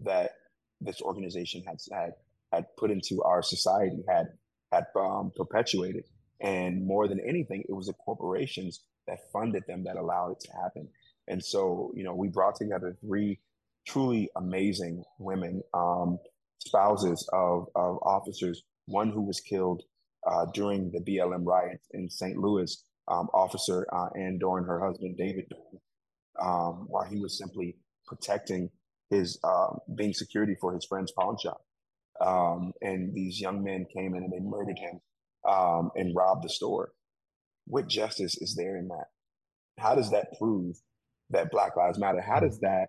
that 0.01 0.31
this 0.79 1.01
organization 1.01 1.63
had 1.65 1.77
had 1.91 2.11
had 2.51 2.65
put 2.77 2.91
into 2.91 3.23
our 3.23 3.41
society, 3.41 4.03
had 4.07 4.27
had 4.71 4.85
um, 4.95 5.31
perpetuated, 5.35 6.03
and 6.39 6.85
more 6.85 7.07
than 7.07 7.19
anything, 7.27 7.63
it 7.67 7.73
was 7.73 7.87
the 7.87 7.93
corporations 7.93 8.83
that 9.07 9.19
funded 9.31 9.63
them 9.67 9.83
that 9.85 9.97
allowed 9.97 10.31
it 10.31 10.39
to 10.41 10.51
happen. 10.51 10.87
And 11.27 11.43
so, 11.43 11.91
you 11.95 12.03
know, 12.03 12.13
we 12.13 12.27
brought 12.27 12.55
together 12.55 12.95
three 13.01 13.39
truly 13.87 14.29
amazing 14.35 15.03
women, 15.19 15.61
um, 15.73 16.17
spouses 16.59 17.27
of, 17.33 17.67
of 17.75 17.97
officers, 18.03 18.63
one 18.85 19.11
who 19.11 19.21
was 19.21 19.39
killed 19.39 19.83
uh, 20.29 20.45
during 20.53 20.91
the 20.91 20.99
BLM 20.99 21.45
riots 21.45 21.87
in 21.91 22.09
St. 22.09 22.37
Louis, 22.37 22.83
um, 23.07 23.27
Officer 23.33 23.85
uh, 23.93 24.09
Ann 24.17 24.39
Dorn, 24.39 24.65
her 24.65 24.83
husband 24.83 25.17
David 25.17 25.45
um, 26.41 26.85
while 26.87 27.05
he 27.05 27.19
was 27.19 27.37
simply 27.37 27.75
protecting 28.05 28.69
his 29.09 29.39
uh, 29.43 29.75
being 29.95 30.13
security 30.13 30.55
for 30.59 30.73
his 30.73 30.85
friend's 30.85 31.11
pawn 31.11 31.37
shop. 31.37 31.61
Um, 32.19 32.73
and 32.81 33.13
these 33.13 33.39
young 33.39 33.63
men 33.63 33.85
came 33.93 34.15
in 34.15 34.23
and 34.23 34.31
they 34.31 34.39
murdered 34.39 34.79
him 34.79 35.01
um, 35.49 35.91
and 35.95 36.15
robbed 36.15 36.43
the 36.43 36.49
store. 36.49 36.91
What 37.67 37.87
justice 37.87 38.37
is 38.37 38.55
there 38.55 38.77
in 38.77 38.87
that? 38.87 39.05
How 39.77 39.95
does 39.95 40.11
that 40.11 40.37
prove 40.37 40.77
that 41.29 41.51
Black 41.51 41.75
Lives 41.75 41.99
Matter? 41.99 42.21
How 42.21 42.39
does 42.39 42.59
that 42.59 42.87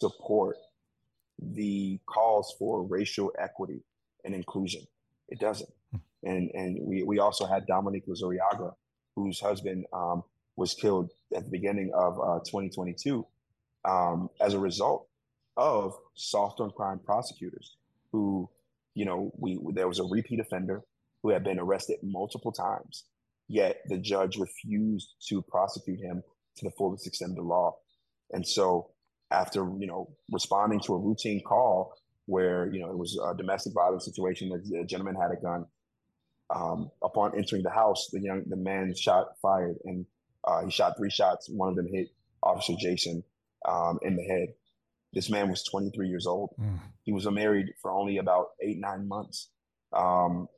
support 0.00 0.56
the 1.38 1.98
calls 2.06 2.54
for 2.58 2.82
racial 2.84 3.32
equity 3.38 3.82
and 4.24 4.34
inclusion? 4.34 4.82
It 5.28 5.40
doesn't. 5.40 5.70
Hmm. 5.90 5.98
And 6.24 6.50
and 6.54 6.78
we, 6.82 7.02
we 7.02 7.18
also 7.18 7.46
had 7.46 7.66
Dominique 7.66 8.06
Lizarriaga, 8.06 8.74
whose 9.14 9.40
husband 9.40 9.86
um, 9.92 10.22
was 10.56 10.74
killed 10.74 11.10
at 11.34 11.44
the 11.44 11.50
beginning 11.50 11.92
of 11.94 12.18
uh, 12.18 12.38
2022 12.40 13.26
um, 13.84 14.30
as 14.40 14.54
a 14.54 14.58
result 14.58 15.08
of 15.56 15.94
soft 16.14 16.60
on 16.60 16.70
crime 16.70 17.00
prosecutors 17.04 17.76
who, 18.12 18.48
you 18.94 19.04
know, 19.04 19.30
we 19.38 19.58
there 19.72 19.88
was 19.88 19.98
a 19.98 20.04
repeat 20.04 20.40
offender 20.40 20.82
who 21.22 21.30
had 21.30 21.44
been 21.44 21.58
arrested 21.58 21.98
multiple 22.02 22.52
times, 22.52 23.04
yet 23.48 23.80
the 23.86 23.98
judge 23.98 24.36
refused 24.36 25.14
to 25.28 25.42
prosecute 25.42 26.00
him 26.00 26.22
to 26.56 26.64
the 26.64 26.70
fullest 26.72 27.06
extent 27.06 27.32
of 27.32 27.36
the 27.36 27.42
law. 27.42 27.76
And 28.32 28.46
so 28.46 28.90
after, 29.30 29.60
you 29.78 29.86
know, 29.86 30.10
responding 30.30 30.80
to 30.80 30.94
a 30.94 30.98
routine 30.98 31.42
call 31.42 31.94
where, 32.26 32.72
you 32.72 32.80
know, 32.80 32.90
it 32.90 32.98
was 32.98 33.18
a 33.24 33.36
domestic 33.36 33.72
violence 33.72 34.04
situation, 34.04 34.48
that 34.50 34.64
the 34.68 34.84
gentleman 34.84 35.14
had 35.14 35.30
a 35.30 35.40
gun. 35.40 35.66
Um, 36.54 36.90
upon 37.02 37.36
entering 37.36 37.62
the 37.62 37.70
house, 37.70 38.08
the 38.12 38.20
young 38.20 38.44
the 38.46 38.56
man 38.56 38.94
shot 38.94 39.30
fired 39.42 39.76
and 39.84 40.06
uh, 40.44 40.64
he 40.64 40.70
shot 40.70 40.96
three 40.96 41.10
shots. 41.10 41.48
One 41.48 41.70
of 41.70 41.76
them 41.76 41.88
hit 41.92 42.08
Officer 42.42 42.74
Jason 42.78 43.24
um, 43.66 43.98
in 44.02 44.16
the 44.16 44.22
head. 44.22 44.54
This 45.12 45.28
man 45.28 45.48
was 45.50 45.64
23 45.64 46.08
years 46.08 46.26
old. 46.26 46.50
Mm. 46.60 46.78
He 47.02 47.12
was 47.12 47.28
married 47.28 47.66
for 47.82 47.90
only 47.90 48.18
about 48.18 48.50
eight, 48.60 48.78
nine 48.78 49.08
months. 49.08 49.48
Um, 49.92 50.48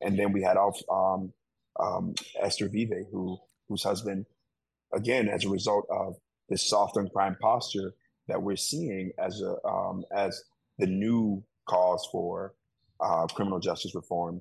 and 0.00 0.18
then 0.18 0.32
we 0.32 0.42
had 0.42 0.56
off 0.56 0.80
um, 0.90 1.32
um, 1.80 2.14
Esther 2.40 2.68
Vive, 2.68 3.06
who 3.10 3.38
whose 3.68 3.82
husband, 3.82 4.26
again, 4.94 5.28
as 5.28 5.44
a 5.44 5.48
result 5.48 5.86
of 5.90 6.16
this 6.48 6.68
soft 6.68 6.96
on 6.96 7.08
crime 7.08 7.36
posture 7.40 7.92
that 8.28 8.42
we're 8.42 8.56
seeing 8.56 9.12
as 9.18 9.40
a 9.40 9.56
um, 9.66 10.04
as 10.14 10.42
the 10.78 10.86
new 10.86 11.42
cause 11.66 12.06
for 12.12 12.54
uh, 13.00 13.26
criminal 13.26 13.58
justice 13.58 13.94
reform. 13.94 14.40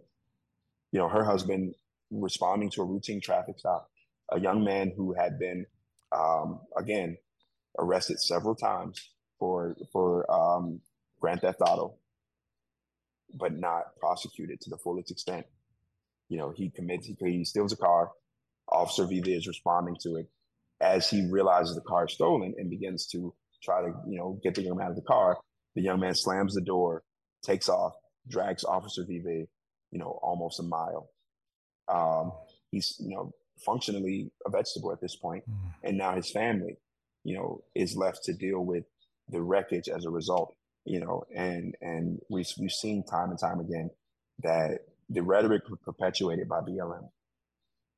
You 0.91 0.99
know, 0.99 1.09
her 1.09 1.23
husband 1.23 1.73
responding 2.11 2.69
to 2.71 2.81
a 2.81 2.85
routine 2.85 3.19
traffic 3.21 3.59
stop, 3.59 3.89
a 4.31 4.39
young 4.39 4.63
man 4.63 4.93
who 4.95 5.13
had 5.13 5.39
been, 5.39 5.65
um, 6.11 6.59
again, 6.77 7.17
arrested 7.79 8.19
several 8.19 8.55
times 8.55 9.09
for 9.39 9.75
for 9.91 10.29
um, 10.31 10.81
grand 11.19 11.41
theft 11.41 11.61
auto, 11.61 11.95
but 13.33 13.57
not 13.57 13.95
prosecuted 13.99 14.61
to 14.61 14.69
the 14.69 14.77
fullest 14.77 15.11
extent. 15.11 15.45
You 16.29 16.37
know, 16.37 16.51
he 16.51 16.69
commits, 16.69 17.07
he, 17.07 17.15
he 17.19 17.45
steals 17.45 17.71
a 17.71 17.77
car. 17.77 18.11
Officer 18.69 19.05
Viva 19.05 19.31
is 19.31 19.47
responding 19.47 19.95
to 20.01 20.17
it 20.17 20.29
as 20.81 21.09
he 21.09 21.25
realizes 21.29 21.75
the 21.75 21.81
car 21.81 22.05
is 22.05 22.13
stolen 22.13 22.53
and 22.57 22.69
begins 22.69 23.07
to 23.07 23.33
try 23.63 23.81
to, 23.81 23.93
you 24.07 24.17
know, 24.17 24.39
get 24.43 24.55
the 24.55 24.63
young 24.63 24.77
man 24.77 24.87
out 24.87 24.91
of 24.91 24.95
the 24.95 25.01
car. 25.01 25.37
The 25.75 25.81
young 25.81 25.99
man 25.99 26.15
slams 26.15 26.55
the 26.55 26.61
door, 26.61 27.03
takes 27.43 27.69
off, 27.69 27.93
drags 28.27 28.63
Officer 28.63 29.03
Vive, 29.07 29.47
you 29.91 29.99
know, 29.99 30.19
almost 30.21 30.59
a 30.59 30.63
mile. 30.63 31.09
Um, 31.87 32.31
he's, 32.71 32.95
you 32.99 33.15
know, 33.15 33.31
functionally 33.65 34.31
a 34.45 34.49
vegetable 34.49 34.91
at 34.91 35.01
this 35.01 35.15
point. 35.15 35.43
Mm. 35.49 35.73
And 35.83 35.97
now 35.97 36.15
his 36.15 36.31
family, 36.31 36.77
you 37.23 37.35
know, 37.35 37.63
is 37.75 37.95
left 37.95 38.23
to 38.25 38.33
deal 38.33 38.63
with 38.63 38.83
the 39.29 39.41
wreckage 39.41 39.89
as 39.89 40.05
a 40.05 40.09
result, 40.09 40.55
you 40.85 40.99
know, 40.99 41.23
and 41.35 41.75
and 41.81 42.19
we, 42.29 42.45
we've 42.59 42.71
seen 42.71 43.03
time 43.03 43.29
and 43.29 43.39
time 43.39 43.59
again 43.59 43.89
that 44.43 44.79
the 45.09 45.21
rhetoric 45.21 45.63
perpetuated 45.83 46.47
by 46.47 46.61
BLM 46.61 47.09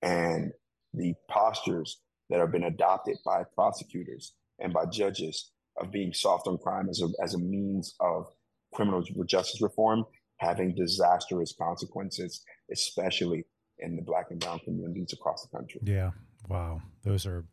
and 0.01 0.51
the 0.93 1.13
postures 1.29 1.99
that 2.29 2.39
have 2.39 2.51
been 2.51 2.63
adopted 2.63 3.17
by 3.25 3.43
prosecutors 3.55 4.33
and 4.59 4.73
by 4.73 4.85
judges 4.85 5.51
of 5.77 5.91
being 5.91 6.13
soft 6.13 6.47
on 6.47 6.57
crime 6.57 6.89
as 6.89 7.01
a, 7.01 7.07
as 7.23 7.33
a 7.33 7.39
means 7.39 7.95
of 7.99 8.27
criminal 8.73 9.03
justice 9.25 9.61
reform 9.61 10.05
having 10.37 10.73
disastrous 10.73 11.53
consequences, 11.57 12.43
especially 12.71 13.45
in 13.79 13.95
the 13.95 14.01
black 14.01 14.27
and 14.29 14.39
brown 14.39 14.59
communities 14.59 15.13
across 15.13 15.45
the 15.45 15.57
country. 15.57 15.81
Yeah. 15.83 16.11
Wow. 16.47 16.81
Those 17.03 17.25
are 17.25 17.45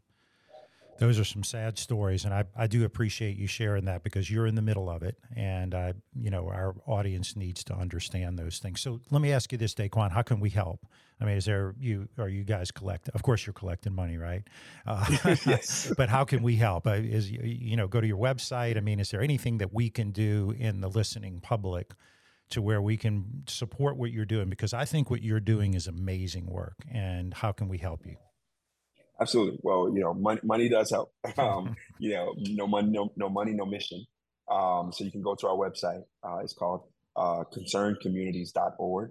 those 0.99 1.19
are 1.19 1.25
some 1.25 1.43
sad 1.43 1.79
stories 1.79 2.25
and 2.25 2.33
I, 2.33 2.45
I 2.57 2.67
do 2.67 2.85
appreciate 2.85 3.37
you 3.37 3.47
sharing 3.47 3.85
that 3.87 4.03
because 4.03 4.31
you're 4.31 4.47
in 4.47 4.55
the 4.55 4.63
middle 4.63 4.89
of 4.89 5.03
it 5.03 5.17
and 5.35 5.75
I 5.75 5.95
you 6.15 6.31
know 6.31 6.49
our 6.49 6.75
audience 6.87 7.37
needs 7.37 7.65
to 7.65 7.75
understand 7.75 8.39
those 8.39 8.59
things. 8.59 8.81
So 8.81 9.01
let 9.11 9.21
me 9.21 9.33
ask 9.33 9.53
you 9.53 9.59
this 9.59 9.75
DaQuawn 9.75 10.13
how 10.13 10.23
can 10.23 10.41
we 10.41 10.51
help? 10.51 10.87
I 11.21 11.25
mean 11.25 11.37
is 11.37 11.45
there 11.45 11.75
you 11.79 12.09
are 12.19 12.29
you 12.29 12.45
guys 12.45 12.71
collect 12.71 13.09
of 13.11 13.23
course 13.23 13.47
you're 13.47 13.55
collecting 13.55 13.95
money 13.95 14.17
right? 14.17 14.43
Uh, 14.87 15.05
yes. 15.47 15.93
but 15.97 16.09
how 16.09 16.25
can 16.25 16.43
we 16.43 16.57
help? 16.57 16.87
Is 16.87 17.31
you 17.31 17.77
know 17.77 17.89
go 17.89 18.01
to 18.01 18.07
your 18.07 18.19
website. 18.19 18.77
I 18.77 18.81
mean 18.81 19.01
is 19.01 19.11
there 19.11 19.21
anything 19.21 19.59
that 19.59 19.73
we 19.73 19.91
can 19.91 20.11
do 20.11 20.55
in 20.59 20.81
the 20.81 20.89
listening 20.89 21.41
public 21.41 21.93
to 22.49 22.63
where 22.63 22.81
we 22.81 22.97
can 22.97 23.43
support 23.47 23.97
what 23.97 24.13
you're 24.13 24.25
doing? 24.25 24.49
Because 24.49 24.73
I 24.73 24.85
think 24.85 25.11
what 25.11 25.23
you're 25.23 25.41
doing 25.41 25.75
is 25.75 25.87
amazing 25.87 26.47
work 26.47 26.77
and 26.91 27.35
how 27.35 27.53
can 27.53 27.69
we 27.69 27.79
help 27.79 28.07
you 28.07 28.17
Absolutely. 29.21 29.59
Well, 29.63 29.91
you 29.95 30.01
know, 30.01 30.13
money, 30.15 30.41
money 30.43 30.69
does 30.69 30.91
help. 30.91 31.13
Um, 31.39 31.77
you 31.99 32.15
know, 32.15 32.35
no 32.39 32.67
money, 32.67 32.91
no, 32.91 33.13
no 33.17 33.29
money, 33.29 33.53
no 33.53 33.67
mission. 33.67 34.05
Um, 34.51 34.93
so 34.93 35.05
you 35.05 35.11
can 35.11 35.23
go 35.23 35.35
to 35.35 35.49
our 35.49 35.57
website. 35.57 36.03
Uh, 36.23 36.39
it's 36.39 36.53
called 36.53 36.85
uh, 37.17 37.45
concernedcommunities.org. 37.55 39.11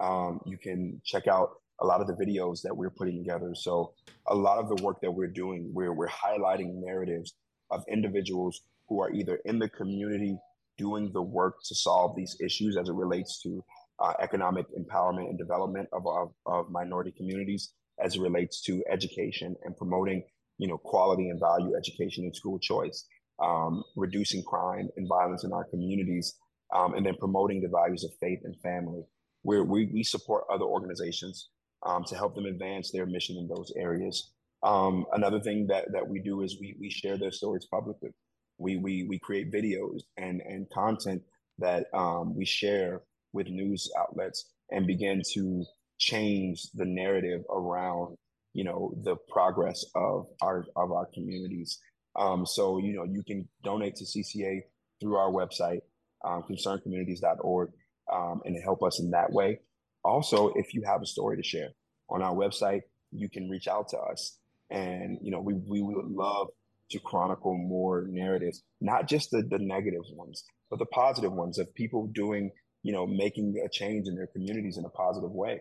Um, 0.00 0.40
you 0.46 0.56
can 0.56 1.00
check 1.04 1.26
out 1.26 1.50
a 1.80 1.86
lot 1.86 2.00
of 2.00 2.06
the 2.06 2.14
videos 2.14 2.62
that 2.62 2.76
we're 2.76 2.90
putting 2.90 3.18
together. 3.18 3.54
So 3.54 3.92
a 4.26 4.34
lot 4.34 4.58
of 4.58 4.68
the 4.68 4.82
work 4.82 5.00
that 5.02 5.10
we're 5.10 5.26
doing, 5.26 5.70
we're, 5.74 5.92
we're 5.92 6.08
highlighting 6.08 6.80
narratives 6.80 7.34
of 7.70 7.84
individuals 7.88 8.62
who 8.88 9.02
are 9.02 9.10
either 9.12 9.40
in 9.44 9.58
the 9.58 9.68
community 9.68 10.38
doing 10.78 11.12
the 11.12 11.22
work 11.22 11.56
to 11.64 11.74
solve 11.74 12.16
these 12.16 12.36
issues 12.40 12.76
as 12.76 12.88
it 12.88 12.94
relates 12.94 13.42
to 13.42 13.64
uh, 14.00 14.12
economic 14.20 14.66
empowerment 14.78 15.28
and 15.28 15.38
development 15.38 15.88
of, 15.92 16.06
of, 16.06 16.32
of 16.46 16.70
minority 16.70 17.12
communities 17.16 17.72
as 17.98 18.16
it 18.16 18.20
relates 18.20 18.60
to 18.62 18.82
education 18.90 19.56
and 19.64 19.76
promoting, 19.76 20.22
you 20.58 20.68
know, 20.68 20.78
quality 20.78 21.28
and 21.28 21.40
value 21.40 21.74
education 21.76 22.24
and 22.24 22.34
school 22.34 22.58
choice, 22.58 23.06
um, 23.42 23.82
reducing 23.96 24.42
crime 24.42 24.88
and 24.96 25.08
violence 25.08 25.44
in 25.44 25.52
our 25.52 25.64
communities, 25.64 26.34
um, 26.74 26.94
and 26.94 27.04
then 27.04 27.16
promoting 27.18 27.60
the 27.60 27.68
values 27.68 28.04
of 28.04 28.10
faith 28.20 28.40
and 28.44 28.56
family. 28.62 29.02
Where 29.42 29.64
we, 29.64 29.90
we 29.92 30.04
support 30.04 30.44
other 30.52 30.64
organizations 30.64 31.48
um, 31.84 32.04
to 32.04 32.14
help 32.14 32.34
them 32.34 32.46
advance 32.46 32.90
their 32.92 33.06
mission 33.06 33.36
in 33.36 33.48
those 33.48 33.72
areas. 33.76 34.32
Um, 34.62 35.04
another 35.12 35.40
thing 35.40 35.66
that, 35.66 35.90
that 35.92 36.06
we 36.06 36.20
do 36.20 36.42
is 36.42 36.58
we, 36.60 36.76
we 36.80 36.90
share 36.90 37.18
their 37.18 37.32
stories 37.32 37.66
publicly. 37.66 38.10
We, 38.58 38.76
we, 38.76 39.04
we 39.08 39.18
create 39.18 39.52
videos 39.52 40.02
and, 40.16 40.40
and 40.42 40.70
content 40.70 41.22
that 41.58 41.86
um, 41.92 42.36
we 42.36 42.44
share 42.44 43.02
with 43.32 43.48
news 43.48 43.90
outlets 43.98 44.48
and 44.70 44.86
begin 44.86 45.22
to 45.34 45.64
change 46.10 46.58
the 46.80 46.84
narrative 47.02 47.42
around 47.50 48.16
you 48.58 48.64
know 48.68 48.80
the 49.04 49.16
progress 49.34 49.78
of 49.94 50.26
our 50.42 50.58
of 50.82 50.88
our 50.98 51.08
communities 51.14 51.70
Um, 52.18 52.44
so, 52.46 52.78
you 52.78 52.94
know, 52.94 53.04
you 53.04 53.22
can 53.22 53.48
donate 53.64 53.96
to 53.96 54.04
CCA 54.04 54.62
through 55.00 55.16
our 55.16 55.30
website, 55.30 55.80
um, 56.24 56.44
concernedcommunities.org, 56.50 57.70
um, 58.12 58.40
and 58.44 58.56
help 58.62 58.82
us 58.82 59.00
in 59.00 59.10
that 59.10 59.32
way. 59.32 59.60
Also, 60.04 60.52
if 60.56 60.74
you 60.74 60.82
have 60.84 61.02
a 61.02 61.06
story 61.06 61.36
to 61.36 61.42
share 61.42 61.70
on 62.08 62.22
our 62.22 62.34
website, 62.34 62.82
you 63.12 63.28
can 63.30 63.48
reach 63.48 63.68
out 63.68 63.88
to 63.90 63.98
us. 63.98 64.38
And, 64.70 65.18
you 65.22 65.30
know, 65.32 65.40
we, 65.40 65.54
we 65.54 65.82
would 65.82 66.06
love 66.06 66.48
to 66.90 66.98
chronicle 67.00 67.56
more 67.56 68.06
narratives, 68.08 68.62
not 68.80 69.08
just 69.08 69.30
the, 69.30 69.42
the 69.42 69.58
negative 69.58 70.02
ones, 70.14 70.44
but 70.70 70.78
the 70.78 70.86
positive 70.86 71.32
ones 71.32 71.58
of 71.58 71.74
people 71.74 72.08
doing, 72.12 72.50
you 72.82 72.92
know, 72.92 73.06
making 73.06 73.54
a 73.64 73.68
change 73.70 74.08
in 74.08 74.16
their 74.16 74.28
communities 74.28 74.76
in 74.78 74.84
a 74.84 74.90
positive 74.90 75.30
way. 75.30 75.60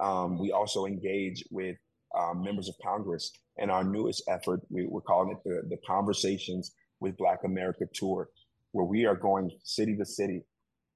Um, 0.00 0.38
we 0.38 0.50
also 0.50 0.86
engage 0.86 1.44
with 1.50 1.76
um, 2.18 2.42
members 2.42 2.68
of 2.68 2.74
Congress. 2.82 3.30
And 3.58 3.70
our 3.70 3.84
newest 3.84 4.22
effort, 4.28 4.60
we, 4.68 4.84
are 4.84 5.00
calling 5.00 5.32
it 5.32 5.38
the, 5.44 5.62
the 5.68 5.76
Conversations 5.86 6.72
with 7.00 7.16
Black 7.16 7.40
America 7.44 7.84
Tour, 7.92 8.28
where 8.72 8.84
we 8.84 9.04
are 9.04 9.16
going 9.16 9.50
city 9.64 9.96
to 9.96 10.04
city. 10.04 10.44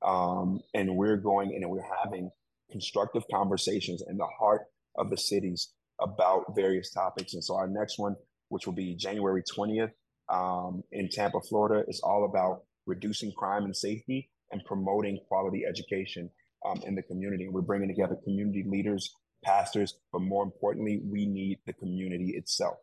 Um, 0.04 0.60
and 0.74 0.96
we're 0.96 1.16
going 1.16 1.54
and 1.54 1.70
we're 1.70 1.86
having 2.04 2.30
constructive 2.70 3.22
conversations 3.30 4.02
in 4.08 4.16
the 4.16 4.26
heart 4.38 4.62
of 4.96 5.10
the 5.10 5.16
cities 5.16 5.72
about 6.00 6.54
various 6.54 6.90
topics. 6.90 7.34
And 7.34 7.44
so 7.44 7.56
our 7.56 7.68
next 7.68 7.98
one, 7.98 8.16
which 8.48 8.66
will 8.66 8.74
be 8.74 8.94
January 8.94 9.42
20th 9.42 9.92
um, 10.28 10.82
in 10.92 11.08
Tampa, 11.08 11.40
Florida, 11.40 11.84
is 11.88 12.00
all 12.00 12.24
about 12.24 12.62
reducing 12.86 13.32
crime 13.32 13.64
and 13.64 13.76
safety 13.76 14.30
and 14.50 14.64
promoting 14.64 15.18
quality 15.28 15.64
education 15.68 16.30
um, 16.64 16.82
in 16.86 16.94
the 16.94 17.02
community. 17.02 17.48
We're 17.48 17.62
bringing 17.62 17.88
together 17.88 18.16
community 18.24 18.64
leaders, 18.66 19.14
pastors, 19.44 19.94
but 20.12 20.20
more 20.20 20.42
importantly, 20.42 21.00
we 21.04 21.26
need 21.26 21.58
the 21.66 21.72
community 21.72 22.34
itself. 22.36 22.76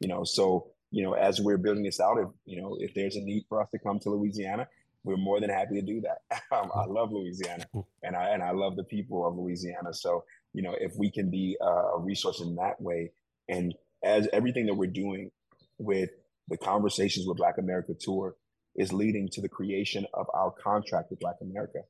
You 0.00 0.08
know, 0.08 0.24
so 0.24 0.68
you 0.90 1.02
know, 1.02 1.14
as 1.14 1.40
we're 1.40 1.58
building 1.58 1.82
this 1.82 2.00
out, 2.00 2.18
if 2.18 2.28
you 2.44 2.60
know, 2.60 2.76
if 2.78 2.94
there's 2.94 3.16
a 3.16 3.20
need 3.20 3.44
for 3.48 3.60
us 3.60 3.68
to 3.70 3.78
come 3.78 3.98
to 4.00 4.10
Louisiana, 4.10 4.68
we're 5.02 5.16
more 5.16 5.40
than 5.40 5.50
happy 5.50 5.80
to 5.80 5.82
do 5.82 6.02
that. 6.02 6.40
Um, 6.52 6.70
I 6.72 6.84
love 6.84 7.10
Louisiana, 7.10 7.66
and 8.04 8.14
I 8.14 8.28
and 8.28 8.40
I 8.40 8.52
love 8.52 8.76
the 8.76 8.84
people 8.84 9.26
of 9.26 9.36
Louisiana. 9.36 9.92
So 9.92 10.24
you 10.52 10.62
know, 10.62 10.76
if 10.78 10.92
we 10.96 11.10
can 11.10 11.30
be 11.30 11.56
a 11.60 11.98
resource 11.98 12.40
in 12.40 12.54
that 12.56 12.80
way, 12.80 13.10
and 13.48 13.74
as 14.04 14.28
everything 14.32 14.66
that 14.66 14.74
we're 14.74 14.90
doing 14.90 15.32
with 15.78 16.10
the 16.48 16.56
conversations 16.56 17.26
with 17.26 17.38
Black 17.38 17.58
America 17.58 17.92
Tour 17.98 18.36
is 18.76 18.92
leading 18.92 19.28
to 19.32 19.40
the 19.40 19.48
creation 19.48 20.06
of 20.14 20.26
our 20.34 20.52
contract 20.52 21.10
with 21.10 21.18
Black 21.18 21.36
America, 21.40 21.80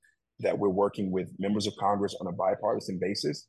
that 0.41 0.59
we're 0.59 0.69
working 0.69 1.11
with 1.11 1.31
members 1.39 1.67
of 1.67 1.75
Congress 1.79 2.15
on 2.21 2.27
a 2.27 2.33
bipartisan 2.33 2.99
basis 3.01 3.47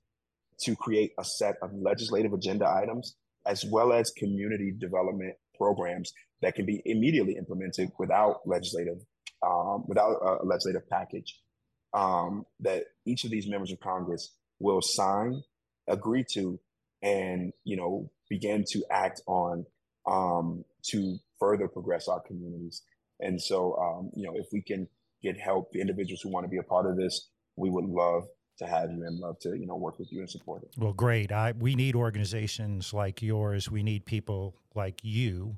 to 0.62 0.76
create 0.76 1.12
a 1.20 1.24
set 1.24 1.56
of 1.62 1.72
legislative 1.74 2.34
agenda 2.34 2.68
items 2.68 3.16
as 3.46 3.64
well 3.66 3.94
as 3.94 4.12
community 4.18 4.74
development 4.80 5.36
programs 5.58 6.12
that 6.42 6.56
can 6.56 6.66
be 6.66 6.82
immediately 6.86 7.36
implemented 7.38 7.90
without 8.00 8.40
legislative 8.46 8.98
um, 9.46 9.84
without 9.88 10.16
a 10.22 10.46
legislative 10.46 10.88
package 10.90 11.40
um, 11.94 12.46
that 12.60 12.84
each 13.06 13.24
of 13.24 13.32
these 13.32 13.48
members 13.48 13.72
of 13.72 13.80
Congress 13.80 14.34
will 14.60 14.82
sign, 14.82 15.42
agree 15.88 16.26
to, 16.34 16.60
and 17.02 17.54
you 17.64 17.78
know 17.78 18.10
begin 18.30 18.64
to 18.72 18.84
act 18.92 19.22
on 19.28 19.66
um, 20.08 20.64
to 20.90 21.18
further 21.40 21.68
progress 21.68 22.08
our 22.08 22.22
communities. 22.22 22.82
And 23.20 23.42
so, 23.42 23.76
um, 23.78 24.12
you 24.16 24.26
know, 24.26 24.34
if 24.36 24.48
we 24.52 24.62
can 24.62 24.88
get 25.22 25.39
help, 25.39 25.72
the 25.72 25.82
individuals 25.82 26.22
who 26.22 26.30
want 26.30 26.45
to 26.45 26.49
be 26.49 26.57
a 26.57 26.63
part 26.63 26.86
of 26.86 26.97
this, 26.97 27.30
we 27.55 27.70
would 27.70 27.86
love 27.86 28.24
to 28.57 28.66
have 28.66 28.89
you 28.89 29.03
and 29.05 29.20
love 29.20 29.38
to 29.39 29.49
you 29.57 29.66
know 29.66 29.76
work 29.76 29.99
with 29.99 30.11
you 30.11 30.20
and 30.20 30.30
support 30.30 30.63
it. 30.63 30.70
Well, 30.78 30.93
great. 30.93 31.32
I 31.32 31.53
we 31.57 31.76
need 31.76 31.95
organizations 31.95 32.93
like 32.93 33.22
yours. 33.22 33.70
We 33.70 33.84
need 33.84 34.05
people 34.05 34.55
like 34.74 34.99
you 35.03 35.57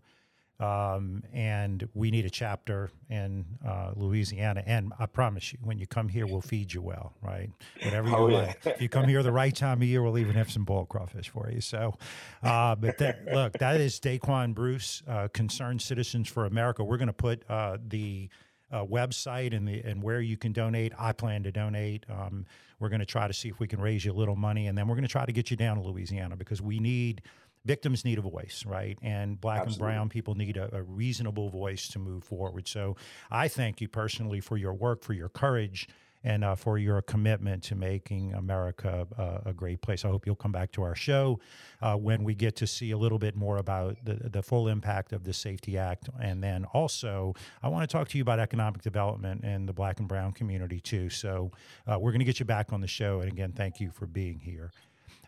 um, 0.59 1.23
and 1.33 1.87
we 1.93 2.09
need 2.09 2.25
a 2.25 2.29
chapter 2.29 2.89
in 3.09 3.45
uh, 3.65 3.91
Louisiana. 3.95 4.63
And 4.65 4.91
I 4.97 5.05
promise 5.05 5.53
you, 5.53 5.59
when 5.61 5.77
you 5.77 5.85
come 5.85 6.09
here, 6.09 6.25
we'll 6.25 6.41
feed 6.41 6.73
you 6.73 6.81
well, 6.81 7.13
right? 7.21 7.51
Whatever 7.83 8.09
you 8.09 8.15
oh, 8.15 8.25
like. 8.25 8.59
Yeah. 8.65 8.71
if 8.71 8.81
you 8.81 8.89
come 8.89 9.07
here 9.07 9.21
the 9.21 9.31
right 9.31 9.55
time 9.55 9.81
of 9.81 9.87
year, 9.87 10.01
we'll 10.01 10.17
even 10.17 10.33
have 10.33 10.51
some 10.51 10.63
boiled 10.63 10.89
crawfish 10.89 11.29
for 11.29 11.49
you. 11.51 11.61
So, 11.61 11.95
uh, 12.41 12.75
but 12.75 12.97
that, 12.97 13.25
look, 13.31 13.53
that 13.59 13.79
is 13.79 13.99
DaQuawn 13.99 14.55
Bruce, 14.55 15.03
uh, 15.07 15.27
Concerned 15.27 15.81
Citizens 15.81 16.27
for 16.27 16.45
America. 16.45 16.83
We're 16.83 16.97
going 16.97 17.07
to 17.07 17.13
put 17.13 17.43
uh, 17.49 17.77
the 17.87 18.29
uh, 18.72 18.84
website 18.86 19.55
and 19.55 19.68
the 19.68 19.82
and 19.82 20.01
where 20.03 20.22
you 20.22 20.38
can 20.38 20.51
donate. 20.51 20.93
I 20.97 21.13
plan 21.13 21.43
to 21.43 21.51
donate. 21.51 22.05
Um, 22.09 22.45
we're 22.80 22.89
going 22.89 22.99
to 22.99 23.05
try 23.05 23.28
to 23.28 23.34
see 23.34 23.49
if 23.49 23.59
we 23.59 23.68
can 23.68 23.82
raise 23.82 24.05
you 24.05 24.11
a 24.11 24.13
little 24.13 24.36
money, 24.36 24.68
and 24.68 24.78
then 24.78 24.88
we're 24.88 24.95
going 24.95 25.03
to 25.03 25.11
try 25.11 25.26
to 25.26 25.32
get 25.32 25.49
you 25.49 25.57
down 25.57 25.78
to 25.78 25.84
Louisiana 25.84 26.36
because 26.36 26.61
we 26.61 26.80
need 26.80 27.22
victims 27.65 28.05
need 28.05 28.18
a 28.18 28.22
voice, 28.22 28.63
right? 28.65 28.97
And 29.01 29.39
black 29.39 29.61
Absolutely. 29.61 29.86
and 29.86 29.93
brown 29.93 30.09
people 30.09 30.36
need 30.36 30.57
a, 30.57 30.74
a, 30.74 30.84
reasonable 30.84 31.49
voice 31.49 31.89
to 31.89 31.99
move 31.99 32.24
forward. 32.24 32.65
So 32.65 32.95
I 33.30 33.49
thank 33.49 33.82
you 33.82 33.89
personally 33.89 34.39
for 34.39 34.55
your 34.55 34.74
work, 34.74 35.03
for 35.03 35.11
your 35.11 35.28
courage, 35.28 35.89
and 36.24 36.43
uh, 36.43 36.55
for 36.55 36.78
your 36.78 37.01
commitment 37.01 37.63
to 37.63 37.76
making 37.76 38.34
America 38.34 39.07
uh, 39.18 39.49
a 39.49 39.53
great 39.53 39.82
place. 39.82 40.03
I 40.03 40.09
hope 40.09 40.26
you'll 40.26 40.36
come 40.36 40.51
back 40.51 40.72
to 40.74 40.84
our 40.84 40.95
show 40.95 41.39
uh, 41.82 41.95
when 41.95 42.24
we 42.24 42.36
get 42.36 42.55
to 42.57 42.68
see 42.68 42.91
a 42.91 42.97
little 42.97 43.20
bit 43.20 43.36
more 43.36 43.57
about 43.57 43.97
the, 44.03 44.15
the 44.15 44.41
full 44.41 44.68
impact 44.68 45.13
of 45.13 45.24
the 45.24 45.34
Safety 45.34 45.78
Act. 45.78 46.09
And 46.22 46.43
then 46.43 46.65
also, 46.65 47.34
I 47.61 47.70
want 47.70 47.89
to 47.89 47.91
talk 47.91 48.09
to 48.09 48.18
you 48.18 48.22
about 48.22 48.39
economic 48.39 48.82
development 48.82 49.43
in 49.43 49.65
the 49.65 49.74
black 49.74 49.99
and 49.99 50.07
brown 50.07 50.32
community 50.34 50.80
too. 50.80 51.09
So 51.09 51.51
uh, 51.86 51.97
we're 51.99 52.11
going 52.11 52.20
to 52.20 52.26
get 52.26 52.39
you 52.39 52.45
back 52.45 52.74
on 52.74 52.82
the 52.82 52.88
show. 52.88 53.22
And 53.22 53.32
again, 53.32 53.53
thank 53.55 53.80
you 53.80 53.91
for 53.91 54.05
being 54.07 54.39
here. 54.39 54.72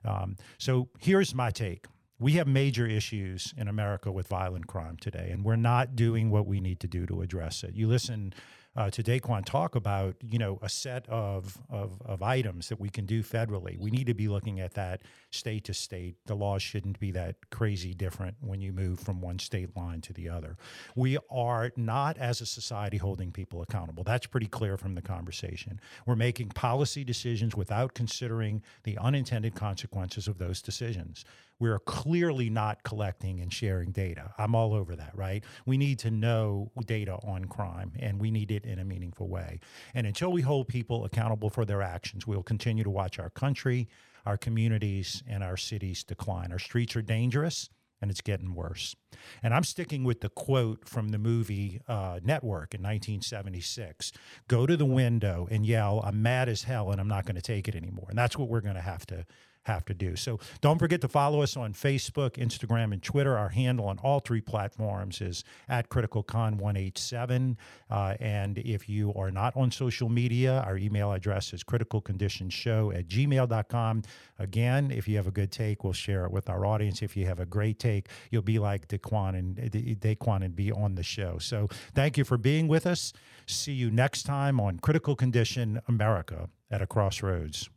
Um, 0.06 0.38
so 0.58 0.90
here's 1.00 1.36
my 1.36 1.52
take 1.52 1.86
we 2.20 2.34
have 2.34 2.48
major 2.48 2.86
issues 2.86 3.54
in 3.58 3.70
America 3.70 4.12
with 4.12 4.28
violent 4.28 4.68
crime 4.68 4.98
today, 5.00 5.30
and 5.32 5.44
we're 5.44 5.56
not 5.56 5.96
doing 5.96 6.30
what 6.30 6.46
we 6.46 6.60
need 6.60 6.82
to 6.82 6.88
do 6.88 7.06
to 7.06 7.22
address 7.22 7.64
it. 7.64 7.74
You 7.76 7.88
listen 7.88 8.34
uh, 8.80 8.90
to 8.90 9.04
DaQuawn 9.04 9.44
talk 9.44 9.76
about, 9.76 10.16
you 10.22 10.40
know, 10.40 10.58
a 10.62 10.70
set 10.70 11.06
of, 11.10 11.58
of, 11.70 12.02
of 12.06 12.24
items 12.24 12.70
that 12.70 12.80
we 12.80 12.88
can 12.88 13.06
do 13.06 13.22
federally. 13.22 13.78
We 13.78 13.92
need 13.92 14.08
to 14.08 14.14
be 14.14 14.30
looking 14.30 14.62
at 14.62 14.74
that 14.76 15.02
state 15.32 15.66
to 15.66 15.74
state. 15.74 16.16
The 16.28 16.36
laws 16.36 16.62
shouldn't 16.62 16.98
be 16.98 17.12
that 17.12 17.36
crazy 17.50 17.94
different 17.94 18.38
when 18.40 18.62
you 18.62 18.72
move 18.72 19.02
from 19.02 19.20
one 19.20 19.38
state 19.38 19.76
line 19.76 20.00
to 20.02 20.14
the 20.14 20.30
other. 20.30 20.56
We 20.96 21.18
are 21.30 21.74
not, 21.76 22.18
as 22.18 22.40
a 22.40 22.46
society, 22.46 22.96
holding 22.96 23.34
people 23.34 23.62
accountable. 23.62 24.06
That's 24.06 24.28
pretty 24.28 24.48
clear 24.48 24.78
from 24.78 24.96
the 24.96 25.02
conversation. 25.02 25.82
We're 26.06 26.16
making 26.16 26.50
policy 26.50 27.04
decisions 27.04 27.58
without 27.58 27.94
considering 27.94 28.64
the 28.84 28.98
unintended 28.98 29.56
consequences 29.56 30.30
of 30.30 30.38
those 30.38 30.62
decisions 30.62 31.26
we're 31.60 31.80
clearly 31.80 32.50
not 32.50 32.84
collecting 32.84 33.40
and 33.42 33.52
sharing 33.52 33.92
data. 33.92 34.34
I'm 34.38 34.56
all 34.56 34.74
over 34.74 34.96
that, 34.96 35.12
right? 35.16 35.44
We 35.66 35.78
need 35.78 36.00
to 36.00 36.12
know 36.12 36.72
data 36.86 37.18
on 37.24 37.46
crime 37.46 37.92
and 38.00 38.20
we 38.20 38.32
need 38.32 38.52
it 38.52 38.66
in 38.66 38.80
a 38.80 38.86
meaningful 38.86 39.28
way. 39.28 39.60
And 39.94 40.08
until 40.08 40.32
we 40.32 40.42
hold 40.42 40.68
people 40.68 41.06
accountable 41.06 41.50
for 41.50 41.66
their 41.66 41.82
actions, 41.82 42.26
we'll 42.26 42.44
continue 42.44 42.84
to 42.84 42.90
watch 42.90 43.20
our 43.20 43.30
country, 43.30 43.90
our 44.26 44.38
communities, 44.38 45.24
and 45.28 45.44
our 45.44 45.58
cities 45.58 46.04
decline. 46.04 46.52
Our 46.52 46.60
streets 46.60 46.96
are 46.96 47.02
dangerous 47.02 47.70
and 48.02 48.10
it's 48.10 48.22
getting 48.22 48.56
worse. 48.56 48.96
And 49.44 49.54
I'm 49.54 49.64
sticking 49.64 50.04
with 50.04 50.22
the 50.22 50.30
quote 50.30 50.88
from 50.88 51.10
the 51.10 51.18
movie 51.18 51.82
uh, 51.88 52.20
Network 52.24 52.74
in 52.74 52.82
1976 52.82 54.14
Go 54.48 54.66
to 54.66 54.78
the 54.78 54.86
window 54.86 55.48
and 55.52 55.66
yell, 55.66 56.02
I'm 56.06 56.22
mad 56.22 56.48
as 56.48 56.64
hell 56.64 56.92
and 56.92 57.02
I'm 57.02 57.08
not 57.08 57.26
going 57.26 57.36
to 57.36 57.42
take 57.42 57.68
it 57.68 57.76
anymore. 57.76 58.08
And 58.10 58.18
that's 58.18 58.38
what 58.38 58.48
we're 58.48 58.62
going 58.62 58.76
to 58.76 58.82
have 58.82 59.06
to 59.08 59.26
have 59.70 59.86
to 59.86 59.94
do. 59.94 60.16
So 60.16 60.40
don't 60.62 60.80
forget 60.80 61.02
to 61.02 61.08
follow 61.08 61.42
us 61.42 61.56
on 61.56 61.74
Facebook, 61.74 62.32
Instagram, 62.32 62.92
and 62.92 63.02
Twitter. 63.02 63.38
Our 63.38 63.50
handle 63.50 63.88
on 63.88 64.00
all 64.00 64.20
three 64.20 64.42
platforms 64.42 65.22
is 65.22 65.44
at 65.68 65.90
CriticalCon187. 65.90 67.56
Uh, 67.90 68.16
and 68.20 68.58
if 68.58 68.90
you 68.90 69.14
are 69.16 69.32
not 69.32 69.56
on 69.56 69.72
social 69.72 70.10
media, 70.10 70.64
our 70.66 70.78
email 70.78 71.14
address 71.14 71.54
is 71.54 71.64
criticalconditionshow 71.64 72.98
at 72.98 73.08
gmail.com. 73.08 74.04
Again, 74.40 74.92
if 74.92 75.08
you 75.08 75.16
have 75.18 75.28
a 75.28 75.32
good 75.32 75.52
take, 75.52 75.84
we'll 75.84 75.94
share 75.94 76.26
it 76.26 76.32
with 76.32 76.50
our 76.50 76.66
audience. 76.66 77.02
If 77.02 77.16
you 77.16 77.26
have 77.28 77.40
a 77.40 77.46
great 77.46 77.80
take, 77.80 78.10
you'll 78.32 78.42
be 78.42 78.60
like 78.60 78.88
DaQuawn 78.88 79.38
and 79.38 79.56
DaQuawn 79.56 80.44
and 80.44 80.56
be 80.56 80.72
on 80.72 80.96
the 80.96 81.04
show. 81.04 81.38
So 81.38 81.68
thank 81.94 82.18
you 82.18 82.24
for 82.24 82.38
being 82.38 82.68
with 82.68 82.86
us. 82.86 83.14
See 83.46 83.74
you 83.74 83.92
next 83.92 84.24
time 84.24 84.60
on 84.60 84.80
Critical 84.80 85.16
Condition 85.16 85.82
America 85.88 86.50
at 86.72 86.82
a 86.82 86.88
Crossroads. 86.88 87.70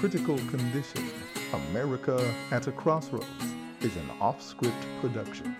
Critical 0.00 0.38
Condition 0.48 1.10
America 1.52 2.34
at 2.52 2.66
a 2.66 2.72
Crossroads 2.72 3.26
is 3.82 3.94
an 3.96 4.08
off 4.18 4.40
script 4.40 4.74
production. 5.02 5.54